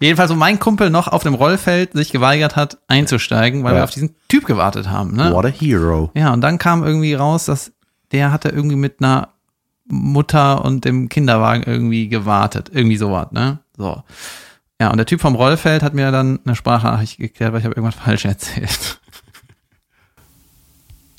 Jedenfalls, 0.00 0.30
wo 0.30 0.34
mein 0.36 0.60
Kumpel 0.60 0.90
noch 0.90 1.08
auf 1.08 1.24
dem 1.24 1.34
Rollfeld 1.34 1.92
sich 1.94 2.12
geweigert 2.12 2.54
hat, 2.54 2.78
einzusteigen, 2.86 3.64
weil 3.64 3.72
Ja. 3.72 3.80
wir 3.80 3.84
auf 3.84 3.90
diesen 3.90 4.14
Typ 4.28 4.44
gewartet 4.46 4.88
haben. 4.88 5.14
Ne? 5.16 5.32
What 5.32 5.44
a 5.44 5.48
hero. 5.48 6.12
Ja, 6.14 6.32
und 6.32 6.40
dann 6.42 6.58
kam 6.58 6.84
irgendwie 6.84 7.14
raus, 7.14 7.46
dass 7.46 7.72
der 8.12 8.30
hatte 8.30 8.50
irgendwie 8.50 8.76
mit 8.76 9.00
einer 9.00 9.30
Mutter 9.88 10.64
und 10.64 10.84
dem 10.84 11.08
Kinderwagen 11.08 11.62
irgendwie 11.64 12.08
gewartet. 12.08 12.70
Irgendwie 12.72 12.96
sowas, 12.96 13.28
ne? 13.32 13.58
So. 13.76 14.02
Ja, 14.80 14.90
und 14.90 14.98
der 14.98 15.06
Typ 15.06 15.20
vom 15.20 15.34
Rollfeld 15.34 15.82
hat 15.82 15.94
mir 15.94 16.10
dann 16.12 16.38
eine 16.44 16.54
Sprachnachricht 16.54 17.18
geklärt, 17.18 17.52
weil 17.52 17.60
ich 17.60 17.64
habe 17.64 17.74
irgendwas 17.74 18.00
falsch 18.04 18.24
erzählt. 18.24 19.00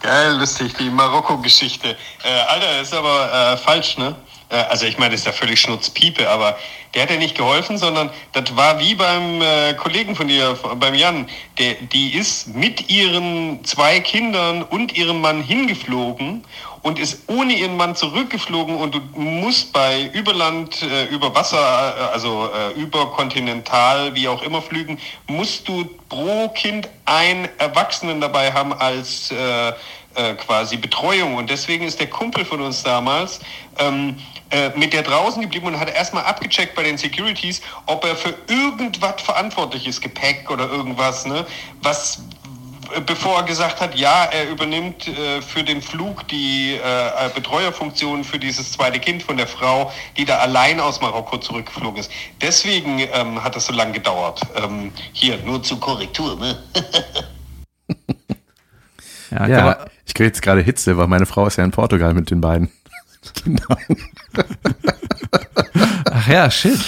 Geil, 0.02 0.38
lustig, 0.38 0.74
die 0.80 0.90
Marokko-Geschichte. 0.90 1.98
Äh, 2.24 2.30
Alter, 2.48 2.82
ist 2.82 2.94
aber 2.94 3.54
äh, 3.54 3.58
falsch, 3.58 3.98
ne? 3.98 4.16
Äh, 4.50 4.56
also 4.70 4.86
ich 4.86 4.98
meine, 4.98 5.12
das 5.12 5.22
ist 5.22 5.26
ja 5.26 5.34
völlig 5.34 5.60
Schnurzpiepe, 5.60 6.30
aber 6.30 6.58
der 6.94 7.04
hat 7.04 7.12
ja 7.12 7.18
nicht 7.18 7.36
geholfen, 7.36 7.78
sondern 7.78 8.10
das 8.32 8.56
war 8.56 8.80
wie 8.80 8.96
beim 8.96 9.42
äh, 9.42 9.74
Kollegen 9.74 10.16
von 10.16 10.28
dir, 10.28 10.58
beim 10.80 10.96
Jan. 10.96 11.28
Der, 11.58 11.76
die 11.76 12.16
ist 12.16 12.56
mit 12.56 12.90
ihren 12.90 13.64
zwei 13.64 14.00
Kindern 14.00 14.64
und 14.64 14.98
ihrem 14.98 15.22
Mann 15.22 15.44
hingeflogen 15.44 16.46
und 16.82 17.00
ist 17.00 17.24
ohne 17.28 17.54
ihren 17.54 17.78
Mann 17.78 17.96
zurückgeflogen 17.96 18.76
und 18.76 18.96
du 18.96 19.02
musst 19.16 19.74
bei 19.74 20.10
Überland, 20.14 20.82
äh, 20.82 21.06
über 21.06 21.34
Wasser, 21.36 21.58
äh, 21.58 22.14
also 22.14 22.50
äh, 22.54 22.80
überkontinental, 22.80 24.16
wie 24.16 24.28
auch 24.28 24.42
immer 24.44 24.62
flügen, 24.62 25.00
musst 25.28 25.68
du 25.68 25.86
pro 26.08 26.50
Kind 26.50 26.90
einen 27.06 27.50
Erwachsenen 27.58 28.22
dabei 28.22 28.52
haben 28.54 28.74
als 28.74 29.32
äh, 29.32 29.74
äh, 30.16 30.34
quasi 30.36 30.78
Betreuung. 30.78 31.36
Und 31.36 31.50
deswegen 31.50 31.86
ist 31.86 32.00
der 32.00 32.10
Kumpel 32.10 32.44
von 32.46 32.62
uns 32.62 32.84
damals 32.84 33.40
ähm, 33.78 34.18
äh, 34.50 34.70
mit 34.76 34.94
der 34.94 35.04
draußen 35.04 35.42
geblieben 35.42 35.68
und 35.68 35.80
hat 35.80 35.94
erstmal 35.94 36.24
abgecheckt 36.24 36.76
bei 36.76 36.84
den 36.84 36.98
Securities, 36.98 37.62
ob 37.86 38.04
er 38.06 38.16
für 38.16 38.34
irgendwas 38.48 39.22
verantwortlich 39.22 39.86
ist, 39.88 40.02
Gepäck 40.02 40.50
oder 40.50 40.70
irgendwas, 40.70 41.26
ne? 41.26 41.46
Was 41.82 42.24
bevor 43.06 43.38
er 43.40 43.44
gesagt 43.44 43.82
hat, 43.82 43.96
ja, 43.96 44.26
er 44.26 44.50
übernimmt 44.50 45.08
äh, 45.08 45.42
für 45.42 45.64
den 45.64 45.82
Flug 45.82 46.28
die 46.28 46.74
äh, 46.74 47.30
Betreuerfunktion 47.34 48.24
für 48.24 48.40
dieses 48.40 48.72
zweite 48.72 49.00
Kind 49.00 49.24
von 49.24 49.38
der 49.38 49.48
Frau, 49.48 49.92
die 50.18 50.26
da 50.26 50.40
allein 50.40 50.80
aus 50.80 51.02
Marokko 51.02 51.38
zurückgeflogen 51.38 52.00
ist. 52.00 52.12
Deswegen 52.42 53.00
ähm, 53.00 53.44
hat 53.44 53.56
das 53.56 53.66
so 53.66 53.74
lange 53.74 53.94
gedauert. 53.94 54.42
Ähm, 54.56 54.92
hier, 55.14 55.38
nur 55.44 55.62
zur 55.64 55.80
Korrektur. 55.80 56.36
Ne? 56.38 56.58
Ja, 59.32 59.48
Ja, 59.48 59.74
kann 59.74 59.90
ich 60.10 60.16
kriege 60.16 60.28
jetzt 60.28 60.42
gerade 60.42 60.62
Hitze, 60.62 60.98
weil 60.98 61.06
meine 61.06 61.28
Frau 61.28 61.46
ist 61.46 61.58
ja 61.58 61.64
in 61.64 61.70
Portugal 61.70 62.16
mit 62.16 62.32
den 62.32 62.42
beiden. 62.42 62.72
Man, 63.46 63.78
ach 66.06 66.28
ja, 66.28 66.50
shit. 66.50 66.80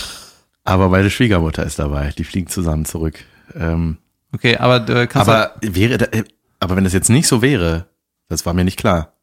Aber 0.64 0.90
meine 0.90 1.12
Schwiegermutter 1.12 1.64
ist 1.64 1.78
dabei. 1.78 2.12
Die 2.18 2.24
fliegen 2.24 2.48
zusammen 2.48 2.86
zurück. 2.86 3.24
Ähm, 3.54 3.98
Okay, 4.34 4.58
aber 4.58 4.80
du 4.80 5.08
kannst 5.08 5.28
aber 5.30 5.52
wäre, 5.62 5.98
da, 5.98 6.06
äh, 6.06 6.24
aber 6.60 6.76
wenn 6.76 6.84
das 6.84 6.94
jetzt 6.94 7.10
nicht 7.10 7.28
so 7.28 7.42
wäre, 7.42 7.88
das 8.30 8.46
war 8.46 8.54
mir 8.54 8.64
nicht 8.64 8.78
klar. 8.80 9.14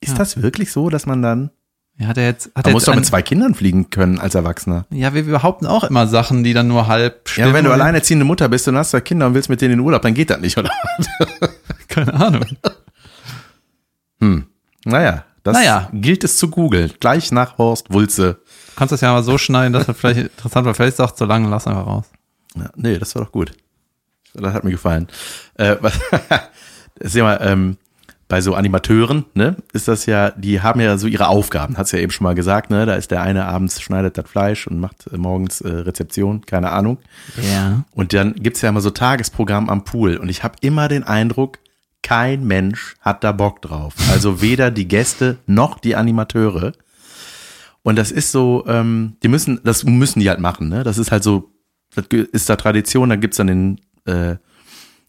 Ist 0.00 0.12
Ja. 0.12 0.18
das 0.18 0.42
wirklich 0.42 0.70
so, 0.70 0.90
dass 0.90 1.06
man 1.06 1.22
dann, 1.22 1.50
ja, 1.96 2.06
hat 2.08 2.18
er 2.18 2.24
jetzt, 2.26 2.50
hat 2.54 2.64
man 2.66 2.74
muss 2.74 2.84
doch 2.84 2.94
mit 2.94 3.06
zwei 3.06 3.22
Kindern 3.22 3.54
fliegen 3.54 3.90
können 3.90 4.18
als 4.18 4.34
Erwachsener. 4.34 4.86
ja, 4.90 5.14
wir 5.14 5.24
behaupten 5.24 5.66
auch 5.66 5.84
immer 5.84 6.06
Sachen, 6.06 6.44
die 6.44 6.52
dann 6.52 6.68
nur 6.68 6.86
halb 6.86 7.36
Ja, 7.36 7.52
wenn 7.52 7.64
du 7.64 7.72
alleinerziehende 7.72 8.24
Mutter 8.24 8.48
bist 8.48 8.68
und 8.68 8.76
hast 8.76 8.90
zwei 8.90 9.00
Kinder 9.00 9.26
und 9.26 9.34
willst 9.34 9.48
mit 9.48 9.60
denen 9.60 9.72
in 9.72 9.78
den 9.78 9.84
Urlaub, 9.86 10.02
dann 10.02 10.14
geht 10.14 10.30
das 10.30 10.40
nicht, 10.40 10.56
oder? 10.58 10.70
Keine 11.88 12.12
Ahnung. 12.14 12.44
Naja, 14.84 15.24
das 15.42 15.54
Naja. 15.54 15.88
gilt 15.92 16.24
es 16.24 16.38
zu 16.38 16.48
googeln. 16.48 16.92
Gleich 17.00 17.30
nach 17.32 17.58
Horst 17.58 17.92
Wulze. 17.92 18.34
Du 18.68 18.72
kannst 18.76 18.92
das 18.92 19.00
ja 19.02 19.12
mal 19.12 19.22
so 19.22 19.36
schneiden, 19.38 19.72
dass 19.72 19.86
das 19.86 19.96
vielleicht 19.96 20.20
interessant 20.36 20.66
war. 20.66 20.74
Vielleicht 20.74 20.94
ist 20.94 21.00
es 21.00 21.04
auch 21.06 21.12
zu 21.14 21.24
lang, 21.26 21.48
lass 21.50 21.66
einfach 21.66 21.86
raus. 21.86 22.06
Ja, 22.56 22.70
nee, 22.76 22.98
das 22.98 23.14
war 23.14 23.24
doch 23.24 23.32
gut. 23.32 23.52
Das 24.34 24.52
hat 24.52 24.64
mir 24.64 24.70
gefallen. 24.70 25.08
Äh, 25.54 25.76
was, 25.80 25.98
seh 27.00 27.22
mal, 27.22 27.38
ähm, 27.42 27.76
bei 28.28 28.40
so 28.40 28.54
Animateuren, 28.54 29.26
ne, 29.34 29.56
ist 29.72 29.86
das 29.86 30.06
ja, 30.06 30.30
die 30.30 30.62
haben 30.62 30.80
ja 30.80 30.96
so 30.96 31.06
ihre 31.06 31.28
Aufgaben, 31.28 31.76
hat's 31.76 31.92
ja 31.92 31.98
eben 31.98 32.10
schon 32.10 32.24
mal 32.24 32.34
gesagt, 32.34 32.70
ne, 32.70 32.86
da 32.86 32.94
ist 32.94 33.10
der 33.10 33.22
eine 33.22 33.44
abends 33.44 33.80
schneidet 33.80 34.16
das 34.16 34.28
Fleisch 34.28 34.66
und 34.66 34.80
macht 34.80 35.06
äh, 35.12 35.16
morgens 35.16 35.60
äh, 35.60 35.68
Rezeption, 35.68 36.44
keine 36.46 36.72
Ahnung. 36.72 36.98
Ja. 37.52 37.84
Und 37.92 38.12
dann 38.12 38.34
gibt's 38.34 38.62
ja 38.62 38.70
immer 38.70 38.80
so 38.80 38.90
Tagesprogramm 38.90 39.68
am 39.68 39.84
Pool 39.84 40.16
und 40.16 40.30
ich 40.30 40.42
habe 40.42 40.56
immer 40.62 40.88
den 40.88 41.04
Eindruck, 41.04 41.58
kein 42.02 42.44
Mensch 42.44 42.96
hat 43.00 43.24
da 43.24 43.32
Bock 43.32 43.62
drauf. 43.62 43.94
Also 44.10 44.42
weder 44.42 44.70
die 44.70 44.88
Gäste 44.88 45.38
noch 45.46 45.78
die 45.78 45.96
Animateure. 45.96 46.72
Und 47.82 47.96
das 47.96 48.10
ist 48.10 48.30
so, 48.30 48.64
ähm, 48.66 49.16
die 49.22 49.28
müssen, 49.28 49.60
das 49.64 49.84
müssen 49.84 50.20
die 50.20 50.28
halt 50.28 50.40
machen, 50.40 50.68
ne? 50.68 50.84
Das 50.84 50.98
ist 50.98 51.10
halt 51.10 51.22
so, 51.22 51.50
das 51.94 52.06
ist 52.08 52.48
da 52.48 52.56
Tradition, 52.56 53.08
da 53.08 53.16
gibt's 53.16 53.38
dann 53.38 53.46
den, 53.46 53.80
äh, 54.06 54.36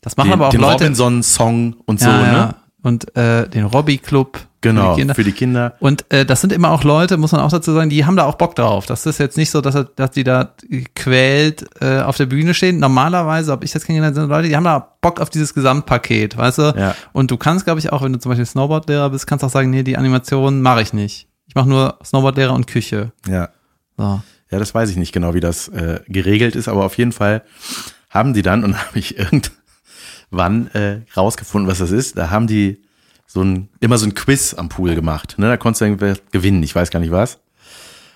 Das 0.02 0.18
machen 0.18 0.30
den, 0.30 0.34
aber 0.34 0.48
auch 0.48 0.52
den 0.52 0.62
Leute. 0.62 0.84
Robinson-Song 0.86 1.76
und 1.86 2.02
ja, 2.02 2.06
so, 2.08 2.12
ja. 2.26 2.32
ne? 2.32 2.56
Und 2.84 3.16
äh, 3.18 3.48
den 3.50 3.66
Robbie 3.66 3.98
Club. 3.98 4.40
Genau, 4.62 4.94
Für 4.94 4.96
die 4.96 5.00
Kinder. 5.02 5.16
für 5.16 5.24
die 5.24 5.32
Kinder. 5.32 5.76
Und 5.80 6.06
äh, 6.12 6.26
das 6.26 6.42
sind 6.42 6.52
immer 6.52 6.72
auch 6.72 6.84
Leute, 6.84 7.18
muss 7.18 7.32
man 7.32 7.42
auch 7.42 7.52
dazu 7.52 7.72
sagen, 7.74 7.92
die 7.92 8.04
haben 8.04 8.16
da 8.16 8.24
auch 8.26 8.34
Bock 8.34 8.56
drauf. 8.56 8.88
Das 8.88 9.06
ist 9.06 9.20
jetzt 9.20 9.38
nicht 9.38 9.52
so, 9.52 9.62
dass, 9.62 9.76
er- 9.76 9.84
dass 9.84 10.10
die 10.10 10.24
da 10.24 10.56
quält 10.96 11.66
äh, 11.82 12.00
auf 12.02 12.18
der 12.18 12.26
Bühne 12.26 12.54
stehen. 12.56 12.80
Normalerweise, 12.80 13.52
ob 13.52 13.64
ich 13.64 13.72
das 13.72 13.86
kennengelernt 13.86 14.16
sind 14.16 14.28
Leute, 14.28 14.48
die 14.48 14.56
haben 14.56 14.64
da 14.64 14.94
Bock 15.02 15.20
auf 15.20 15.30
dieses 15.30 15.54
Gesamtpaket, 15.54 16.38
weißt 16.38 16.58
du? 16.58 16.74
Ja. 16.78 16.96
Und 17.14 17.30
du 17.30 17.38
kannst, 17.38 17.66
glaube 17.66 17.80
ich, 17.80 17.92
auch, 17.92 18.02
wenn 18.02 18.14
du 18.14 18.20
zum 18.20 18.30
Beispiel 18.32 18.46
Snowboardlehrer 18.46 19.12
bist, 19.12 19.28
kannst 19.28 19.46
auch 19.46 19.50
sagen, 19.52 19.70
nee, 19.70 19.84
die 19.84 19.98
Animation 19.98 20.62
mache 20.64 20.82
ich 20.82 20.94
nicht. 20.94 21.28
Ich 21.48 21.54
mache 21.54 21.70
nur 21.70 22.00
Snowboardlehrer 22.04 22.54
und 22.54 22.66
Küche. 22.66 23.12
Ja. 23.28 23.50
So. 23.98 24.22
Ja, 24.52 24.60
das 24.60 24.74
weiß 24.74 24.90
ich 24.90 24.98
nicht 24.98 25.12
genau, 25.12 25.34
wie 25.36 25.40
das 25.42 25.68
äh, 25.68 26.00
geregelt 26.08 26.56
ist, 26.56 26.68
aber 26.68 26.86
auf 26.86 26.98
jeden 26.98 27.12
Fall 27.12 27.44
haben 28.16 28.34
die 28.34 28.42
dann, 28.42 28.64
und 28.64 28.78
habe 28.88 28.98
ich 28.98 29.18
irgendwann 29.20 30.68
äh, 30.74 31.02
rausgefunden, 31.16 31.70
was 31.70 31.78
das 31.78 31.92
ist, 31.92 32.18
da 32.18 32.32
haben 32.32 32.48
die 32.48 32.82
so 33.28 33.44
ein, 33.44 33.70
immer 33.80 33.98
so 33.98 34.06
ein 34.06 34.16
Quiz 34.16 34.54
am 34.56 34.70
Pool 34.70 34.96
gemacht. 34.96 35.36
Ne? 35.38 35.48
Da 35.48 35.58
konntest 35.58 35.82
du 35.82 35.86
irgendwie 35.86 36.14
gewinnen, 36.32 36.64
ich 36.64 36.74
weiß 36.74 36.90
gar 36.90 37.00
nicht 37.00 37.12
was. 37.12 37.40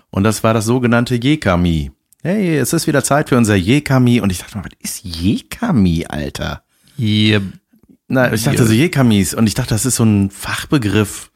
Und 0.09 0.23
das 0.23 0.43
war 0.43 0.53
das 0.53 0.65
sogenannte 0.65 1.15
Jekami. 1.15 1.91
Hey, 2.21 2.57
es 2.57 2.73
ist 2.73 2.87
wieder 2.87 3.03
Zeit 3.03 3.29
für 3.29 3.37
unser 3.37 3.55
Jekami. 3.55 4.21
Und 4.21 4.31
ich 4.31 4.39
dachte 4.39 4.57
mal, 4.57 4.65
was 4.65 4.71
ist 4.79 5.03
Jekami, 5.03 6.05
Alter? 6.07 6.63
Yeah. 6.97 7.41
Na, 8.07 8.33
ich 8.33 8.43
dachte 8.43 8.65
so 8.65 8.73
Jekamis. 8.73 9.33
Und 9.33 9.47
ich 9.47 9.53
dachte, 9.53 9.69
das 9.69 9.85
ist 9.85 9.95
so 9.95 10.03
ein 10.03 10.31
Fachbegriff, 10.31 11.31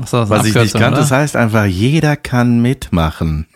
Ach 0.00 0.06
so, 0.06 0.18
das 0.20 0.30
was 0.30 0.46
ich 0.46 0.54
nicht 0.54 0.74
kannte. 0.74 1.00
Das 1.00 1.10
heißt 1.10 1.36
einfach, 1.36 1.64
jeder 1.64 2.16
kann 2.16 2.60
mitmachen. 2.60 3.46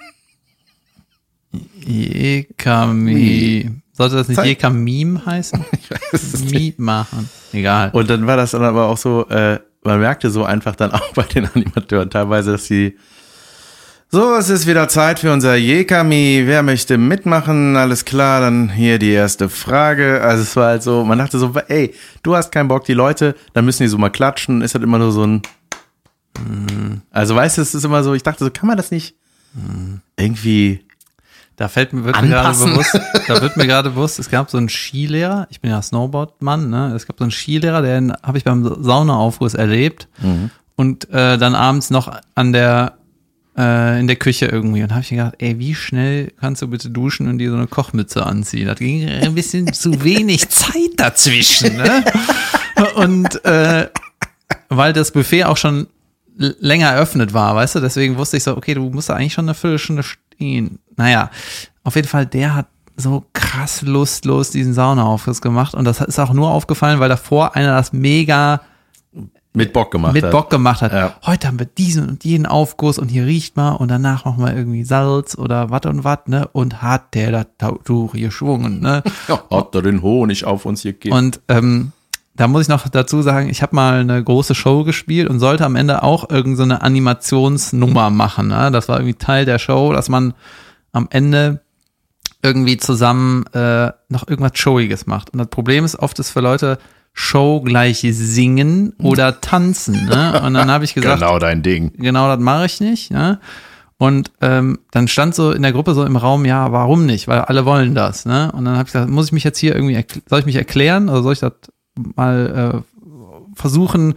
Jekami. 1.84 3.70
Sollte 4.00 4.16
das 4.16 4.28
nicht 4.28 4.38
Zeig- 4.38 4.46
Jekamim 4.46 5.24
heißen? 5.26 5.62
Ich 5.72 5.90
weiß 5.90 6.22
es 6.22 6.40
nicht. 6.40 6.54
Mie 6.54 6.74
machen. 6.78 7.28
Egal. 7.52 7.90
Und 7.92 8.08
dann 8.08 8.26
war 8.26 8.36
das 8.38 8.52
dann 8.52 8.62
aber 8.64 8.86
auch 8.86 8.96
so, 8.96 9.28
äh, 9.28 9.58
man 9.84 10.00
merkte 10.00 10.30
so 10.30 10.44
einfach 10.44 10.74
dann 10.74 10.90
auch 10.92 11.12
bei 11.12 11.24
den 11.24 11.46
Animateuren 11.54 12.08
teilweise, 12.08 12.52
dass 12.52 12.64
sie 12.66 12.96
so, 14.12 14.34
es 14.34 14.48
ist 14.48 14.66
wieder 14.66 14.88
Zeit 14.88 15.20
für 15.20 15.32
unser 15.32 15.54
Jekami. 15.54 16.42
Wer 16.46 16.62
möchte 16.64 16.98
mitmachen? 16.98 17.76
Alles 17.76 18.04
klar, 18.04 18.40
dann 18.40 18.68
hier 18.70 18.98
die 18.98 19.10
erste 19.12 19.48
Frage. 19.48 20.20
Also 20.22 20.42
es 20.42 20.56
war 20.56 20.66
halt 20.68 20.82
so, 20.82 21.04
man 21.04 21.18
dachte 21.18 21.38
so, 21.38 21.52
ey, 21.68 21.94
du 22.24 22.34
hast 22.34 22.50
keinen 22.50 22.66
Bock, 22.68 22.84
die 22.86 22.94
Leute, 22.94 23.36
dann 23.52 23.64
müssen 23.66 23.82
die 23.84 23.88
so 23.88 23.98
mal 23.98 24.08
klatschen. 24.10 24.62
Ist 24.62 24.74
halt 24.74 24.82
immer 24.82 24.98
nur 24.98 25.12
so 25.12 25.24
ein. 25.24 25.42
Also 27.10 27.36
weißt 27.36 27.58
du, 27.58 27.62
es 27.62 27.74
ist 27.74 27.84
immer 27.84 28.02
so, 28.02 28.14
ich 28.14 28.22
dachte 28.22 28.44
so, 28.44 28.50
kann 28.50 28.66
man 28.66 28.76
das 28.76 28.90
nicht 28.90 29.14
irgendwie. 30.16 30.84
Da 31.60 31.68
fällt 31.68 31.92
mir 31.92 32.04
wird 32.04 32.16
mir 32.22 32.28
gerade 32.28 32.56
bewusst, 32.56 32.98
da 33.28 33.42
wird 33.42 33.58
mir 33.58 33.66
gerade 33.66 33.90
bewusst, 33.90 34.18
es 34.18 34.30
gab 34.30 34.50
so 34.50 34.56
einen 34.56 34.70
Skilehrer, 34.70 35.46
ich 35.50 35.60
bin 35.60 35.70
ja 35.70 35.82
Snowboardmann, 35.82 36.70
ne? 36.70 36.94
Es 36.96 37.06
gab 37.06 37.18
so 37.18 37.24
einen 37.24 37.32
Skilehrer, 37.32 37.82
den 37.82 38.14
habe 38.22 38.38
ich 38.38 38.44
beim 38.44 38.82
Saunaaufguss 38.82 39.52
erlebt 39.52 40.08
und 40.76 41.10
äh, 41.10 41.36
dann 41.36 41.54
abends 41.54 41.90
noch 41.90 42.10
an 42.34 42.54
der 42.54 42.94
äh, 43.58 44.00
in 44.00 44.06
der 44.06 44.16
Küche 44.16 44.46
irgendwie 44.46 44.82
und 44.82 44.90
habe 44.92 45.02
ich 45.02 45.10
mir 45.10 45.18
gedacht, 45.18 45.34
ey, 45.36 45.58
wie 45.58 45.74
schnell 45.74 46.32
kannst 46.40 46.62
du 46.62 46.68
bitte 46.68 46.88
duschen 46.88 47.28
und 47.28 47.36
dir 47.36 47.50
so 47.50 47.56
eine 47.58 47.66
Kochmütze 47.66 48.24
anziehen? 48.24 48.66
Das 48.66 48.78
ging 48.78 49.06
ein 49.06 49.34
bisschen 49.34 49.70
zu 49.74 50.02
wenig 50.02 50.48
Zeit 50.48 50.92
dazwischen, 50.96 51.76
ne? 51.76 52.04
Und 52.94 53.44
äh, 53.44 53.86
weil 54.70 54.94
das 54.94 55.10
Buffet 55.10 55.44
auch 55.44 55.58
schon 55.58 55.88
länger 56.38 56.88
eröffnet 56.88 57.34
war, 57.34 57.54
weißt 57.54 57.74
du, 57.74 57.80
deswegen 57.80 58.16
wusste 58.16 58.38
ich 58.38 58.44
so, 58.44 58.56
okay, 58.56 58.72
du 58.72 58.88
musst 58.88 59.10
da 59.10 59.14
eigentlich 59.16 59.34
schon 59.34 59.44
eine 59.44 59.54
Viertelstunde 59.54 60.02
stehen. 60.02 60.78
Naja, 61.00 61.30
auf 61.82 61.96
jeden 61.96 62.08
Fall, 62.08 62.26
der 62.26 62.54
hat 62.54 62.66
so 62.94 63.24
krass 63.32 63.80
lustlos 63.80 64.50
diesen 64.50 64.74
Saunaaufriss 64.74 65.40
gemacht 65.40 65.74
und 65.74 65.86
das 65.86 66.02
ist 66.02 66.18
auch 66.18 66.34
nur 66.34 66.50
aufgefallen, 66.50 67.00
weil 67.00 67.08
davor 67.08 67.56
einer 67.56 67.74
das 67.74 67.94
mega 67.94 68.60
Mit 69.54 69.72
Bock 69.72 69.92
gemacht 69.92 70.12
mit 70.12 70.24
hat. 70.24 70.30
Bock 70.30 70.50
gemacht 70.50 70.82
hat. 70.82 70.92
Ja. 70.92 71.14
Heute 71.24 71.48
haben 71.48 71.58
wir 71.58 71.64
diesen 71.64 72.06
und 72.06 72.22
jenen 72.22 72.44
Aufguss 72.44 72.98
und 72.98 73.08
hier 73.08 73.24
riecht 73.24 73.56
mal 73.56 73.70
und 73.70 73.88
danach 73.88 74.26
machen 74.26 74.44
wir 74.44 74.54
irgendwie 74.54 74.84
Salz 74.84 75.38
oder 75.38 75.70
wat 75.70 75.86
und 75.86 76.04
wat, 76.04 76.28
ne? 76.28 76.46
Und 76.52 76.82
hat 76.82 77.14
der 77.14 77.32
das 77.32 77.46
Tuch 77.84 78.12
geschwungen, 78.12 78.80
ne? 78.80 79.02
Ja, 79.28 79.42
hat 79.50 79.74
er 79.74 79.80
den 79.80 80.02
Honig 80.02 80.44
auf 80.44 80.66
uns 80.66 80.82
gegeben. 80.82 81.16
Und 81.16 81.40
ähm, 81.48 81.92
da 82.36 82.46
muss 82.46 82.62
ich 82.62 82.68
noch 82.68 82.86
dazu 82.88 83.22
sagen, 83.22 83.48
ich 83.48 83.62
habe 83.62 83.74
mal 83.74 84.00
eine 84.00 84.22
große 84.22 84.54
Show 84.54 84.84
gespielt 84.84 85.30
und 85.30 85.40
sollte 85.40 85.64
am 85.64 85.76
Ende 85.76 86.02
auch 86.02 86.28
irgendeine 86.28 86.56
so 86.56 86.62
eine 86.62 86.82
Animationsnummer 86.82 88.10
machen. 88.10 88.48
Ne? 88.48 88.70
Das 88.70 88.90
war 88.90 88.98
irgendwie 88.98 89.14
Teil 89.14 89.46
der 89.46 89.58
Show, 89.58 89.94
dass 89.94 90.10
man 90.10 90.34
am 90.92 91.08
Ende 91.10 91.60
irgendwie 92.42 92.76
zusammen 92.76 93.44
äh, 93.52 93.92
noch 94.08 94.28
irgendwas 94.28 94.52
Showiges 94.54 95.06
macht. 95.06 95.30
Und 95.30 95.38
das 95.38 95.48
Problem 95.48 95.84
ist 95.84 95.98
oft 95.98 96.18
ist 96.18 96.30
für 96.30 96.40
Leute 96.40 96.78
Show 97.12 97.60
gleich 97.60 98.00
singen 98.00 98.94
oder 98.98 99.40
tanzen. 99.40 100.06
Ne? 100.06 100.40
Und 100.44 100.54
dann 100.54 100.70
habe 100.70 100.84
ich 100.84 100.94
gesagt, 100.94 101.20
genau 101.20 101.38
dein 101.38 101.62
Ding. 101.62 101.92
genau 101.96 102.28
das 102.28 102.40
mache 102.40 102.66
ich 102.66 102.80
nicht. 102.80 103.10
Ne? 103.10 103.40
Und 103.98 104.32
ähm, 104.40 104.78
dann 104.92 105.08
stand 105.08 105.34
so 105.34 105.52
in 105.52 105.62
der 105.62 105.72
Gruppe 105.72 105.92
so 105.92 106.04
im 106.06 106.16
Raum, 106.16 106.46
ja, 106.46 106.72
warum 106.72 107.04
nicht? 107.04 107.28
Weil 107.28 107.40
alle 107.40 107.66
wollen 107.66 107.94
das. 107.94 108.24
Ne? 108.24 108.50
Und 108.52 108.64
dann 108.64 108.74
habe 108.74 108.86
ich 108.86 108.92
gesagt, 108.92 109.10
muss 109.10 109.26
ich 109.26 109.32
mich 109.32 109.44
jetzt 109.44 109.58
hier 109.58 109.74
irgendwie, 109.74 110.02
soll 110.26 110.38
ich 110.38 110.46
mich 110.46 110.56
erklären 110.56 111.10
oder 111.10 111.22
soll 111.22 111.34
ich 111.34 111.40
das 111.40 111.52
mal 112.16 112.82
äh, 112.82 113.54
versuchen, 113.54 114.14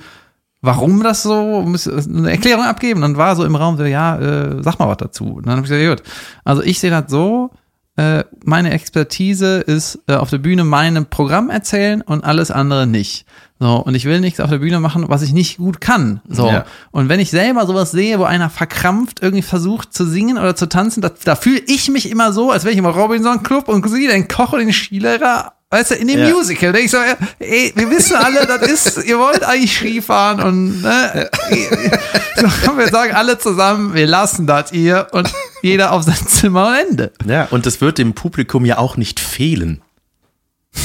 warum 0.64 1.04
das 1.04 1.22
so, 1.22 1.62
muss 1.62 1.88
eine 1.88 2.32
Erklärung 2.32 2.64
abgeben? 2.64 3.02
Dann 3.02 3.18
war 3.18 3.36
so 3.36 3.44
im 3.44 3.56
Raum 3.56 3.78
so, 3.78 3.84
ja, 3.84 4.18
äh, 4.18 4.64
sag 4.64 4.80
mal 4.80 4.88
was 4.88 4.98
dazu. 4.98 5.26
Und 5.26 5.46
dann 5.46 5.58
habe 5.58 5.62
ich 5.62 5.70
gesagt, 5.70 5.84
ja, 5.84 5.90
gut. 5.90 6.04
Also 6.44 6.64
ich 6.64 6.80
sehe 6.80 6.90
das 6.90 7.12
so, 7.12 7.52
äh, 7.98 8.24
meine 8.44 8.72
Expertise 8.72 9.58
ist 9.58 10.00
äh, 10.08 10.16
auf 10.16 10.30
der 10.32 10.40
Bühne 10.40 10.64
mein 10.64 11.06
Programm 11.06 11.52
erzählen 11.52 12.02
und 12.02 12.24
alles 12.24 12.50
andere 12.50 12.88
nicht. 12.88 13.26
So, 13.60 13.76
und 13.78 13.94
ich 13.94 14.06
will 14.06 14.20
nichts 14.20 14.40
auf 14.40 14.50
der 14.50 14.58
Bühne 14.58 14.80
machen, 14.80 15.06
was 15.10 15.22
ich 15.22 15.34
nicht 15.34 15.58
gut 15.58 15.80
kann. 15.80 16.22
So. 16.28 16.48
Ja. 16.48 16.66
Und 16.92 17.08
wenn 17.08 17.20
ich 17.20 17.30
selber 17.30 17.68
sowas 17.68 17.92
sehe, 17.92 18.18
wo 18.18 18.24
einer 18.24 18.50
verkrampft 18.50 19.22
irgendwie 19.22 19.44
versucht 19.44 19.94
zu 19.94 20.06
singen 20.06 20.38
oder 20.38 20.56
zu 20.56 20.68
tanzen, 20.68 21.02
da, 21.02 21.12
da 21.24 21.36
fühle 21.36 21.62
ich 21.68 21.90
mich 21.90 22.10
immer 22.10 22.34
so, 22.34 22.52
als 22.52 22.64
wäre 22.64 22.72
ich 22.74 22.80
im 22.80 22.86
Robinson 22.86 23.44
Club 23.44 23.68
und 23.68 23.88
sehe 23.90 24.10
den 24.10 24.28
Koch 24.28 24.54
und 24.54 24.60
den 24.60 24.74
Skilehrer, 24.74 25.54
weißt 25.74 25.92
du, 25.92 25.96
in 25.96 26.08
dem 26.08 26.20
Ja. 26.20 26.30
Musical. 26.30 26.72
Denk 26.72 26.86
ich 26.86 26.92
so, 26.92 26.98
ey, 27.40 27.74
wir 27.76 27.90
wissen 27.90 28.16
alle, 28.16 28.46
das 28.46 28.62
ist, 28.70 29.06
ihr 29.06 29.18
wollt 29.18 29.44
eigentlich 29.44 29.76
Skifahren 29.76 30.40
und 30.42 30.82
ne, 30.84 31.30
so 32.66 32.78
wir 32.78 32.88
sagen, 32.90 33.14
alle 33.14 33.38
zusammen, 33.40 33.94
wir 33.96 34.06
lassen 34.06 34.46
das 34.46 34.72
ihr 34.72 35.08
und 35.12 35.32
jeder 35.64 35.92
auf 35.92 36.04
sein 36.04 36.16
Zimmer 36.28 36.68
und 36.68 36.90
Ende. 36.90 37.12
Ja, 37.26 37.48
und 37.50 37.66
das 37.66 37.82
wird 37.82 37.98
dem 37.98 38.14
Publikum 38.14 38.66
ja 38.66 38.78
auch 38.78 38.98
nicht 38.98 39.20
fehlen. 39.20 39.82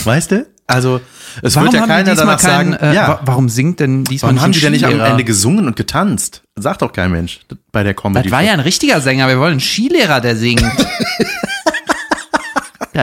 Weißt 0.05 0.31
du? 0.33 0.47
Also, 0.67 1.01
es 1.43 1.57
Warum 1.57 1.73
wird 1.73 1.81
ja 1.81 1.87
keiner 1.87 2.15
danach 2.15 2.39
sagen, 2.39 2.73
keinen, 2.77 2.93
äh, 2.93 2.95
ja, 2.95 3.09
wa- 3.09 3.21
warum 3.25 3.49
singt 3.49 3.81
denn 3.81 4.05
diesmal 4.05 4.33
warum 4.35 4.43
haben 4.43 4.53
die 4.53 4.61
denn 4.61 4.73
nicht 4.73 4.85
am? 4.85 5.01
Ende 5.01 5.25
gesungen 5.25 5.67
und 5.67 5.77
getanzt? 5.77 6.43
Sagt 6.57 6.83
doch 6.83 6.93
kein 6.93 7.11
Mensch 7.11 7.41
bei 7.73 7.83
der 7.83 7.95
Comedy. 7.95 8.25
Das 8.25 8.33
war 8.33 8.43
ja 8.43 8.53
ein 8.53 8.61
richtiger 8.61 9.01
Sänger. 9.01 9.29
Wir 9.29 9.39
wollen 9.39 9.53
einen 9.53 9.61
Skilehrer, 9.61 10.21
der 10.21 10.37
singt. 10.37 10.63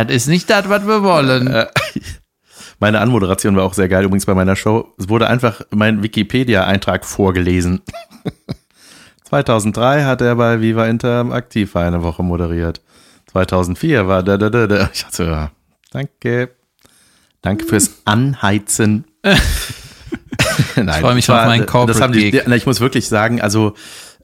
das 0.04 0.16
ist 0.16 0.28
nicht 0.28 0.50
das, 0.50 0.68
was 0.70 0.86
wir 0.86 1.04
wollen. 1.04 1.66
Meine 2.80 3.00
Anmoderation 3.00 3.56
war 3.56 3.64
auch 3.64 3.74
sehr 3.74 3.88
geil, 3.88 4.04
übrigens 4.04 4.26
bei 4.26 4.34
meiner 4.34 4.56
Show. 4.56 4.94
Es 5.00 5.08
wurde 5.10 5.28
einfach 5.28 5.62
mein 5.72 6.04
Wikipedia-Eintrag 6.04 7.06
vorgelesen. 7.06 7.82
2003 9.26 10.04
hat 10.04 10.22
er 10.22 10.36
bei 10.36 10.62
Viva 10.62 10.86
Inter 10.86 11.26
aktiv 11.32 11.76
eine 11.76 12.04
Woche 12.04 12.22
moderiert. 12.24 12.82
2004 13.32 14.08
war 14.08 14.24
da, 14.24 14.38
da, 14.38 14.50
da, 14.50 14.68
da. 14.68 14.90
Ich 14.94 15.04
dachte, 15.04 15.24
ja, 15.26 15.52
danke. 15.92 16.52
Danke 17.42 17.66
fürs 17.66 18.02
Anheizen. 18.06 19.06
Nein, 20.76 20.88
Ich 20.90 20.96
freu 20.96 21.14
mich 21.16 21.28
war- 21.30 21.42
auf 21.42 21.48
meinen 21.48 21.66
haben 21.68 22.14
die, 22.14 22.42
na, 22.46 22.56
Ich 22.56 22.66
muss 22.66 22.80
wirklich 22.82 23.08
sagen, 23.08 23.42
also 23.42 23.74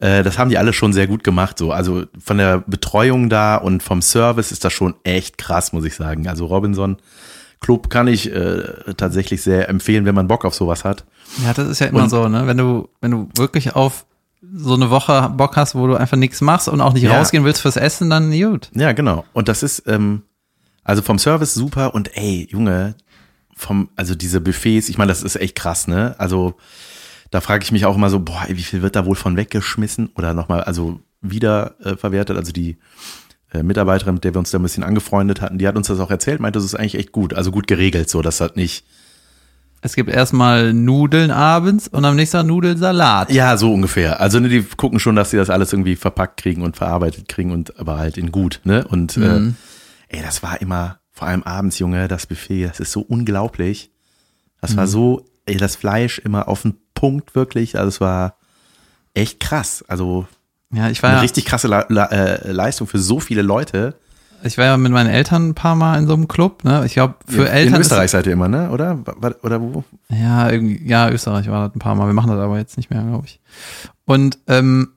äh, 0.01 0.21
das 0.23 0.37
haben 0.37 0.49
die 0.49 0.57
alle 0.57 0.73
schon 0.73 0.91
sehr 0.93 1.07
gut 1.07 1.23
gemacht. 1.23 1.57
So, 1.57 1.71
also 1.71 2.03
von 2.19 2.37
der 2.37 2.59
Betreuung 2.67 3.29
da 3.29 3.55
und 3.55 3.81
vom 3.81 4.01
Service 4.01 4.51
ist 4.51 4.65
das 4.65 4.73
schon 4.73 4.95
echt 5.03 5.37
krass, 5.37 5.71
muss 5.73 5.85
ich 5.85 5.95
sagen. 5.95 6.27
Also 6.27 6.45
Robinson 6.47 6.97
Club 7.61 7.89
kann 7.89 8.07
ich 8.07 8.31
äh, 8.33 8.63
tatsächlich 8.97 9.41
sehr 9.43 9.69
empfehlen, 9.69 10.05
wenn 10.05 10.15
man 10.15 10.27
Bock 10.27 10.43
auf 10.45 10.55
sowas 10.55 10.83
hat. 10.83 11.05
Ja, 11.45 11.53
das 11.53 11.67
ist 11.69 11.79
ja 11.79 11.87
immer 11.87 12.03
Und- 12.03 12.09
so, 12.09 12.27
ne? 12.27 12.47
Wenn 12.47 12.57
du, 12.57 12.89
wenn 12.99 13.11
du 13.11 13.29
wirklich 13.37 13.75
auf 13.75 14.05
so 14.53 14.73
eine 14.73 14.89
Woche 14.89 15.31
Bock 15.37 15.55
hast, 15.55 15.75
wo 15.75 15.85
du 15.87 15.95
einfach 15.95 16.17
nichts 16.17 16.41
machst 16.41 16.67
und 16.67 16.81
auch 16.81 16.93
nicht 16.93 17.03
Ja. 17.03 17.17
rausgehen 17.17 17.45
willst 17.45 17.61
fürs 17.61 17.77
Essen, 17.77 18.09
dann 18.09 18.31
gut. 18.31 18.69
Ja, 18.75 18.91
genau. 18.91 19.23
Und 19.33 19.47
das 19.47 19.61
ist 19.63 19.83
ähm, 19.87 20.23
also 20.83 21.03
vom 21.03 21.19
Service 21.19 21.53
super 21.53 21.93
und 21.93 22.17
ey, 22.17 22.47
Junge, 22.51 22.95
vom 23.55 23.89
also 23.95 24.15
diese 24.15 24.41
Buffets, 24.41 24.89
ich 24.89 24.97
meine, 24.97 25.09
das 25.09 25.21
ist 25.21 25.35
echt 25.35 25.55
krass, 25.55 25.87
ne? 25.87 26.15
Also 26.17 26.55
da 27.31 27.41
frage 27.41 27.63
ich 27.63 27.71
mich 27.71 27.85
auch 27.85 27.95
immer 27.95 28.09
so, 28.09 28.19
boah, 28.19 28.45
wie 28.49 28.61
viel 28.61 28.81
wird 28.81 28.95
da 28.95 29.05
wohl 29.05 29.15
von 29.15 29.35
weggeschmissen 29.37 30.09
oder 30.15 30.33
nochmal, 30.33 30.61
also 30.63 30.99
wieder 31.21 31.75
äh, 31.83 31.95
verwertet? 31.97 32.37
Also 32.37 32.51
die 32.51 32.77
äh, 33.53 33.63
Mitarbeiterin, 33.63 34.13
mit 34.15 34.23
der 34.23 34.33
wir 34.35 34.39
uns 34.39 34.51
da 34.51 34.59
ein 34.59 34.63
bisschen 34.63 34.83
angefreundet 34.83 35.41
hatten, 35.41 35.57
die 35.57 35.67
hat 35.67 35.75
uns 35.75 35.87
das 35.87 35.99
auch 35.99 36.11
erzählt, 36.11 36.39
meinte, 36.39 36.57
das 36.59 36.65
ist 36.65 36.75
eigentlich 36.75 36.95
echt 36.95 37.11
gut, 37.11 37.33
also 37.33 37.51
gut 37.51 37.67
geregelt, 37.67 38.09
so 38.09 38.21
dass 38.21 38.37
das 38.37 38.55
nicht, 38.55 38.83
Es 39.81 39.95
gibt 39.95 40.09
erstmal 40.09 40.73
Nudeln 40.73 41.31
abends 41.31 41.87
und 41.87 42.05
am 42.05 42.15
nächsten 42.15 42.37
Tag 42.37 42.45
Nudelsalat. 42.47 43.31
ja, 43.31 43.57
so 43.57 43.73
ungefähr. 43.73 44.19
Also 44.21 44.39
ne, 44.39 44.47
die 44.49 44.61
gucken 44.63 44.99
schon, 44.99 45.15
dass 45.15 45.31
sie 45.31 45.37
das 45.37 45.49
alles 45.49 45.73
irgendwie 45.73 45.95
verpackt 45.95 46.37
kriegen 46.41 46.61
und 46.61 46.77
verarbeitet 46.77 47.27
kriegen 47.29 47.51
und 47.51 47.79
aber 47.79 47.97
halt 47.97 48.17
in 48.17 48.31
gut, 48.31 48.61
ne? 48.63 48.85
Und 48.87 49.17
Mhm. 49.17 49.55
äh, 50.09 50.17
ey, 50.17 50.21
das 50.21 50.43
war 50.43 50.61
immer, 50.61 50.99
vor 51.11 51.27
allem 51.27 51.43
abends, 51.43 51.79
Junge, 51.79 52.07
das 52.07 52.27
Buffet, 52.27 52.65
das 52.67 52.79
ist 52.79 52.91
so 52.91 53.01
unglaublich. 53.01 53.89
Das 54.61 54.73
Mhm. 54.73 54.77
war 54.77 54.87
so, 54.87 55.25
ey, 55.45 55.57
das 55.57 55.75
Fleisch 55.75 56.19
immer 56.19 56.47
auf 56.47 56.61
den 56.63 56.75
Punkt 57.01 57.33
wirklich, 57.33 57.79
also 57.79 57.87
es 57.87 57.99
war 57.99 58.35
echt 59.15 59.39
krass. 59.39 59.83
Also 59.87 60.27
Ja, 60.71 60.91
ich 60.91 61.01
war 61.01 61.09
eine 61.09 61.17
ja, 61.17 61.21
richtig 61.23 61.45
krasse 61.45 61.67
Le 61.67 61.83
Le 61.89 62.11
äh, 62.11 62.51
Leistung 62.51 62.85
für 62.85 62.99
so 62.99 63.19
viele 63.19 63.41
Leute. 63.41 63.95
ich 64.43 64.59
war 64.59 64.65
ja 64.65 64.77
mit 64.77 64.91
meinen 64.91 65.09
Eltern 65.09 65.49
ein 65.49 65.55
paar 65.55 65.75
Mal 65.75 65.97
in 65.97 66.05
so 66.05 66.13
einem 66.13 66.27
Club, 66.27 66.63
ne? 66.63 66.83
Ich 66.85 66.93
glaube, 66.93 67.15
für 67.25 67.45
in 67.45 67.47
Eltern. 67.47 67.81
Österreich 67.81 68.11
seid 68.11 68.27
ihr 68.27 68.33
immer, 68.33 68.47
ne? 68.47 68.69
Oder? 68.69 68.99
Oder 69.41 69.59
wo? 69.59 69.83
Ja, 70.09 70.51
irgendwie, 70.51 70.87
ja, 70.87 71.09
Österreich 71.09 71.49
war 71.49 71.65
das 71.67 71.75
ein 71.75 71.79
paar 71.79 71.95
Mal. 71.95 72.05
Wir 72.05 72.13
machen 72.13 72.29
das 72.29 72.39
aber 72.39 72.59
jetzt 72.59 72.77
nicht 72.77 72.91
mehr, 72.91 73.01
glaube 73.01 73.25
ich. 73.25 73.39
Und 74.05 74.37
ähm, 74.45 74.89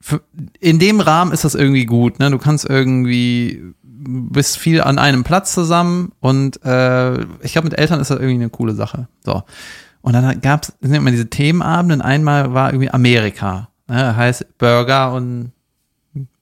für, 0.00 0.22
in 0.58 0.78
dem 0.78 1.00
Rahmen 1.00 1.32
ist 1.32 1.44
das 1.44 1.54
irgendwie 1.54 1.84
gut, 1.84 2.18
ne? 2.18 2.30
Du 2.30 2.38
kannst 2.38 2.64
irgendwie 2.64 3.74
bist 3.84 4.56
viel 4.56 4.80
an 4.80 4.98
einem 4.98 5.22
Platz 5.22 5.52
zusammen 5.52 6.12
und 6.18 6.64
äh, 6.64 7.20
ich 7.42 7.52
glaube, 7.52 7.66
mit 7.68 7.78
Eltern 7.78 8.00
ist 8.00 8.10
das 8.10 8.18
irgendwie 8.18 8.36
eine 8.36 8.48
coole 8.48 8.74
Sache. 8.74 9.06
So. 9.22 9.42
Und 10.02 10.12
dann 10.12 10.40
gab's 10.40 10.72
sind 10.80 10.94
immer 10.94 11.10
diese 11.10 11.30
Themenabende. 11.30 11.94
Und 11.94 12.02
einmal 12.02 12.52
war 12.52 12.70
irgendwie 12.70 12.90
Amerika. 12.90 13.68
Ne? 13.88 14.16
Heißt 14.16 14.58
Burger 14.58 15.12
und 15.12 15.52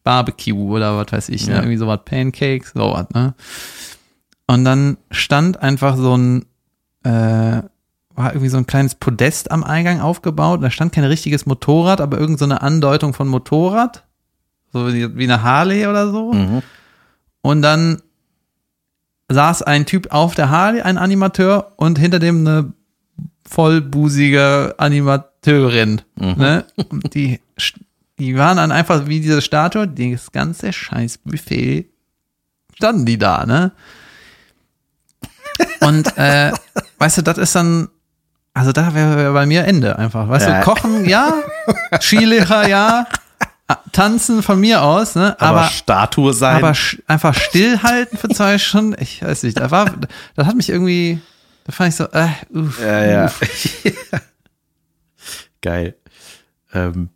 Barbecue 0.02 0.76
oder 0.76 0.96
was 0.96 1.12
weiß 1.12 1.28
ich, 1.28 1.46
ne? 1.46 1.54
Ja. 1.54 1.58
irgendwie 1.60 1.76
sowas, 1.76 2.00
Pancakes, 2.04 2.72
sowas, 2.72 3.06
ne? 3.14 3.34
Und 4.46 4.64
dann 4.64 4.96
stand 5.10 5.62
einfach 5.62 5.96
so 5.96 6.16
ein, 6.16 6.46
äh, 7.04 7.62
war 8.14 8.32
irgendwie 8.32 8.48
so 8.48 8.56
ein 8.56 8.66
kleines 8.66 8.94
Podest 8.94 9.50
am 9.52 9.62
Eingang 9.62 10.00
aufgebaut. 10.00 10.62
Da 10.62 10.70
stand 10.70 10.92
kein 10.92 11.04
richtiges 11.04 11.46
Motorrad, 11.46 12.00
aber 12.00 12.18
irgend 12.18 12.38
so 12.38 12.46
eine 12.46 12.62
Andeutung 12.62 13.14
von 13.14 13.28
Motorrad. 13.28 14.04
So 14.72 14.92
wie, 14.92 15.16
wie 15.16 15.24
eine 15.24 15.42
Harley 15.42 15.86
oder 15.86 16.10
so. 16.10 16.32
Mhm. 16.32 16.62
Und 17.42 17.62
dann 17.62 18.02
saß 19.28 19.62
ein 19.62 19.86
Typ 19.86 20.12
auf 20.12 20.34
der 20.34 20.50
Harley, 20.50 20.82
ein 20.82 20.98
Animateur, 20.98 21.72
und 21.76 21.98
hinter 21.98 22.18
dem 22.18 22.46
eine 22.46 22.72
vollbusige 23.50 24.74
Animateurin. 24.78 26.02
Ne? 26.14 26.64
Und 26.90 27.14
die, 27.14 27.40
die 28.18 28.36
waren 28.36 28.56
dann 28.58 28.72
einfach 28.72 29.06
wie 29.06 29.20
diese 29.20 29.42
Statue, 29.42 29.88
das 29.88 30.30
ganze 30.32 30.72
scheiß 30.72 31.18
Buffet 31.18 31.86
standen 32.76 33.04
die 33.06 33.18
da, 33.18 33.44
ne? 33.44 33.72
Und 35.80 36.16
äh, 36.16 36.52
weißt 36.98 37.18
du, 37.18 37.22
das 37.22 37.36
ist 37.38 37.54
dann, 37.54 37.88
also 38.54 38.72
da 38.72 38.94
wäre 38.94 39.16
wär 39.16 39.32
bei 39.32 39.44
mir 39.46 39.64
Ende 39.64 39.98
einfach. 39.98 40.28
Weißt 40.28 40.46
Ja. 40.48 40.60
du, 40.60 40.64
kochen, 40.64 41.06
ja, 41.06 41.34
Skilehrer, 42.00 42.66
ja, 42.68 43.06
tanzen 43.92 44.42
von 44.42 44.58
mir 44.60 44.82
aus, 44.82 45.14
ne? 45.16 45.36
Aber, 45.40 45.60
Aber, 45.60 45.64
Statue 45.68 46.32
sein. 46.32 46.56
aber 46.56 46.74
einfach 47.06 47.34
stillhalten 47.34 48.16
für 48.18 48.28
zwei 48.28 48.56
Stunden, 48.58 48.96
ich 49.00 49.22
weiß 49.22 49.42
nicht, 49.42 49.58
das 49.60 49.70
war, 49.70 49.90
das 50.36 50.46
hat 50.46 50.56
mich 50.56 50.70
irgendwie, 50.70 51.20
da 51.64 51.72
fand 51.72 51.90
ich 51.90 51.96
so, 51.96 52.04
äh, 52.12 52.28
uff, 52.52 52.80
Ja, 52.80 53.04
ja. 53.04 53.24
uff. 53.26 53.40
Geil. 55.62 55.94
Ähm, 56.72 57.10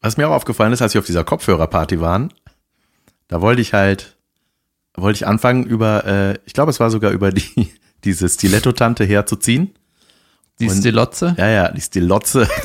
was 0.00 0.16
mir 0.16 0.28
auch 0.28 0.32
aufgefallen 0.34 0.72
ist, 0.72 0.82
als 0.82 0.94
wir 0.94 1.00
auf 1.00 1.06
dieser 1.06 1.24
Kopfhörerparty 1.24 2.00
waren, 2.00 2.32
da 3.28 3.40
wollte 3.40 3.60
ich 3.62 3.72
halt, 3.74 4.16
wollte 4.96 5.16
ich 5.16 5.26
anfangen 5.26 5.64
über, 5.64 6.04
äh, 6.06 6.38
ich 6.44 6.52
glaube, 6.54 6.70
es 6.70 6.80
war 6.80 6.90
sogar 6.90 7.10
über 7.12 7.30
die, 7.30 7.72
diese 8.04 8.28
Stiletto-Tante 8.28 9.04
herzuziehen. 9.04 9.74
Die 10.60 10.68
Und- 10.68 10.76
Stilotze. 10.78 11.34
Ja, 11.38 11.48
ja, 11.48 11.68
die 11.72 11.80
Stilotze. 11.80 12.48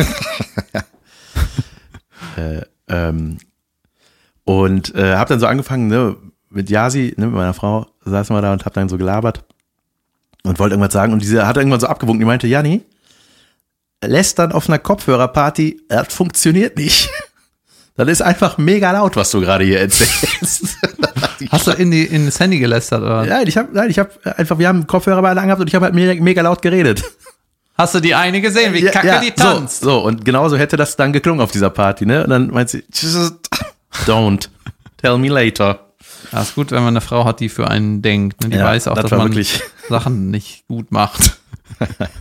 äh, 2.37 2.61
ähm, 2.87 3.37
und 4.43 4.93
äh, 4.95 5.15
habe 5.15 5.29
dann 5.29 5.39
so 5.39 5.47
angefangen, 5.47 5.87
ne, 5.87 6.15
mit 6.49 6.69
Yasi, 6.69 7.13
ne, 7.17 7.27
mit 7.27 7.35
meiner 7.35 7.53
Frau, 7.53 7.87
saßen 8.05 8.35
wir 8.35 8.41
da 8.41 8.53
und 8.53 8.65
hab 8.65 8.73
dann 8.73 8.89
so 8.89 8.97
gelabert 8.97 9.45
und 10.43 10.59
wollte 10.59 10.75
irgendwas 10.75 10.93
sagen 10.93 11.13
und 11.13 11.21
diese 11.21 11.47
hat 11.47 11.57
irgendwann 11.57 11.79
so 11.79 11.87
abgewunken, 11.87 12.19
die 12.19 12.25
meinte, 12.25 12.47
Jani, 12.47 12.83
lästern 14.03 14.51
auf 14.51 14.67
einer 14.67 14.79
Kopfhörerparty, 14.79 15.81
das 15.87 16.13
funktioniert 16.13 16.77
nicht. 16.77 17.09
Das 17.95 18.07
ist 18.07 18.21
einfach 18.21 18.57
mega 18.57 18.93
laut, 18.93 19.17
was 19.17 19.29
du 19.29 19.41
gerade 19.41 19.65
hier 19.65 19.81
erzählst. 19.81 20.77
Hast 21.51 21.67
du 21.67 21.71
in, 21.71 21.91
die, 21.91 22.05
in 22.05 22.27
das 22.27 22.39
Handy 22.39 22.57
gelästert, 22.57 23.01
oder? 23.01 23.25
Nein, 23.25 23.45
ich 23.45 23.57
habe 23.57 23.67
nein, 23.73 23.89
ich 23.89 23.99
habe 23.99 24.11
einfach, 24.37 24.57
wir 24.57 24.69
haben 24.69 24.87
Kopfhörer 24.87 25.21
beide 25.21 25.41
angehabt 25.41 25.59
und 25.59 25.67
ich 25.67 25.75
habe 25.75 25.83
halt 25.83 25.95
mega, 25.95 26.23
mega 26.23 26.41
laut 26.41 26.61
geredet. 26.61 27.03
Hast 27.77 27.95
du 27.95 27.99
die 27.99 28.15
eine 28.15 28.39
gesehen, 28.39 28.73
wie 28.73 28.83
kacke 28.83 29.19
die 29.21 29.31
tanzt? 29.31 29.81
So, 29.81 29.89
so, 29.89 30.05
und 30.05 30.23
genauso 30.23 30.57
hätte 30.57 30.77
das 30.77 30.95
dann 30.95 31.11
geklungen 31.11 31.41
auf 31.41 31.51
dieser 31.51 31.69
Party, 31.69 32.05
ne? 32.05 32.23
Und 32.23 32.29
dann 32.29 32.47
meint 32.51 32.69
sie, 32.69 32.85
don't, 34.05 34.47
tell 34.95 35.17
me 35.17 35.27
later. 35.27 35.88
Ja, 36.31 36.41
ist 36.41 36.55
gut, 36.55 36.71
wenn 36.71 36.79
man 36.83 36.89
eine 36.93 37.01
Frau 37.01 37.25
hat, 37.25 37.39
die 37.39 37.49
für 37.49 37.67
einen 37.69 38.01
denkt. 38.01 38.43
Ne? 38.43 38.49
Die 38.49 38.57
Ja, 38.57 38.65
weiß 38.65 38.87
auch, 38.87 38.95
das 38.95 39.03
dass 39.03 39.11
man 39.17 39.27
wirklich- 39.29 39.61
Sachen 39.89 40.29
nicht 40.31 40.65
gut 40.67 40.91
macht. 40.91 41.37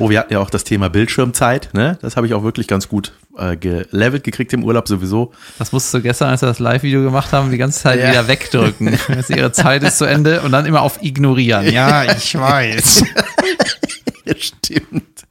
Oh, 0.00 0.10
wir 0.10 0.18
hatten 0.18 0.32
ja 0.32 0.40
auch 0.40 0.50
das 0.50 0.64
Thema 0.64 0.88
Bildschirmzeit, 0.90 1.70
ne? 1.74 1.96
Das 2.02 2.16
habe 2.16 2.26
ich 2.26 2.34
auch 2.34 2.42
wirklich 2.42 2.66
ganz 2.66 2.88
gut 2.88 3.12
äh, 3.38 3.56
gelevelt 3.56 4.24
gekriegt 4.24 4.52
im 4.52 4.64
Urlaub 4.64 4.88
sowieso. 4.88 5.32
Das 5.60 5.70
musstest 5.70 5.94
du 5.94 6.00
gestern, 6.02 6.28
als 6.30 6.42
wir 6.42 6.48
das 6.48 6.58
Live-Video 6.58 7.04
gemacht 7.04 7.32
haben, 7.32 7.52
die 7.52 7.56
ganze 7.56 7.78
Zeit 7.78 8.00
Ja. 8.00 8.10
wieder 8.10 8.26
wegdrücken. 8.26 8.88
Jetzt 9.08 9.30
ihre 9.30 9.52
Zeit 9.52 9.84
ist 9.84 9.98
zu 9.98 10.06
Ende 10.06 10.40
und 10.40 10.50
dann 10.50 10.66
immer 10.66 10.82
auf 10.82 11.00
ignorieren. 11.04 11.70
Ja, 11.70 12.02
ich 12.02 12.36
weiß. 12.36 13.04
Stimmt. 14.38 15.24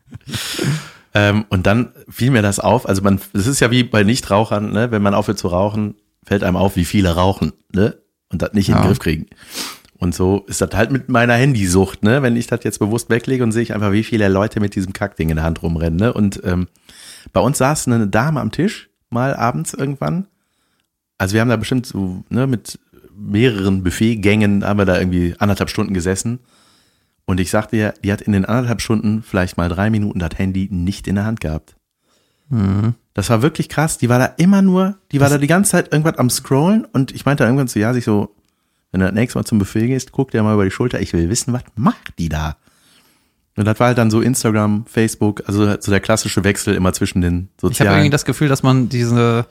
ähm, 1.13 1.45
und 1.49 1.67
dann 1.67 1.89
fiel 2.09 2.31
mir 2.31 2.41
das 2.41 2.59
auf. 2.61 2.87
Also 2.87 3.01
man, 3.01 3.19
es 3.33 3.45
ist 3.45 3.59
ja 3.59 3.71
wie 3.71 3.83
bei 3.83 4.03
Nichtrauchern, 4.03 4.71
ne? 4.71 4.89
Wenn 4.91 5.01
man 5.01 5.13
aufhört 5.13 5.37
zu 5.39 5.49
rauchen, 5.49 5.95
fällt 6.29 6.43
einem 6.43 6.57
auf, 6.57 6.75
wie 6.75 6.85
viele 6.85 7.15
rauchen, 7.15 7.53
ne? 7.73 7.97
Und 8.31 8.43
das 8.43 8.53
nicht 8.53 8.69
in 8.69 8.75
den 8.75 8.83
Ja. 8.83 8.87
Griff 8.87 8.99
kriegen. 8.99 9.25
Und 9.97 10.13
so 10.13 10.45
ist 10.47 10.61
das 10.61 10.69
halt 10.75 10.91
mit 10.91 11.09
meiner 11.09 11.33
Handysucht, 11.33 12.03
ne? 12.03 12.21
Wenn 12.21 12.35
ich 12.35 12.45
das 12.45 12.63
jetzt 12.63 12.77
bewusst 12.77 13.09
weglege 13.09 13.43
und 13.43 13.51
sehe 13.51 13.63
ich 13.63 13.73
einfach, 13.73 13.91
wie 13.91 14.03
viele 14.03 14.27
Leute 14.29 14.59
mit 14.59 14.75
diesem 14.75 14.93
Kackding 14.93 15.29
in 15.29 15.37
der 15.37 15.43
Hand 15.43 15.63
rumrennen, 15.63 15.99
ne? 15.99 16.13
Und 16.13 16.39
ähm, 16.45 16.67
bei 17.33 17.41
uns 17.41 17.57
saß 17.57 17.87
eine 17.87 18.07
Dame 18.07 18.39
am 18.39 18.51
Tisch, 18.51 18.89
mal 19.09 19.35
abends 19.35 19.73
irgendwann. 19.73 20.27
Also 21.17 21.33
wir 21.33 21.41
haben 21.41 21.49
da 21.49 21.57
bestimmt 21.57 21.87
so, 21.87 22.23
ne, 22.29 22.45
mit 22.45 22.79
mehreren 23.17 23.83
Buffetgängen 23.83 24.63
haben 24.63 24.77
wir 24.77 24.85
da 24.85 24.99
irgendwie 24.99 25.33
anderthalb 25.39 25.69
Stunden 25.71 25.93
gesessen. 25.95 26.39
Und 27.25 27.39
ich 27.39 27.49
sagte 27.49 27.75
dir, 27.75 27.93
die 28.03 28.11
hat 28.13 28.21
in 28.21 28.33
den 28.33 28.45
anderthalb 28.45 28.81
Stunden 28.81 29.23
vielleicht 29.23 29.57
mal 29.57 29.67
drei 29.67 29.89
Minuten 29.89 30.19
das 30.19 30.37
Handy 30.37 30.69
nicht 30.71 31.07
in 31.07 31.15
der 31.15 31.25
Hand 31.25 31.41
gehabt. 31.41 31.75
Das 33.13 33.29
war 33.29 33.41
wirklich 33.41 33.69
krass. 33.69 33.97
Die 33.97 34.09
war 34.09 34.17
da 34.19 34.25
immer 34.37 34.61
nur, 34.61 34.97
die 35.11 35.19
war 35.21 35.29
da 35.29 35.37
die 35.37 35.47
ganze 35.47 35.71
Zeit 35.71 35.91
irgendwas 35.91 36.17
am 36.17 36.29
Scrollen 36.29 36.85
und 36.85 37.11
ich 37.13 37.25
meinte 37.25 37.43
irgendwann 37.43 37.67
zu 37.67 37.79
ja, 37.79 37.93
sich 37.93 38.05
so, 38.05 38.33
wenn 38.91 39.01
du 39.01 39.05
das 39.05 39.13
nächste 39.15 39.37
Mal 39.37 39.45
zum 39.45 39.59
Buffet 39.59 39.87
gehst, 39.87 40.11
guck 40.11 40.31
dir 40.31 40.41
mal 40.41 40.53
über 40.55 40.65
die 40.65 40.71
Schulter, 40.71 40.99
ich 40.99 41.13
will 41.13 41.29
wissen, 41.29 41.53
was 41.53 41.61
macht 41.75 42.13
die 42.17 42.29
da? 42.29 42.55
Und 43.55 43.65
das 43.65 43.79
war 43.79 43.87
halt 43.87 43.97
dann 43.97 44.09
so 44.09 44.21
Instagram, 44.21 44.85
Facebook, 44.87 45.43
also 45.47 45.65
so 45.79 45.91
der 45.91 45.99
klassische 45.99 46.43
Wechsel 46.43 46.73
immer 46.75 46.93
zwischen 46.93 47.21
den 47.21 47.49
Ich 47.57 47.63
habe 47.63 47.73
sozialen. 47.73 47.91
irgendwie 47.97 48.09
das 48.09 48.25
Gefühl, 48.25 48.47
dass 48.47 48.63
man 48.63 48.89
diese, 48.89 49.45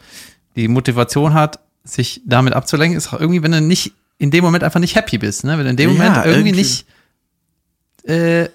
die 0.57 0.67
Motivation 0.67 1.35
hat, 1.35 1.61
sich 1.85 2.23
damit 2.25 2.55
abzulenken, 2.55 2.97
ist 2.97 3.13
auch 3.13 3.21
irgendwie, 3.21 3.43
wenn 3.43 3.53
du 3.53 3.61
nicht 3.61 3.93
in 4.17 4.31
dem 4.31 4.43
Moment 4.45 4.65
einfach 4.65 4.81
nicht 4.81 4.97
happy 4.97 5.19
bist, 5.19 5.45
ne? 5.45 5.57
Wenn 5.59 5.65
du 5.65 5.71
in 5.71 5.77
dem 5.77 5.91
Ja, 5.91 5.97
Moment 5.97 6.17
irgendwie, 6.27 6.49
irgendwie. 6.49 6.53
nicht, 6.59 6.87
äh, 8.05 8.49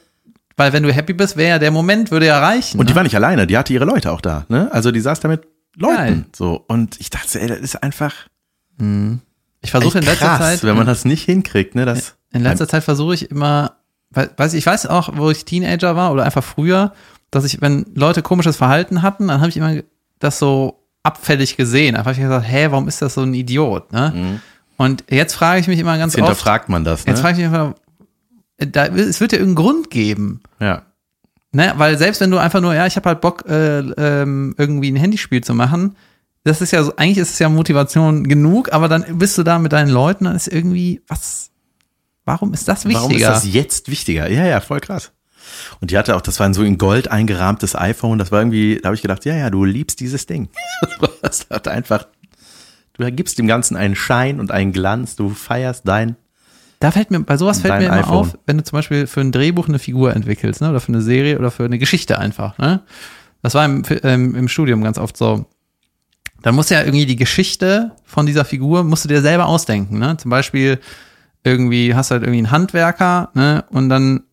weil 0.58 0.74
wenn 0.74 0.84
du 0.84 0.92
happy 0.92 1.14
bist, 1.14 1.38
wäre 1.38 1.50
ja 1.50 1.60
der 1.60 1.72
Moment, 1.72 2.12
würde 2.12 2.28
ja 2.28 2.40
reichen. 2.40 2.80
und 2.80 2.88
die 2.88 2.94
ne? 2.94 2.96
war 2.96 3.04
nicht 3.04 3.16
alleine, 3.16 3.48
die 3.48 3.58
hatte 3.58 3.74
ihre 3.74 3.86
Leute 3.86 4.12
auch 4.12 4.22
da, 4.22 4.46
ne? 4.50 4.70
Also 4.72 4.92
die 4.92 5.00
saß 5.00 5.20
da 5.20 5.28
mit 5.28 5.48
Leuten, 5.76 5.96
Geil. 5.96 6.26
so. 6.36 6.64
Und 6.68 7.00
ich 7.00 7.10
dachte, 7.10 7.40
ey, 7.42 7.48
das 7.48 7.60
ist 7.60 7.82
einfach 7.82 8.14
ich 9.62 9.72
versuche 9.72 10.00
in 10.00 10.04
letzter 10.04 10.26
krass, 10.26 10.40
Zeit, 10.40 10.64
wenn 10.64 10.76
man 10.76 10.86
das 10.86 11.06
nicht 11.06 11.24
hinkriegt, 11.24 11.76
ne? 11.76 11.86
Das, 11.86 12.16
in 12.32 12.44
letzter 12.44 12.68
Zeit 12.68 12.84
versuche 12.84 13.14
ich 13.14 13.32
immer, 13.32 13.78
weiß 14.12 14.54
ich, 14.54 14.60
ich 14.60 14.66
weiß 14.66 14.88
auch, 14.88 15.12
wo 15.16 15.32
ich 15.32 15.46
Teenager 15.46 15.96
war 15.96 16.12
oder 16.12 16.24
einfach 16.24 16.44
früher, 16.44 16.94
dass 17.32 17.46
ich, 17.46 17.62
wenn 17.62 17.86
Leute 17.96 18.22
komisches 18.22 18.58
Verhalten 18.58 19.02
hatten, 19.02 19.30
dann 19.30 19.40
habe 19.40 19.50
ich 19.50 19.58
immer 19.58 19.76
das 20.20 20.40
so 20.40 20.84
abfällig 21.04 21.56
gesehen. 21.56 21.96
Einfach 21.96 22.16
gesagt, 22.16 22.46
hä, 22.48 22.68
warum 22.70 22.88
ist 22.88 23.02
das 23.02 23.14
so 23.14 23.22
ein 23.22 23.34
Idiot, 23.34 23.92
ne? 23.94 24.42
Und 24.76 25.06
jetzt 25.10 25.34
frage 25.34 25.62
ich 25.62 25.68
mich 25.68 25.80
immer 25.80 25.98
ganz 25.98 26.14
jetzt 26.14 26.24
oft, 26.24 26.30
hinterfragt 26.30 26.70
man 26.70 26.84
das, 26.84 27.06
ne? 27.06 27.12
Jetzt 27.12 27.22
frage 27.22 27.34
ich 27.34 27.38
mich 27.38 27.48
einfach, 27.48 27.76
da, 28.68 28.86
es 28.88 29.20
wird 29.20 29.32
ja 29.32 29.40
irgendeinen 29.40 29.66
Grund 29.66 29.90
geben. 29.90 30.42
ja. 30.60 30.84
Ne? 31.56 31.72
Weil 31.78 32.00
selbst 32.00 32.20
wenn 32.20 32.32
du 32.32 32.40
einfach 32.40 32.62
nur, 32.62 32.74
ja, 32.74 32.88
ich 32.88 32.96
habe 32.96 33.10
halt 33.10 33.22
Bock, 33.22 33.46
äh, 33.48 33.78
ähm, 33.78 34.56
irgendwie 34.58 34.92
ein 34.92 34.96
Handyspiel 34.96 35.44
zu 35.44 35.54
machen, 35.54 35.96
das 36.44 36.62
ist 36.62 36.72
ja 36.72 36.84
so, 36.84 36.96
eigentlich 36.96 37.20
ist 37.20 37.34
es 37.34 37.40
ja 37.40 37.48
Motivation 37.48 38.28
genug, 38.28 38.74
aber 38.74 38.90
dann 38.90 39.20
bist 39.20 39.38
du 39.38 39.44
da 39.44 39.60
mit 39.60 39.72
deinen 39.72 39.90
Leuten, 39.90 40.26
dann 40.26 40.36
ist 40.36 40.48
irgendwie, 40.48 41.02
was, 41.08 41.52
warum 42.26 42.54
ist 42.54 42.68
das 42.68 42.86
wichtiger? 42.86 43.02
Warum 43.02 43.16
ist 43.16 43.24
das 43.24 43.54
jetzt 43.54 43.90
wichtiger? 43.90 44.30
Ja, 44.30 44.46
ja, 44.46 44.60
voll 44.62 44.80
krass. 44.80 45.12
Und 45.80 45.92
die 45.92 45.98
hatte 45.98 46.16
auch, 46.16 46.22
das 46.22 46.40
war 46.40 46.48
ein 46.48 46.54
so 46.56 46.64
in 46.64 46.78
Gold 46.78 47.10
eingerahmtes 47.10 47.76
iPhone, 47.76 48.18
das 48.18 48.32
war 48.32 48.40
irgendwie, 48.40 48.80
da 48.82 48.88
habe 48.88 48.96
ich 48.96 49.02
gedacht, 49.02 49.24
ja, 49.26 49.36
ja, 49.36 49.50
du 49.50 49.64
liebst 49.64 50.00
dieses 50.00 50.26
Ding. 50.26 50.50
Das 51.22 51.48
hat 51.50 51.70
einfach, 51.70 52.08
du 52.94 53.10
gibst 53.12 53.38
dem 53.38 53.48
Ganzen 53.48 53.78
einen 53.78 53.96
Schein 53.96 54.40
und 54.40 54.52
einen 54.52 54.74
Glanz, 54.74 55.16
du 55.16 55.30
feierst 55.30 55.88
dein, 55.88 56.18
Da 56.84 56.92
fällt 56.92 57.12
mir, 57.12 57.22
bei 57.22 57.38
sowas 57.38 57.62
fällt 57.62 57.76
Dein 57.76 57.84
mir 57.84 57.88
immer 57.88 58.00
iPhone. 58.00 58.18
auf, 58.18 58.38
wenn 58.46 58.58
du 58.58 58.64
zum 58.66 58.76
Beispiel 58.76 59.08
für 59.08 59.22
ein 59.22 59.32
Drehbuch 59.32 59.70
eine 59.70 59.80
Figur 59.80 60.14
entwickelst, 60.14 60.60
ne, 60.60 60.70
oder 60.70 60.82
für 60.82 60.90
eine 60.90 61.02
Serie 61.02 61.40
oder 61.40 61.50
für 61.50 61.64
eine 61.64 61.78
Geschichte 61.78 62.20
einfach, 62.20 62.58
ne. 62.58 62.82
Das 63.42 63.54
war 63.54 63.64
im, 63.64 63.84
ähm, 64.04 64.36
im 64.36 64.50
Studium 64.50 64.84
ganz 64.84 64.98
oft 64.98 65.16
so. 65.16 65.46
Dann 66.42 66.56
musst 66.56 66.72
du 66.72 66.76
ja 66.76 66.82
irgendwie 66.82 67.06
die 67.06 67.16
Geschichte 67.16 67.94
von 68.04 68.26
dieser 68.26 68.44
Figur, 68.44 68.84
musst 68.84 69.06
du 69.06 69.08
dir 69.08 69.22
selber 69.22 69.46
ausdenken, 69.46 69.98
ne. 69.98 70.18
Zum 70.18 70.30
Beispiel 70.30 70.78
irgendwie 71.46 71.96
hast 71.96 72.12
du 72.12 72.16
halt 72.16 72.24
irgendwie 72.24 72.40
einen 72.40 72.52
Handwerker, 72.52 73.30
ne, 73.34 73.64
und 73.70 73.88
dann, 73.88 74.24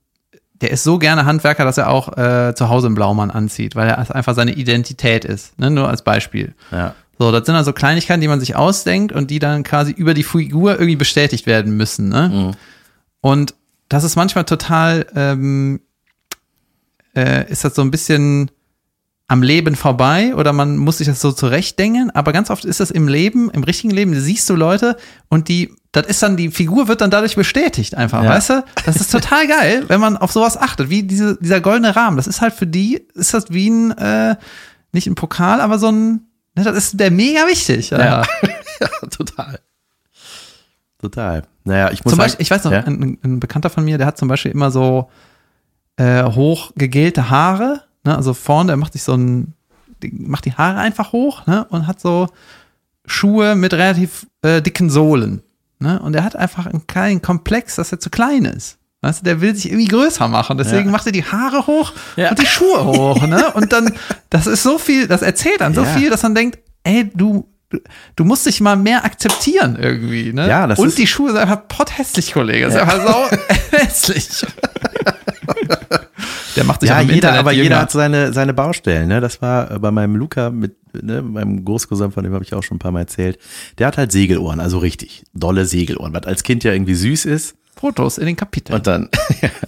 der 0.61 0.72
ist 0.72 0.82
so 0.82 0.98
gerne 0.98 1.26
Handwerker, 1.26 1.64
dass 1.64 1.78
er 1.78 1.88
auch 1.88 2.18
äh, 2.18 2.53
zu 2.57 2.68
Hause 2.68 2.88
einen 2.88 2.96
Blaumann 2.96 3.30
anzieht, 3.30 3.76
weil 3.76 3.88
er 3.88 4.12
einfach 4.12 4.34
seine 4.34 4.55
Identität 4.55 5.24
ist, 5.24 5.57
ne, 5.57 5.70
nur 5.70 5.88
als 5.88 6.03
Beispiel. 6.03 6.55
ja. 6.72 6.96
So, 7.20 7.30
das 7.30 7.44
sind 7.44 7.54
also 7.54 7.74
Kleinigkeiten, 7.74 8.22
die 8.22 8.28
man 8.28 8.40
sich 8.40 8.56
ausdenkt 8.56 9.12
und 9.12 9.30
die 9.30 9.38
dann 9.40 9.62
quasi 9.62 9.92
über 9.92 10.14
die 10.14 10.22
Figur 10.22 10.72
irgendwie 10.72 10.96
bestätigt 10.96 11.44
werden 11.46 11.76
müssen. 11.76 12.08
Ne? 12.08 12.52
Und 13.20 13.54
das 13.90 14.04
ist 14.04 14.16
manchmal 14.16 14.44
total, 14.44 15.04
ähm, 15.14 15.80
äh, 17.14 17.50
ist 17.52 17.62
das 17.62 17.74
so 17.74 17.82
ein 17.82 17.90
bisschen 17.90 18.50
am 19.28 19.42
Leben 19.42 19.76
vorbei 19.76 20.34
oder 20.34 20.54
man 20.54 20.78
muss 20.78 20.96
sich 20.96 21.08
das 21.08 21.20
so 21.20 21.30
zurechtdenken, 21.30 22.10
aber 22.10 22.32
ganz 22.32 22.48
oft 22.48 22.64
ist 22.64 22.80
das 22.80 22.90
im 22.90 23.06
Leben, 23.06 23.50
im 23.50 23.64
richtigen 23.64 23.90
Leben, 23.90 24.18
siehst 24.18 24.48
du 24.48 24.56
Leute 24.56 24.96
und 25.28 25.48
die, 25.48 25.74
das 25.92 26.06
ist 26.06 26.22
dann, 26.22 26.38
die 26.38 26.50
Figur 26.50 26.88
wird 26.88 27.02
dann 27.02 27.10
dadurch 27.10 27.36
bestätigt 27.36 27.94
einfach, 27.96 28.24
Ja. 28.24 28.30
weißt 28.30 28.48
du? 28.50 28.64
Das 28.86 28.96
ist 28.96 29.12
total 29.12 29.46
geil, 29.46 29.84
wenn 29.88 30.00
man 30.00 30.16
auf 30.16 30.32
sowas 30.32 30.56
achtet, 30.56 30.88
wie 30.88 31.02
diese, 31.02 31.36
dieser 31.38 31.60
goldene 31.60 31.94
Rahmen. 31.94 32.16
Das 32.16 32.26
ist 32.26 32.40
halt 32.40 32.54
für 32.54 32.66
die, 32.66 33.06
ist 33.14 33.34
das 33.34 33.50
wie 33.52 33.68
ein, 33.68 33.90
äh, 33.98 34.36
nicht 34.92 35.06
ein 35.06 35.14
Pokal, 35.16 35.60
aber 35.60 35.78
so 35.78 35.88
ein, 35.92 36.22
das 36.64 36.76
ist 36.76 37.00
der 37.00 37.11
mega 37.11 37.46
wichtig. 37.46 37.90
Ja. 37.90 37.98
ja, 37.98 38.26
total. 39.11 39.61
Total. 41.00 41.42
Naja, 41.64 41.90
ich 41.90 42.04
muss 42.04 42.12
Zum 42.12 42.18
sagen, 42.18 42.28
Beispiel, 42.28 42.42
ich 42.42 42.50
weiß 42.50 42.64
noch, 42.64 42.72
ja? 42.72 42.80
ein, 42.80 43.18
ein 43.22 43.40
Bekannter 43.40 43.70
von 43.70 43.84
mir, 43.84 43.98
der 43.98 44.06
hat 44.06 44.18
zum 44.18 44.28
Beispiel 44.28 44.50
immer 44.50 44.70
so 44.70 45.11
äh, 45.96 46.24
hoch 46.24 46.72
gegelte 46.76 47.30
Haare, 47.30 47.82
ne? 48.04 48.16
also 48.16 48.34
vorne, 48.34 48.68
der 48.68 48.76
macht 48.76 48.92
sich 48.92 49.02
so 49.02 49.14
ein, 49.14 49.54
macht 50.12 50.44
die 50.44 50.54
Haare 50.54 50.78
einfach 50.80 51.12
hoch 51.12 51.46
ne? 51.46 51.66
und 51.70 51.86
hat 51.86 52.00
so 52.00 52.28
Schuhe 53.06 53.54
mit 53.54 53.72
relativ 53.74 54.26
äh, 54.42 54.62
dicken 54.62 54.90
Sohlen. 54.90 55.42
Ne? 55.78 56.00
Und 56.00 56.14
er 56.14 56.24
hat 56.24 56.36
einfach 56.36 56.66
einen 56.66 56.86
kleinen 56.86 57.22
Komplex, 57.22 57.76
dass 57.76 57.92
er 57.92 58.00
zu 58.00 58.11
klein 58.11 58.44
ist. 58.44 58.78
Weißt 59.03 59.20
du, 59.20 59.24
der 59.24 59.40
will 59.40 59.55
sich 59.55 59.66
irgendwie 59.72 59.88
größer 59.88 60.28
machen. 60.28 60.59
Deswegen 60.59 60.86
Ja. 60.86 60.90
macht 60.90 61.07
er 61.07 61.12
die 61.12 61.24
Haare 61.24 61.66
hoch 61.66 61.92
Ja. 62.16 62.30
und 62.30 62.38
die 62.38 62.44
Schuhe 62.46 62.84
hoch. 62.84 63.26
Ne? 63.26 63.51
Und 63.55 63.72
dann, 63.72 63.92
das 64.28 64.46
ist 64.46 64.62
so 64.62 64.76
viel, 64.78 65.07
das 65.09 65.22
erzählt 65.22 65.62
dann 65.62 65.72
so 65.74 65.82
Ja. 65.82 65.88
viel, 65.96 66.11
dass 66.11 66.22
man 66.22 66.34
denkt, 66.34 66.59
ey, 66.84 67.11
du, 67.14 67.48
du, 68.16 68.24
musst 68.24 68.44
dich 68.44 68.61
mal 68.61 68.76
mehr 68.76 69.05
akzeptieren 69.07 69.76
irgendwie. 69.80 70.32
Ne? 70.34 70.46
Ja, 70.48 70.66
das 70.66 70.78
und 70.78 70.88
ist- 70.88 70.98
die 70.98 71.07
Schuhe 71.07 71.30
sind 71.30 71.38
einfach 71.38 71.66
potthässlich, 71.68 72.32
Kollege. 72.34 72.66
Das 72.66 72.74
ist 72.74 72.80
einfach 72.82 73.03
sau 73.07 73.24
hässlich. 73.78 74.28
Der 76.57 76.64
macht 76.64 76.80
sich 76.80 76.90
Ja, 76.90 77.01
jeder, 77.01 77.14
Internet 77.14 77.38
aber 77.38 77.53
jünger. 77.53 77.62
jeder 77.62 77.78
hat 77.80 77.90
seine, 77.92 78.32
seine 78.32 78.53
Baustellen. 78.53 79.09
Ne? 79.09 79.20
Das 79.20 79.40
war 79.40 79.78
bei 79.78 79.90
meinem 79.90 80.16
Luca 80.16 80.51
mit, 80.51 80.74
ne, 81.03 81.22
meinem 81.22 81.64
Großcousin, 81.64 82.11
von 82.12 82.24
dem 82.24 82.34
habe 82.34 82.44
ich 82.44 82.53
auch 82.55 82.62
schon 82.62 82.76
ein 82.76 82.80
paar 82.80 82.90
Mal 82.92 83.01
erzählt. 83.01 83.38
Der 83.78 83.86
hat 83.86 83.96
halt 83.96 84.12
Segelohren, 84.12 84.61
also 84.61 84.78
richtig 84.78 85.24
dolle 85.32 85.64
Segelohren, 85.64 86.12
was 86.12 86.24
als 86.24 86.42
Kind 86.42 86.64
ja 86.64 86.72
irgendwie 86.72 86.94
süß 86.94 87.24
ist. 87.24 87.55
Fotos 87.81 88.18
in 88.18 88.26
den 88.26 88.37
Kapiteln. 88.37 88.76
Und 88.76 88.87
dann, 88.87 89.09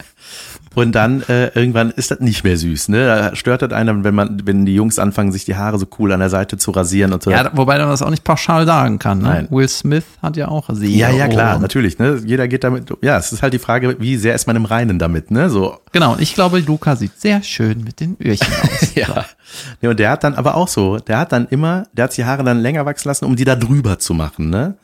und 0.75 0.93
dann 0.93 1.23
äh, 1.23 1.49
irgendwann 1.49 1.91
ist 1.91 2.11
das 2.11 2.21
nicht 2.21 2.45
mehr 2.45 2.57
süß. 2.57 2.89
Ne? 2.89 3.07
Da 3.07 3.37
stört 3.37 3.63
das 3.63 3.73
einen, 3.73 4.05
wenn 4.05 4.15
man, 4.15 4.43
wenn 4.45 4.65
die 4.67 4.75
Jungs 4.75 4.99
anfangen, 4.99 5.33
sich 5.33 5.45
die 5.45 5.57
Haare 5.57 5.79
so 5.79 5.87
cool 5.99 6.13
an 6.13 6.21
der 6.21 6.31
Seite 6.31 6.57
zu 6.57 6.71
rasieren 6.71 7.13
und 7.13 7.23
so. 7.23 7.31
ja, 7.31 7.51
wobei 7.55 7.79
man 7.79 7.89
das 7.89 8.03
auch 8.03 8.11
nicht 8.11 8.25
pauschal 8.25 8.67
sagen 8.67 8.99
kann. 8.99 9.19
Ne? 9.19 9.25
Nein. 9.25 9.49
Will 9.51 9.69
Smith 9.69 10.05
hat 10.23 10.37
ja 10.37 10.49
auch 10.49 10.69
sie. 10.73 10.97
ja, 10.97 11.11
ja, 11.11 11.29
klar, 11.29 11.59
natürlich. 11.59 11.99
Ne? 11.99 12.21
Jeder 12.25 12.49
geht 12.49 12.65
damit. 12.65 12.93
Ja, 13.03 13.17
es 13.19 13.33
ist 13.33 13.43
halt 13.43 13.55
die 13.55 13.59
Frage, 13.59 13.97
wie 14.01 14.17
sehr 14.17 14.35
ist 14.35 14.47
man 14.47 14.57
im 14.57 14.65
Reinen 14.65 14.99
damit. 14.99 15.31
Ne? 15.31 15.49
So, 15.51 15.79
Genau, 15.93 16.13
und 16.13 16.21
ich 16.23 16.35
glaube, 16.35 16.59
Luca 16.61 16.97
sieht 16.97 17.19
sehr 17.21 17.43
schön 17.43 17.83
mit 17.85 18.01
den 18.01 18.17
Öhrchen 18.23 18.47
aus. 18.63 18.95
Ja. 18.95 19.25
Nee, 19.81 19.89
und 19.89 19.99
der 19.99 20.11
hat 20.11 20.23
dann 20.25 20.35
aber 20.35 20.55
auch 20.55 20.69
so, 20.69 20.99
der 20.99 21.19
hat 21.19 21.33
dann 21.33 21.47
immer, 21.49 21.85
der 21.93 22.05
hat 22.05 22.17
die 22.17 22.25
Haare 22.25 22.45
dann 22.45 22.61
länger 22.61 22.85
wachsen 22.85 23.09
lassen, 23.09 23.25
um 23.25 23.37
die 23.37 23.45
da 23.45 23.57
drüber 23.57 23.99
zu 23.99 24.13
machen, 24.15 24.51
ne? 24.51 24.75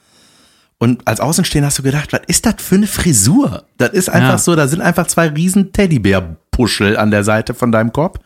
Und 0.78 1.06
als 1.08 1.18
Außenstehender 1.20 1.66
hast 1.66 1.78
du 1.78 1.82
gedacht, 1.82 2.12
was 2.12 2.20
ist 2.28 2.46
das 2.46 2.54
für 2.58 2.76
eine 2.76 2.86
Frisur? 2.86 3.64
Das 3.78 3.90
ist 3.90 4.08
einfach 4.08 4.30
Ja. 4.30 4.38
so, 4.38 4.54
da 4.54 4.68
sind 4.68 4.80
einfach 4.80 5.06
zwei 5.08 5.26
riesen 5.28 5.72
Teddybär-Puschel 5.72 6.96
an 6.96 7.10
der 7.10 7.24
Seite 7.24 7.52
von 7.54 7.72
deinem 7.72 7.92
Kopf. 7.92 8.18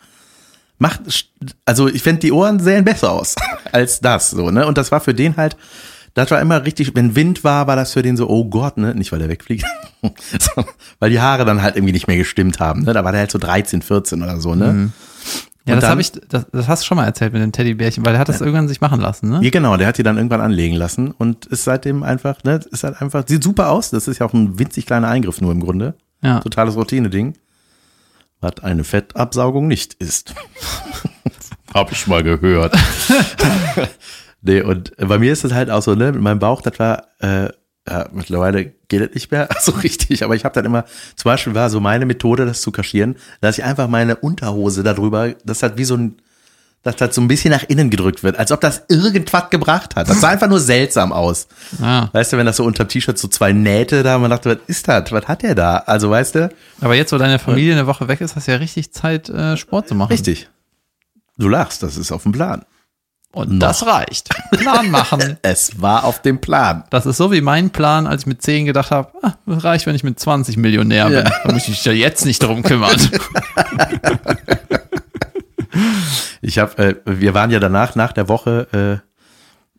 Macht, 0.79 1.01
also 1.65 1.89
ich 1.89 2.03
finde, 2.03 2.21
die 2.21 2.33
Ohren 2.33 2.59
sehen 2.61 2.85
besser 2.85 3.13
aus 3.13 3.37
als 3.73 4.01
das, 4.01 4.31
so, 4.31 4.51
ne? 4.51 4.67
Und 4.67 4.77
das 4.79 4.91
war 4.93 5.01
für 5.01 5.15
den 5.15 5.37
halt, 5.37 5.57
das 6.15 6.31
war 6.31 6.41
immer 6.41 6.65
richtig, 6.65 6.95
wenn 6.95 7.15
Wind 7.15 7.43
war, 7.45 7.67
war 7.69 7.77
das 7.77 7.93
für 7.93 8.03
den 8.03 8.17
so, 8.17 8.29
oh 8.29 8.45
Gott, 8.45 8.77
ne? 8.77 8.95
Nicht, 8.95 9.13
weil 9.13 9.21
der 9.21 9.29
wegfliegt, 9.29 9.65
weil 10.99 11.11
die 11.11 11.21
Haare 11.21 11.45
dann 11.45 11.63
halt 11.63 11.77
irgendwie 11.77 11.93
nicht 11.93 12.07
mehr 12.09 12.17
gestimmt 12.17 12.59
haben, 12.61 12.83
ne? 12.83 12.93
Da 12.93 13.05
war 13.05 13.13
der 13.13 13.21
halt 13.21 13.31
so 13.31 13.39
13, 13.39 13.81
14 13.81 14.23
oder 14.23 14.41
so, 14.41 14.55
ne? 14.57 14.91
Ja, 15.65 15.75
Und 15.75 15.83
das 15.83 15.91
habe 15.91 16.01
ich, 16.01 16.11
das, 16.11 16.47
das 16.51 16.67
hast 16.67 16.83
du 16.83 16.87
schon 16.87 16.97
mal 16.97 17.05
erzählt 17.05 17.33
mit 17.33 17.41
dem 17.41 17.53
Teddybärchen, 17.53 18.05
weil 18.05 18.15
der 18.15 18.21
hat 18.21 18.29
das 18.29 18.41
irgendwann 18.41 18.67
sich 18.67 18.81
machen 18.81 19.01
lassen, 19.01 19.29
ne? 19.29 19.41
Ja, 19.43 19.51
genau, 19.51 19.77
der 19.77 19.87
hat 19.87 19.97
die 19.97 20.03
dann 20.03 20.17
irgendwann 20.17 20.41
anlegen 20.41 20.75
lassen 20.75 21.13
und 21.13 21.47
ist 21.47 21.63
seitdem 21.65 22.03
einfach, 22.03 22.43
ne, 22.43 22.61
ist 22.71 22.83
halt 22.83 23.01
einfach, 23.01 23.25
sieht 23.29 23.45
super 23.45 23.71
aus. 23.71 23.91
Das 23.91 24.09
ist 24.09 24.19
ja 24.19 24.27
auch 24.27 24.33
ein 24.33 24.59
winzig 24.59 24.87
kleiner 24.87 25.09
Eingriff 25.09 25.41
nur 25.41 25.53
im 25.53 25.61
Grunde. 25.61 25.95
Ja. 26.21 26.41
Totales 26.41 26.75
Routine-Ding. 26.75 27.35
Was 28.41 28.59
eine 28.65 28.83
Fettabsaugung 28.83 29.69
nicht 29.69 29.95
ist. 29.95 30.35
Hab 31.75 31.93
ich 31.93 32.09
mal 32.09 32.25
gehört. 32.25 32.77
nee, 34.43 34.61
und 34.63 34.93
bei 34.97 35.19
mir 35.19 35.33
ist 35.33 35.45
es 35.45 35.53
halt 35.53 35.71
auch 35.71 35.83
so, 35.83 35.95
ne, 35.95 36.11
mit 36.11 36.23
meinem 36.23 36.41
Bauch, 36.41 36.61
das 36.61 36.79
war, 36.81 37.05
äh, 37.21 37.51
ja, 37.89 38.09
mittlerweile 38.13 38.73
geht 38.93 39.09
das 39.09 39.15
nicht 39.15 39.31
mehr 39.31 39.49
so 39.61 39.73
richtig, 39.73 40.23
aber 40.23 40.35
ich 40.35 40.45
habe 40.45 40.55
dann 40.55 40.65
immer, 40.65 40.85
zum 41.17 41.31
Beispiel 41.31 41.55
war 41.55 41.71
so 41.71 41.81
meine 41.81 42.07
Methode, 42.07 42.47
das 42.47 42.61
zu 42.61 42.71
kaschieren, 42.71 43.17
dass 43.41 43.59
ich 43.59 43.65
einfach 43.65 43.89
meine 43.89 44.17
Unterhose 44.17 44.83
darüber, 44.83 45.33
das 45.45 45.63
hat 45.63 45.79
wie 45.79 45.85
so 45.85 45.97
ein, 45.97 46.17
dass 46.83 46.97
das 46.97 47.15
so 47.15 47.21
ein 47.21 47.29
bisschen 47.29 47.53
nach 47.53 47.63
innen 47.69 47.91
gedrückt 47.91 48.23
wird, 48.23 48.39
als 48.39 48.51
ob 48.53 48.61
das 48.61 48.83
irgendwas 48.89 49.51
gebracht 49.51 49.95
hat. 49.97 50.09
Das 50.09 50.21
sah 50.21 50.31
einfach 50.31 50.49
nur 50.49 50.59
seltsam 50.59 51.13
aus. 51.13 51.47
Ja. 51.81 52.11
Weißt 52.13 52.33
du, 52.33 52.37
wenn 52.39 52.47
das 52.47 52.57
so 52.57 52.65
unter 52.65 52.85
dem 52.85 52.89
T-Shirt 52.89 53.17
so 53.17 53.29
zwei 53.29 53.53
Nähte 53.53 54.03
da, 54.03 54.19
man 54.19 54.31
dachte, 54.31 54.51
was 54.51 54.59
ist 54.67 54.89
das? 54.89 55.13
Was 55.13 55.29
hat 55.29 55.43
der 55.43 55.55
da? 55.55 55.77
Also, 55.87 56.11
weißt 56.11 56.35
du? 56.35 56.51
Aber 56.81 56.95
jetzt, 56.97 57.13
wo 57.13 57.19
deine 57.19 57.39
Familie 57.39 57.75
eine 57.75 57.87
Woche 57.87 58.09
weg 58.09 58.21
ist, 58.21 58.35
hast 58.35 58.49
du 58.49 58.53
ja 58.53 58.59
richtig 58.59 58.93
Zeit, 58.93 59.29
äh, 59.29 59.57
Sport 59.57 59.89
zu 59.89 59.95
machen. 59.95 60.11
Richtig. 60.11 60.51
Du 61.39 61.49
lachst, 61.49 61.85
das 61.85 61.97
ist 61.97 62.11
auf 62.11 62.25
dem 62.25 62.33
Plan. 62.33 62.65
Und 63.33 63.61
das 63.61 63.87
reicht. 63.87 64.29
Plan 64.51 64.91
machen. 64.91 65.39
Es 65.43 65.81
war 65.81 66.05
auf 66.05 66.21
dem 66.21 66.41
Plan. 66.41 66.85
Das 66.91 67.07
ist 67.07 67.17
so 67.17 67.33
wie 67.33 67.41
mein 67.41 67.71
Plan, 67.71 68.07
als 68.07 68.23
ich 68.23 68.27
mit 68.27 68.43
10 68.43 68.67
gedacht 68.67 68.91
habe, 68.91 69.11
ah, 69.23 69.35
das 69.47 69.65
reicht, 69.65 69.87
wenn 69.87 69.95
ich 69.95 70.05
mit 70.05 70.21
20 70.21 70.57
Millionär 70.59 71.07
bin. 71.07 71.25
Ja. 71.25 71.33
Da 71.45 71.53
muss 71.53 71.63
ich 71.63 71.71
mich 71.71 71.85
ja 71.85 71.93
jetzt 71.93 72.25
nicht 72.25 72.43
drum 72.43 72.63
kümmern. 72.63 72.97
Ich 76.45 76.59
habe, 76.59 76.77
äh, 76.77 76.95
wir 77.07 77.35
waren 77.35 77.51
ja 77.51 77.61
danach, 77.61 77.95
nach 77.95 78.13
der 78.13 78.29
Woche 78.29 79.01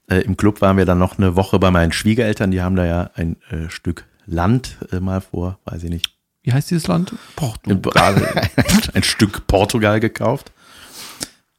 äh, 0.10 0.16
äh, 0.16 0.22
im 0.22 0.38
Club, 0.38 0.62
waren 0.62 0.78
wir 0.78 0.86
dann 0.86 0.98
noch 0.98 1.18
eine 1.18 1.36
Woche 1.36 1.60
bei 1.60 1.72
meinen 1.72 1.92
Schwiegereltern. 1.92 2.52
Die 2.52 2.62
haben 2.62 2.78
da 2.78 2.86
ja 2.86 3.10
ein 3.16 3.36
äh, 3.50 3.70
Stück 3.70 4.06
Land 4.26 4.78
äh, 4.92 5.02
mal 5.02 5.20
vor, 5.22 5.60
weiß 5.66 5.84
ich 5.84 5.90
nicht, 5.90 6.16
Wie 6.42 6.54
heißt 6.54 6.72
dieses 6.72 6.88
Land? 6.88 7.14
Portugal. 7.36 8.42
ein 8.94 9.04
Stück 9.04 9.46
Portugal 9.46 10.00
gekauft. 10.00 10.52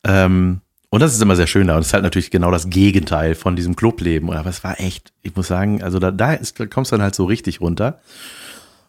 Ähm, 0.05 0.63
und 0.95 1.01
das 1.01 1.13
ist 1.13 1.21
immer 1.21 1.35
sehr 1.35 1.49
schön 1.49 1.67
da. 1.67 1.75
Und 1.75 1.81
das 1.81 1.89
ist 1.89 1.93
halt 1.93 2.05
natürlich 2.05 2.31
genau 2.31 2.53
das 2.53 2.71
Gegenteil 2.71 3.35
von 3.35 3.57
diesem 3.57 3.75
Clubleben. 3.75 4.31
Aber 4.31 4.49
es 4.49 4.63
war 4.63 4.79
echt, 4.79 5.13
ich 5.23 5.35
muss 5.35 5.49
sagen, 5.49 5.83
also 5.83 5.99
da, 5.99 6.13
da, 6.13 6.35
ist, 6.35 6.61
da 6.61 6.67
kommst 6.67 6.93
du 6.93 6.95
dann 6.95 7.03
halt 7.03 7.17
so 7.17 7.25
richtig 7.25 7.61
runter. 7.61 7.99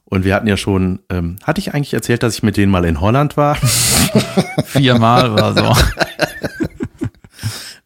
Und 0.04 0.24
wir 0.24 0.36
hatten 0.36 0.46
ja 0.46 0.56
schon, 0.56 1.00
ähm, 1.10 1.38
hatte 1.42 1.60
ich 1.60 1.74
eigentlich 1.74 1.96
erzählt, 1.96 2.22
dass 2.22 2.36
ich 2.36 2.44
mit 2.44 2.58
denen 2.58 2.72
mal 2.72 2.86
in 2.86 3.02
Holland 3.02 3.38
war? 3.38 3.56
Viermal 4.66 5.32
oder 5.32 5.54
so. 5.56 5.74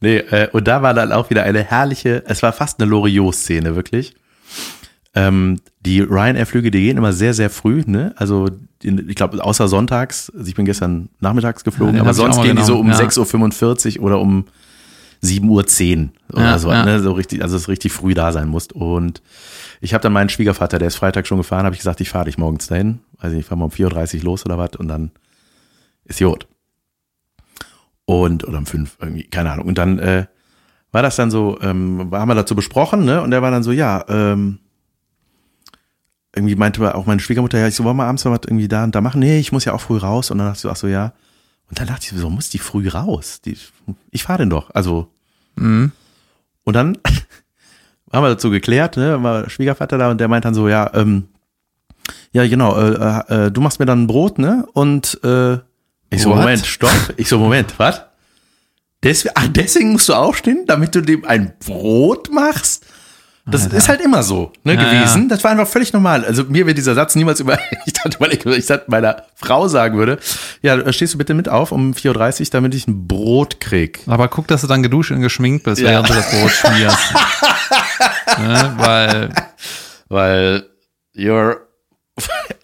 Nee, 0.02 0.16
äh, 0.18 0.48
und 0.54 0.66
da 0.66 0.82
war 0.82 0.94
dann 0.94 1.12
auch 1.12 1.30
wieder 1.30 1.44
eine 1.44 1.62
herrliche, 1.62 2.24
es 2.26 2.42
war 2.42 2.54
fast 2.54 2.80
eine 2.80 2.90
Loriot-Szene, 2.90 3.76
wirklich. 3.76 4.16
Ähm, 5.16 5.60
die 5.80 6.02
Ryanair-Flüge, 6.02 6.70
die 6.72 6.82
gehen 6.82 6.98
immer 6.98 7.14
sehr, 7.14 7.34
sehr 7.34 7.50
früh, 7.50 7.84
ne? 7.86 8.14
Also, 8.16 8.48
ich 8.84 9.16
glaube, 9.16 9.44
außer 9.44 9.68
sonntags, 9.68 10.32
also 10.36 10.48
ich 10.48 10.56
bin 10.56 10.66
gestern 10.66 11.10
nachmittags 11.20 11.64
geflogen, 11.64 11.96
Ja, 11.96 12.02
aber 12.02 12.14
sonst 12.14 12.42
gehen 12.42 12.56
die 12.56 12.64
so 12.64 12.78
um 12.80 12.90
ja. 12.90 12.98
6.45 12.98 14.00
Uhr 14.00 14.06
oder 14.06 14.20
um 14.20 14.46
7.10 15.24 15.44
Uhr 15.50 16.10
oder 16.34 16.42
Ja, 16.44 16.60
so, 16.60 16.72
ja. 16.72 16.86
ne? 16.86 17.00
So 17.00 17.12
richtig, 17.14 17.42
also 17.42 17.58
es 17.58 17.68
richtig 17.68 17.92
früh 17.92 18.14
da 18.14 18.32
sein 18.32 18.48
musst. 18.48 18.72
Und 18.74 19.22
ich 19.82 19.94
habe 19.94 20.02
dann 20.02 20.14
meinen 20.14 20.30
Schwiegervater, 20.30 20.78
der 20.80 20.88
ist 20.90 20.96
Freitag 20.96 21.28
schon 21.28 21.38
gefahren, 21.40 21.66
habe 21.66 21.74
ich 21.76 21.80
gesagt, 21.80 22.02
ich 22.02 22.10
fahre 22.10 22.26
dich 22.26 22.38
morgens 22.38 22.68
dahin. 22.68 23.00
Weiß 23.20 23.32
nicht, 23.32 23.42
ich 23.42 23.46
fahre 23.46 23.60
mal 23.60 23.66
um 23.66 23.72
4.30 23.72 24.20
Uhr 24.20 24.24
los 24.26 24.46
oder 24.46 24.58
was 24.58 24.76
und 24.78 24.88
dann 24.88 25.12
ist 26.06 26.20
Jod. 26.20 26.48
Und, 28.06 28.48
oder 28.48 28.58
um 28.60 28.66
fünf, 28.66 28.98
irgendwie, 29.02 29.24
keine 29.24 29.52
Ahnung. 29.52 29.68
Und 29.68 29.78
dann 29.78 30.00
äh, 30.00 30.26
war 30.92 31.02
das 31.02 31.16
dann 31.16 31.32
so, 31.32 31.60
ähm, 31.62 32.10
haben 32.12 32.28
wir 32.28 32.36
dazu 32.36 32.56
besprochen, 32.56 33.06
ne? 33.06 33.22
Und 33.22 33.32
der 33.32 33.42
war 33.42 33.52
dann 33.52 33.64
so, 33.64 33.72
ja, 33.72 34.04
ähm, 34.08 34.60
irgendwie 36.36 36.56
meinte 36.56 36.96
auch 36.96 37.06
meine 37.06 37.20
Schwiegermutter, 37.20 37.60
ja, 37.60 37.68
ich 37.68 37.76
so, 37.76 37.84
wollen 37.84 37.98
wir 37.98 38.06
abends 38.06 38.24
noch 38.26 38.32
was 38.32 38.42
irgendwie 38.46 38.68
da 38.68 38.84
und 38.84 38.94
da 38.94 39.02
machen? 39.02 39.20
Nee, 39.20 39.40
ich 39.40 39.52
muss 39.52 39.66
ja 39.66 39.74
auch 39.74 39.82
früh 39.82 39.98
raus. 39.98 40.32
Und 40.32 40.38
dann 40.38 40.48
dachte 40.48 40.58
ich 40.58 40.62
so, 40.62 40.70
ach 40.70 40.76
so, 40.76 40.88
ja. 40.88 41.14
Und 41.70 41.80
dann 41.80 41.88
dachte 41.88 42.06
ich, 42.06 42.14
wieso 42.14 42.30
muss 42.30 42.50
die 42.50 42.60
früh 42.60 42.88
raus? 42.88 43.42
Die, 43.42 43.58
ich 44.12 44.24
fahre 44.24 44.40
denn 44.40 44.50
doch. 44.50 44.70
Also. 44.74 45.12
Und 46.64 46.74
dann 46.74 46.98
haben 48.12 48.24
wir 48.24 48.30
dazu 48.30 48.50
geklärt, 48.50 48.98
ne? 48.98 49.22
War 49.24 49.50
Schwiegervater 49.50 49.98
da 49.98 50.12
und 50.12 50.20
der 50.20 50.28
meint 50.28 50.46
dann 50.46 50.54
so, 50.54 50.68
ja, 50.68 50.92
ähm, 50.94 51.30
ja, 52.32 52.48
genau, 52.48 52.80
äh, 52.80 53.46
äh, 53.48 53.52
du 53.52 53.62
machst 53.62 53.80
mir 53.80 53.86
dann 53.86 54.04
ein 54.04 54.08
Brot, 54.08 54.40
ne? 54.40 54.68
Und 54.74 55.20
äh, 55.24 55.56
ich 56.12 56.22
so, 56.22 56.30
What? 56.30 56.38
Moment, 56.38 56.66
stopp. 56.66 57.14
Ich 57.18 57.28
so, 57.28 57.38
Moment, 57.40 57.78
was? 57.78 58.04
Deswegen, 59.04 59.34
ach, 59.36 59.48
deswegen 59.48 59.92
musst 59.94 60.10
du 60.10 60.14
aufstehen, 60.14 60.66
damit 60.68 60.94
du 60.94 61.02
dem 61.02 61.24
ein 61.26 61.54
Brot 61.60 62.32
machst? 62.32 62.79
Das 63.46 63.66
ist 63.66 63.90
halt 63.90 64.02
immer 64.02 64.22
so 64.22 64.52
ne, 64.64 64.76
Ja, 64.76 64.84
gewesen. 64.84 65.24
ja. 65.24 65.28
Das 65.30 65.44
war 65.44 65.50
einfach 65.52 65.68
völlig 65.68 65.92
normal. 65.92 66.24
Also 66.24 66.44
mir 66.44 66.68
wird 66.68 66.78
dieser 66.78 66.94
Satz 66.94 67.16
niemals 67.16 67.40
über, 67.40 67.58
ich 67.86 67.94
dachte, 67.94 68.20
weil 68.20 68.34
ich, 68.34 68.46
ich 68.46 68.66
das 68.68 68.82
meiner 68.88 69.24
Frau 69.36 69.68
sagen 69.68 69.98
würde, 69.98 70.20
ja, 70.62 70.92
stehst 70.94 71.16
du 71.16 71.18
bitte 71.18 71.34
mit 71.34 71.50
auf 71.50 71.72
um 71.72 71.94
4.30 71.94 72.42
Uhr, 72.42 72.48
damit 72.52 72.76
ich 72.76 72.88
ein 72.88 73.08
Brot 73.08 73.60
krieg. 73.60 74.02
Aber 74.06 74.28
guck, 74.28 74.48
dass 74.48 74.62
du 74.62 74.68
dann 74.68 74.84
geduscht 74.84 75.12
und 75.12 75.22
geschminkt 75.22 75.64
bist, 75.64 75.82
Ja. 75.82 75.90
während 75.90 76.10
du 76.10 76.14
das 76.14 76.30
Brot 76.30 76.52
schmierst. 76.52 77.14
ne? 78.40 78.74
Weil, 78.78 79.30
Weil 80.10 80.64
you're 81.16 81.58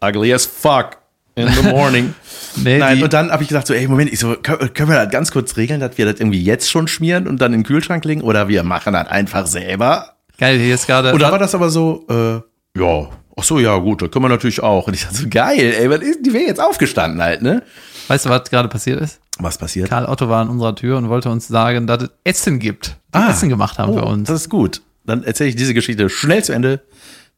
ugly 0.02 0.34
as 0.34 0.46
fuck 0.46 0.98
in 1.36 1.48
the 1.52 1.64
morning. 1.64 2.14
nee, 2.56 2.78
Nein, 2.78 3.04
und 3.04 3.12
dann 3.12 3.32
habe 3.32 3.44
ich 3.44 3.50
gesagt, 3.50 3.68
so, 3.68 3.74
ey, 3.74 3.88
Moment, 3.88 4.12
ich 4.14 4.20
so, 4.20 4.36
können, 4.36 4.74
können 4.74 4.90
wir 4.90 4.96
das 5.04 5.12
ganz 5.12 5.32
kurz 5.32 5.58
regeln, 5.58 5.80
dass 5.80 5.98
wir 5.98 6.06
das 6.06 6.20
irgendwie 6.20 6.42
jetzt 6.44 6.70
schon 6.70 6.88
schmieren 6.88 7.28
und 7.28 7.42
dann 7.42 7.54
in 7.54 7.62
den 7.62 7.66
Kühlschrank 7.66 8.06
legen 8.06 8.22
oder 8.22 8.48
wir 8.48 8.64
machen 8.64 8.94
das 8.94 9.08
einfach 9.08 9.48
selber? 9.48 10.14
Geil, 10.38 10.60
hier 10.60 10.76
ist 10.76 10.88
gerade, 10.88 11.12
da 11.18 11.32
war 11.32 11.40
das 11.40 11.56
aber 11.56 11.70
so, 11.70 12.06
äh, 12.10 12.80
ja, 12.80 13.10
ach 13.38 13.44
so, 13.44 13.60
ja, 13.60 13.76
gut, 13.78 14.02
das 14.02 14.12
können 14.12 14.26
wir 14.26 14.30
natürlich 14.30 14.62
auch. 14.62 14.88
Und 14.88 14.94
ich 14.94 15.04
dachte 15.04 15.16
so, 15.16 15.28
geil, 15.30 15.74
ey, 15.78 15.90
was 15.90 16.00
ist, 16.02 16.20
die 16.26 16.34
wäre 16.34 16.46
jetzt 16.46 16.60
aufgestanden 16.62 17.22
halt, 17.22 17.42
ne? 17.42 17.64
weißt 18.08 18.26
du, 18.26 18.30
was 18.30 18.50
gerade 18.50 18.70
passiert 18.70 19.02
ist? 19.02 19.20
Was 19.40 19.58
passiert? 19.58 19.90
Karl 19.90 20.06
Otto 20.06 20.30
war 20.30 20.42
an 20.42 20.50
unserer 20.50 20.76
Tür 20.76 20.98
und 20.98 21.10
wollte 21.10 21.30
uns 21.30 21.48
sagen, 21.48 21.88
dass 21.88 22.04
es 22.04 22.10
Essen 22.24 22.60
gibt. 22.60 22.96
Die 23.14 23.18
Ah. 23.18 23.32
Essen 23.32 23.50
gemacht 23.50 23.80
haben 23.80 23.94
oh, 23.94 23.98
für 24.00 24.06
uns. 24.06 24.28
Das 24.28 24.42
ist 24.42 24.50
gut. 24.50 24.82
Dann 25.06 25.24
erzähle 25.24 25.50
ich 25.50 25.56
diese 25.56 25.74
Geschichte 25.74 26.08
schnell 26.10 26.44
zu 26.44 26.54
Ende, 26.54 26.82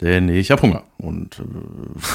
denn 0.02 0.28
ich 0.30 0.52
habe 0.52 0.62
Hunger 0.62 0.84
und 0.98 1.40
äh, 1.40 1.44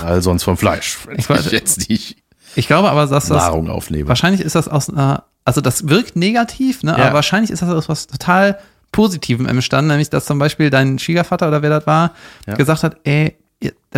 weil 0.02 0.22
sonst 0.22 0.44
vom 0.44 0.56
Fleisch, 0.56 0.98
ich, 1.16 1.26
weiß- 1.26 1.50
jetzt 1.52 1.88
nicht 1.88 2.16
Ich 2.54 2.66
glaube 2.66 2.90
aber, 2.90 3.06
dass 3.06 3.26
das, 3.28 3.42
Nahrung 3.42 3.68
aufnehme. 3.70 4.08
wahrscheinlich 4.08 4.40
ist 4.42 4.54
das 4.54 4.68
aus 4.68 4.88
einer, 4.90 5.24
also 5.44 5.60
das 5.60 5.88
wirkt 5.88 6.14
negativ, 6.16 6.82
ne? 6.82 6.92
Ja. 6.96 7.04
aber 7.06 7.14
wahrscheinlich 7.14 7.50
ist 7.50 7.62
das 7.62 7.70
aus 7.70 7.88
was 7.88 8.06
total 8.06 8.58
Positivem 8.92 9.46
entstanden, 9.46 9.88
nämlich 9.88 10.10
dass 10.10 10.26
zum 10.26 10.38
Beispiel 10.38 10.70
dein 10.70 10.98
Schwiegervater 10.98 11.48
oder 11.48 11.62
wer 11.62 11.70
das 11.70 11.86
war, 11.86 12.12
Ja. 12.46 12.54
gesagt 12.54 12.82
hat, 12.84 12.96
ey, 13.04 13.36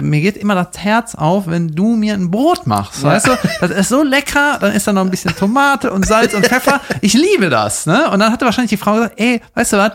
mir 0.01 0.21
geht 0.21 0.37
immer 0.37 0.55
das 0.55 0.77
Herz 0.79 1.15
auf, 1.15 1.47
wenn 1.47 1.69
du 1.69 1.97
mir 1.97 2.15
ein 2.15 2.31
Brot 2.31 2.67
machst, 2.67 3.03
weißt 3.03 3.29
du? 3.29 3.31
Das 3.61 3.71
ist 3.71 3.89
so 3.89 4.03
lecker, 4.03 4.59
dann 4.61 4.73
ist 4.73 4.87
da 4.87 4.93
noch 4.93 5.01
ein 5.03 5.11
bisschen 5.11 5.35
Tomate 5.37 5.91
und 5.93 6.07
Salz 6.07 6.35
und 6.35 6.45
Pfeffer. 6.47 6.81
Ich 7.01 7.15
liebe 7.15 7.49
das, 7.49 7.87
ne? 7.87 8.11
Und 8.11 8.21
dann 8.21 8.31
hatte 8.31 8.45
wahrscheinlich 8.45 8.71
die 8.71 8.77
Frau 8.77 8.95
gesagt, 8.95 9.15
ey, 9.19 9.41
weißt 9.55 9.73
du 9.73 9.77
was? 9.79 9.93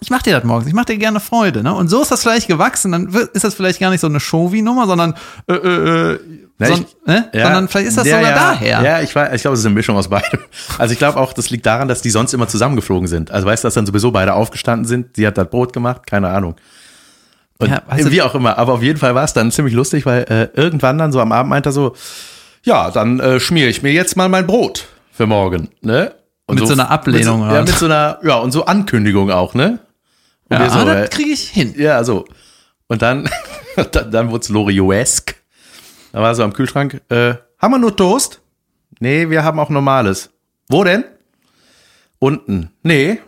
Ich 0.00 0.10
mach 0.10 0.22
dir 0.22 0.34
das 0.34 0.42
morgens, 0.42 0.66
ich 0.66 0.74
mach 0.74 0.84
dir 0.84 0.98
gerne 0.98 1.20
Freude, 1.20 1.62
ne? 1.62 1.72
Und 1.74 1.88
so 1.88 2.02
ist 2.02 2.10
das 2.10 2.22
vielleicht 2.22 2.48
gewachsen, 2.48 2.90
dann 2.90 3.06
ist 3.34 3.44
das 3.44 3.54
vielleicht 3.54 3.78
gar 3.78 3.90
nicht 3.90 4.00
so 4.00 4.08
eine 4.08 4.18
Showy-Nummer, 4.18 4.86
sondern 4.88 5.14
äh, 5.46 5.52
äh, 5.54 6.18
äh, 6.60 6.64
Na, 6.64 6.66
son, 6.68 6.86
ich- 6.88 7.06
ne? 7.06 7.30
Ja, 7.32 7.44
sondern 7.44 7.68
vielleicht 7.68 7.88
ist 7.88 7.98
das 7.98 8.06
ja, 8.06 8.16
sogar 8.18 8.30
ja, 8.30 8.36
daher. 8.36 8.82
Ja, 8.82 9.00
ich, 9.02 9.14
weiß, 9.14 9.34
ich 9.34 9.42
glaube, 9.42 9.54
es 9.54 9.60
ist 9.60 9.66
eine 9.66 9.74
Mischung 9.74 9.96
aus 9.96 10.08
beidem. 10.08 10.40
Also 10.78 10.92
ich 10.92 10.98
glaube 10.98 11.18
auch, 11.18 11.32
das 11.32 11.50
liegt 11.50 11.66
daran, 11.66 11.88
dass 11.88 12.02
die 12.02 12.10
sonst 12.10 12.32
immer 12.34 12.48
zusammengeflogen 12.48 13.08
sind. 13.08 13.30
Also 13.30 13.46
weißt 13.46 13.64
du, 13.64 13.66
dass 13.66 13.74
dann 13.74 13.86
sowieso 13.86 14.10
beide 14.12 14.34
aufgestanden 14.34 14.86
sind. 14.86 15.16
Sie 15.16 15.26
hat 15.26 15.36
das 15.38 15.48
Brot 15.48 15.72
gemacht, 15.72 16.06
keine 16.06 16.28
Ahnung. 16.28 16.56
Ja, 17.60 17.80
du- 17.96 18.10
wie 18.10 18.22
auch 18.22 18.34
immer. 18.34 18.58
Aber 18.58 18.72
auf 18.74 18.82
jeden 18.82 18.98
Fall 18.98 19.14
war 19.14 19.24
es 19.24 19.32
dann 19.32 19.50
ziemlich 19.52 19.74
lustig, 19.74 20.04
weil 20.06 20.22
äh, 20.24 20.48
irgendwann 20.60 20.98
dann 20.98 21.12
so 21.12 21.20
am 21.20 21.30
Abend 21.32 21.50
meint 21.50 21.66
er 21.66 21.72
so, 21.72 21.94
ja, 22.64 22.90
dann 22.90 23.20
äh, 23.20 23.38
schmiere 23.40 23.68
ich 23.68 23.82
mir 23.82 23.92
jetzt 23.92 24.16
mal 24.16 24.28
mein 24.28 24.46
Brot 24.46 24.86
für 25.12 25.26
morgen. 25.26 25.68
Ne? 25.80 26.12
Und 26.46 26.58
Mit 26.58 26.66
so 26.66 26.72
einer 26.74 26.90
Ablehnung, 26.90 27.40
Mit 27.40 27.48
so, 27.48 27.50
oder 27.50 27.54
ja, 27.56 27.64
mit 27.64 27.74
so 27.78 27.84
einer, 27.86 28.18
ja, 28.24 28.34
und 28.36 28.50
so 28.50 28.64
Ankündigung 28.66 29.30
auch, 29.30 29.54
ne? 29.54 29.78
Und 30.48 30.58
Ja, 30.60 30.68
so, 30.70 30.78
ah, 30.80 30.92
äh, 30.92 31.00
das 31.02 31.10
kriege 31.10 31.30
ich 31.30 31.48
hin. 31.50 31.74
ja, 31.78 32.02
so. 32.04 32.24
Und 32.88 33.00
dann, 33.00 33.28
dann, 33.92 34.10
dann 34.10 34.30
wurde 34.30 34.42
es 34.42 34.48
Lorioesk. 34.48 35.36
Da 36.12 36.20
war 36.20 36.34
so 36.34 36.44
am 36.44 36.52
Kühlschrank, 36.52 37.00
äh, 37.08 37.34
haben 37.58 37.72
wir 37.72 37.78
nur 37.78 37.96
Toast? 37.96 38.40
Nee, 39.00 39.30
wir 39.30 39.42
haben 39.44 39.58
auch 39.58 39.70
normales. 39.70 40.30
Wo 40.68 40.84
denn? 40.84 41.04
Unten. 42.18 42.70
Nee. 42.82 43.18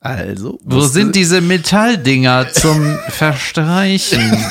Also. 0.00 0.58
Wo 0.64 0.80
sind 0.80 1.14
diese 1.14 1.40
Metalldinger 1.40 2.48
zum 2.52 2.98
Verstreichen? 3.08 4.20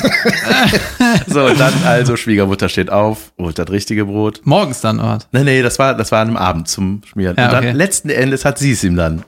So, 1.26 1.48
dann 1.54 1.74
also 1.84 2.16
Schwiegermutter 2.16 2.68
steht 2.68 2.88
auf, 2.90 3.32
holt 3.38 3.58
das 3.58 3.68
richtige 3.70 4.04
Brot. 4.06 4.40
Morgens 4.44 4.80
dann, 4.80 4.98
oder? 5.00 5.18
Nee, 5.32 5.44
nee, 5.44 5.62
das 5.62 5.78
war, 5.78 5.94
das 5.94 6.10
war 6.12 6.20
an 6.20 6.28
einem 6.28 6.36
Abend 6.36 6.68
zum 6.68 7.02
Schmieren. 7.04 7.36
Ja, 7.36 7.46
und 7.46 7.52
dann 7.52 7.64
okay. 7.64 7.72
letzten 7.76 8.08
Endes 8.08 8.44
hat 8.44 8.58
sie 8.58 8.72
es 8.72 8.84
ihm 8.84 8.96
dann 8.96 9.24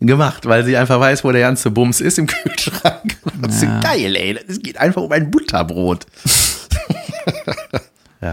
gemacht, 0.00 0.46
weil 0.46 0.64
sie 0.64 0.76
einfach 0.76 0.98
weiß, 1.00 1.24
wo 1.24 1.32
der 1.32 1.42
ganze 1.42 1.70
Bums 1.70 2.00
ist 2.00 2.18
im 2.18 2.26
Kühlschrank. 2.26 3.16
Das 3.42 3.56
ist 3.56 3.62
Ja. 3.62 3.80
geil, 3.80 4.14
ey. 4.16 4.38
Es 4.48 4.60
geht 4.62 4.78
einfach 4.78 5.02
um 5.02 5.10
ein 5.12 5.30
Butterbrot. 5.30 6.06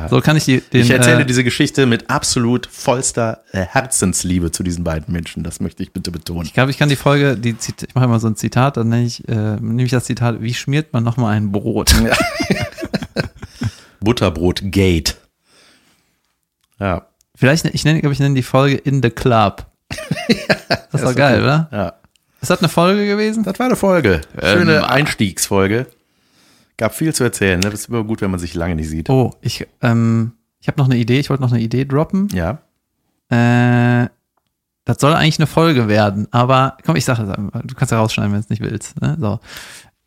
So 0.10 0.22
kann 0.22 0.38
ich 0.38 0.45
die, 0.45 0.62
den, 0.62 0.82
Ich 0.82 0.91
erzähle 0.91 1.22
äh, 1.22 1.26
diese 1.26 1.43
Geschichte 1.43 1.88
mit 1.88 2.12
absolut 2.12 2.68
vollster 2.68 3.43
äh, 3.53 3.62
Herzensliebe 3.62 4.51
zu 4.51 4.62
diesen 4.62 4.84
beiden 4.84 5.12
Menschen. 5.12 5.43
Das 5.43 5.60
möchte 5.60 5.82
ich 5.82 5.93
bitte 5.93 6.12
betonen. 6.12 6.45
Ich 6.45 6.53
glaube, 6.53 6.70
ich 6.70 6.78
kann 6.78 6.89
die 6.89 6.95
Folge, 6.95 7.36
die 7.36 7.55
ich 7.60 7.95
mache 7.95 8.05
immer 8.05 8.20
so 8.20 8.28
ein 8.28 8.36
Zitat, 8.36 8.78
dann 8.78 8.89
nenne 8.89 9.05
ich, 9.05 9.28
äh, 9.28 9.34
nehme 9.34 9.84
ich 9.84 9.91
das 9.91 10.05
Zitat, 10.05 10.41
wie 10.41 10.53
schmiert 10.53 10.93
man 10.93 11.03
nochmal 11.03 11.36
ein 11.36 11.51
Brot? 11.51 11.91
Butterbrot 13.99 14.62
Gate. 14.66 15.18
Ja. 16.80 17.07
Vielleicht, 17.36 17.66
ich 17.66 17.84
nenne, 17.84 17.99
glaube 17.99 18.14
ich, 18.14 18.20
nenne 18.20 18.36
die 18.36 18.43
Folge 18.43 18.76
In 18.76 19.01
the 19.01 19.10
Club. 19.10 19.66
das 20.91 21.01
ist 21.01 21.03
doch 21.03 21.16
geil, 21.16 21.41
oder? 21.41 21.68
Ja. 21.72 21.93
Ist 22.41 22.51
das 22.51 22.60
eine 22.60 22.70
Folge 22.70 23.07
gewesen? 23.07 23.43
Das 23.43 23.57
war 23.57 23.66
eine 23.66 23.76
Folge. 23.76 24.22
Schöne 24.39 24.78
Ähm, 24.78 24.84
Einstiegsfolge. 24.84 25.88
Gab 26.80 26.95
viel 26.95 27.13
zu 27.13 27.25
erzählen. 27.25 27.59
Ne? 27.59 27.69
Das 27.69 27.82
ist 27.82 27.89
immer 27.89 28.05
gut, 28.05 28.21
wenn 28.21 28.32
man 28.32 28.39
sich 28.39 28.53
lange 28.53 28.73
nicht 28.73 28.88
sieht. 28.88 29.09
Oh, 29.09 29.34
ich, 29.41 29.67
ähm, 29.82 30.32
ich 30.61 30.69
habe 30.69 30.77
noch 30.77 30.86
eine 30.86 30.95
Idee, 30.95 31.19
ich 31.19 31.30
wollte 31.30 31.43
noch 31.43 31.51
eine 31.51 31.61
Idee 31.61 31.84
droppen. 31.84 32.30
Ja. 32.32 32.59
Äh, 33.27 34.07
das 34.86 35.01
soll 35.01 35.13
eigentlich 35.13 35.39
eine 35.39 35.47
Folge 35.47 35.89
werden, 35.89 36.30
aber 36.32 36.77
komm, 36.86 36.95
ich 36.95 37.03
sage 37.03 37.23
es 37.23 37.30
einfach. 37.30 37.63
Du 37.65 37.75
kannst 37.75 37.91
ja 37.91 37.99
rausschneiden, 37.99 38.32
wenn 38.32 38.39
du 38.39 38.45
es 38.45 38.49
nicht 38.49 38.61
willst. 38.61 38.99
Ne? 39.01 39.17
So. 39.19 39.41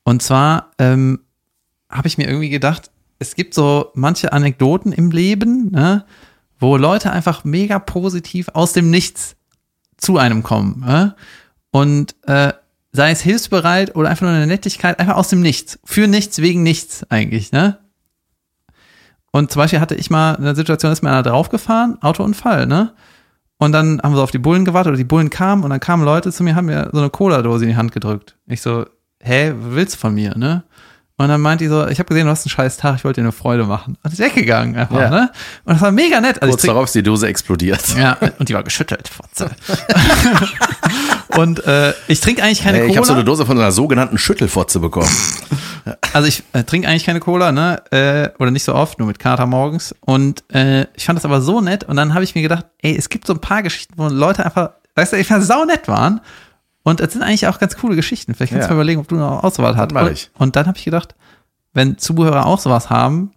Und 0.03 0.23
zwar 0.23 0.71
ähm, 0.79 1.21
habe 1.91 2.09
ich 2.09 2.17
mir 2.17 2.27
irgendwie 2.27 2.49
gedacht, 2.49 2.91
es 3.19 3.35
gibt 3.35 3.53
so 3.53 3.91
manche 3.93 4.33
Anekdoten 4.33 4.93
im 4.93 5.11
Leben, 5.11 5.71
ne, 5.73 6.07
wo 6.59 6.79
Leute 6.79 7.13
einfach 7.13 7.45
mega 7.45 7.79
positiv 7.81 8.49
aus 8.55 8.73
dem 8.73 8.89
Nichts 8.89 9.37
zu 9.99 10.17
einem 10.17 10.43
kommen. 10.43 10.81
Ne? 10.81 11.17
Und 11.71 12.17
äh, 12.27 12.55
sei 12.93 13.11
es 13.11 13.23
hilfsbereit 13.23 13.97
oder 13.97 14.11
einfach 14.11 14.27
nur 14.27 14.35
eine 14.35 14.47
Nettigkeit, 14.47 14.99
einfach 15.01 15.17
aus 15.17 15.29
dem 15.29 15.41
Nichts. 15.41 15.79
Für 15.85 16.07
nichts, 16.07 16.41
wegen 16.41 16.63
nichts 16.63 17.05
eigentlich, 17.11 17.53
ne? 17.53 17.79
Und 19.33 19.51
zum 19.51 19.61
Beispiel 19.61 19.81
hatte 19.81 19.95
ich 19.95 20.11
mal 20.11 20.37
eine 20.37 20.55
Situation, 20.55 20.93
ist 20.93 21.03
mir 21.03 21.09
einer 21.09 21.23
draufgefahren, 21.23 22.01
Autounfall, 22.03 22.67
ne? 22.67 22.93
Und 23.57 23.73
dann 23.73 24.01
haben 24.03 24.13
wir 24.13 24.17
so 24.17 24.23
auf 24.23 24.31
die 24.31 24.39
Bullen 24.39 24.65
gewartet 24.65 24.91
oder 24.91 24.99
die 24.99 25.05
Bullen 25.05 25.31
kamen 25.31 25.65
und 25.65 25.71
dann 25.71 25.81
kamen 25.81 26.05
Leute 26.05 26.33
zu 26.33 26.43
mir, 26.43 26.55
haben 26.55 26.67
mir 26.67 26.91
so 26.93 26.99
eine 26.99 27.11
Cola-Dose 27.11 27.65
in 27.65 27.71
die 27.71 27.77
Hand 27.77 27.93
gedrückt. 27.93 28.37
Ich 28.47 28.61
so, 28.61 28.85
hä, 29.21 29.55
was 29.57 29.75
willst 29.75 29.95
du 29.95 29.99
von 30.01 30.15
mir, 30.15 30.37
ne? 30.37 30.65
Und 31.19 31.29
dann 31.29 31.41
meint 31.41 31.61
die 31.61 31.69
so, 31.69 31.87
ich 31.87 31.99
habe 31.99 32.09
gesehen, 32.09 32.25
du 32.25 32.31
hast 32.33 32.45
einen 32.47 32.51
scheiß 32.51 32.79
Tag, 32.79 32.97
ich 32.97 33.05
wollte 33.05 33.21
dir 33.21 33.25
eine 33.27 33.33
Freude 33.33 33.65
machen. 33.65 33.97
Und 34.03 34.13
ist 34.13 34.19
weggegangen 34.19 34.77
einfach, 34.77 34.99
Ja. 34.99 35.11
ne? 35.11 35.31
Und 35.65 35.75
das 35.75 35.83
war 35.83 35.93
mega 35.93 36.21
nett. 36.21 36.41
Also 36.43 36.53
Kurz 36.55 36.63
darauf 36.63 36.85
ist 36.87 36.95
die 36.95 37.03
Dose 37.03 37.27
explodiert. 37.29 37.83
ja, 37.97 38.17
und 38.39 38.49
die 38.49 38.55
war 38.55 38.63
geschüttelt, 38.63 39.09
Fotze. 39.09 39.51
und 41.37 41.65
äh, 41.67 41.93
ich 42.09 42.21
trinke 42.21 42.43
eigentlich 42.43 42.63
keine 42.63 42.79
Ey, 42.79 42.83
Cola. 42.83 42.91
ich 42.93 42.97
habe 42.97 43.07
so 43.07 43.13
eine 43.13 43.25
Dose 43.25 43.47
von 43.47 43.59
einer 43.59 43.73
sogenannten 43.73 44.19
Schüttelfotze 44.19 44.81
bekommen. 44.81 45.09
Also 46.13 46.29
ich 46.29 46.45
äh, 46.53 46.63
trinke 46.63 46.87
eigentlich 46.87 47.05
keine 47.05 47.19
Cola, 47.19 47.51
ne? 47.51 47.83
Äh, 47.91 48.29
oder 48.41 48.53
nicht 48.53 48.63
so 48.63 48.73
oft, 48.73 49.01
nur 49.01 49.09
mit 49.09 49.19
Kater 49.19 49.47
morgens. 49.47 49.93
Und 49.99 50.45
äh, 50.55 50.83
ich 50.95 51.07
fand 51.07 51.17
das 51.17 51.25
aber 51.25 51.41
so 51.41 51.61
nett. 51.61 51.83
Und 51.83 51.97
dann 51.97 52.15
habe 52.15 52.23
ich 52.23 52.37
mir 52.37 52.43
gedacht, 52.43 52.67
ey, 52.83 52.95
es 52.97 53.09
gibt 53.09 53.27
so 53.27 53.33
ein 53.33 53.41
paar 53.41 53.65
Geschichten, 53.65 53.95
wo 53.97 54.07
Leute 54.07 54.45
einfach, 54.45 54.71
weißt 54.95 55.15
du, 55.15 55.17
ich 55.17 55.27
fand 55.27 55.45
sau 55.45 55.65
nett 55.65 55.89
waren. 55.89 56.21
Und 56.85 57.01
das 57.01 57.13
sind 57.13 57.23
eigentlich 57.23 57.47
auch 57.47 57.59
ganz 57.59 57.77
coole 57.77 57.95
Geschichten. 57.97 58.35
Vielleicht 58.35 58.53
kannst 58.53 58.65
Ja. 58.65 58.69
du 58.69 58.75
mal 58.75 58.81
überlegen, 58.83 59.01
ob 59.01 59.09
du 59.09 59.15
noch 59.17 59.45
Auswahl 59.45 59.77
hast. 59.77 59.93
Mach 59.93 60.03
Und, 60.07 60.13
ich. 60.13 60.31
und 60.37 60.57
dann 60.57 60.67
habe 60.67 60.77
ich 60.79 60.85
gedacht, 60.85 61.15
wenn 61.75 61.97
Zuhörer 61.99 62.47
auch 62.47 62.59
sowas 62.59 62.91
haben, 62.91 63.33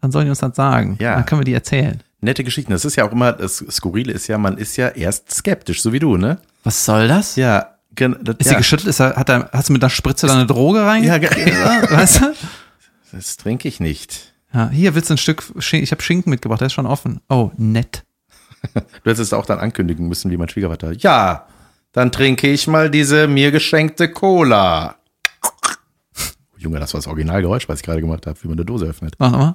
dann 0.00 0.12
sollen 0.12 0.26
die 0.26 0.30
uns 0.30 0.38
das 0.38 0.54
sagen. 0.56 0.96
Ja. 1.00 1.14
Dann 1.14 1.26
können 1.26 1.40
wir 1.40 1.44
die 1.44 1.54
erzählen. 1.54 2.02
Nette 2.20 2.44
Geschichten. 2.44 2.72
Das 2.72 2.84
ist 2.84 2.96
ja 2.96 3.04
auch 3.06 3.12
immer, 3.12 3.32
das 3.32 3.64
Skurrile 3.70 4.12
ist 4.12 4.26
ja, 4.28 4.38
man 4.38 4.56
ist 4.56 4.76
ja 4.76 4.88
erst 4.88 5.30
skeptisch, 5.34 5.82
so 5.82 5.92
wie 5.92 5.98
du, 5.98 6.16
ne? 6.16 6.38
Was 6.62 6.84
soll 6.84 7.08
das? 7.08 7.36
Ja, 7.36 7.74
das, 7.94 8.08
Ist 8.38 8.46
ja. 8.46 8.50
sie 8.52 8.56
geschüttelt? 8.56 8.88
Ist 8.88 9.00
er, 9.00 9.16
hat 9.16 9.28
er, 9.28 9.50
hast 9.52 9.68
du 9.68 9.72
mit 9.74 9.82
einer 9.82 9.90
Spritze 9.90 10.26
da 10.26 10.34
eine 10.34 10.46
Droge 10.46 10.84
rein? 10.86 11.04
Ja, 11.04 11.20
weißt 11.90 12.20
du? 12.22 12.34
Das 13.12 13.36
trinke 13.36 13.68
ich 13.68 13.78
nicht. 13.80 14.32
Ja, 14.54 14.68
hier 14.70 14.94
willst 14.94 15.10
du 15.10 15.14
ein 15.14 15.18
Stück, 15.18 15.42
ich 15.72 15.90
habe 15.90 16.02
Schinken 16.02 16.30
mitgebracht, 16.30 16.60
der 16.60 16.66
ist 16.66 16.72
schon 16.72 16.86
offen. 16.86 17.20
Oh, 17.28 17.50
nett. 17.56 18.04
Du 18.72 19.10
hättest 19.10 19.34
auch 19.34 19.44
dann 19.44 19.58
ankündigen 19.58 20.08
müssen, 20.08 20.30
wie 20.30 20.38
mein 20.38 20.48
Schwiegervater. 20.48 20.92
Ja, 20.92 21.46
dann 21.94 22.12
trinke 22.12 22.48
ich 22.48 22.66
mal 22.66 22.90
diese 22.90 23.28
mir 23.28 23.50
geschenkte 23.52 24.10
Cola. 24.10 24.96
Junge, 26.58 26.80
das 26.80 26.92
war 26.92 26.98
das 26.98 27.06
Originalgeräusch, 27.06 27.68
was 27.68 27.78
ich 27.80 27.84
gerade 27.84 28.00
gemacht 28.00 28.26
habe, 28.26 28.36
wie 28.42 28.48
man 28.48 28.58
eine 28.58 28.64
Dose 28.64 28.86
öffnet. 28.86 29.14
Mach 29.18 29.30
nochmal. 29.30 29.54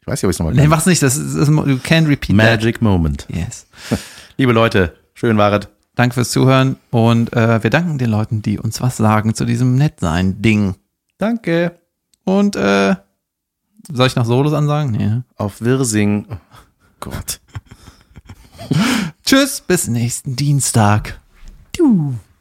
Ich 0.00 0.06
weiß 0.06 0.20
nicht, 0.20 0.24
ob 0.24 0.30
ich 0.30 0.36
es 0.36 0.38
nochmal 0.38 0.54
Nee, 0.54 0.68
mach's 0.68 0.86
nicht, 0.86 1.02
das 1.02 1.16
ist, 1.16 1.34
das 1.36 1.48
ist, 1.48 1.54
you 1.54 1.78
can 1.82 2.06
repeat 2.06 2.34
Magic 2.36 2.80
Moment. 2.80 3.26
that. 3.26 3.36
Yes. 3.36 3.66
Liebe 4.36 4.52
Leute, 4.52 4.96
schön 5.14 5.36
waret. 5.38 5.68
Danke 5.94 6.14
fürs 6.14 6.30
Zuhören 6.30 6.76
und 6.90 7.32
äh, 7.32 7.62
wir 7.62 7.70
danken 7.70 7.98
den 7.98 8.10
Leuten, 8.10 8.42
die 8.42 8.58
uns 8.58 8.80
was 8.80 8.96
sagen 8.96 9.34
zu 9.34 9.44
diesem 9.44 9.74
Nettsein-Ding. 9.74 10.76
Danke. 11.18 11.78
Und 12.24 12.54
äh, 12.56 12.94
soll 13.92 14.06
ich 14.06 14.16
noch 14.16 14.24
Solos 14.24 14.52
ansagen? 14.52 14.92
Nee. 14.92 14.98
ne? 15.06 15.24
Auf 15.36 15.60
Wirsing. 15.60 16.26
Oh 16.30 16.36
Gott. 17.00 17.40
Tschüss, 19.24 19.60
bis 19.60 19.88
nächsten 19.88 20.36
Dienstag. 20.36 21.20
Du. 21.82 22.31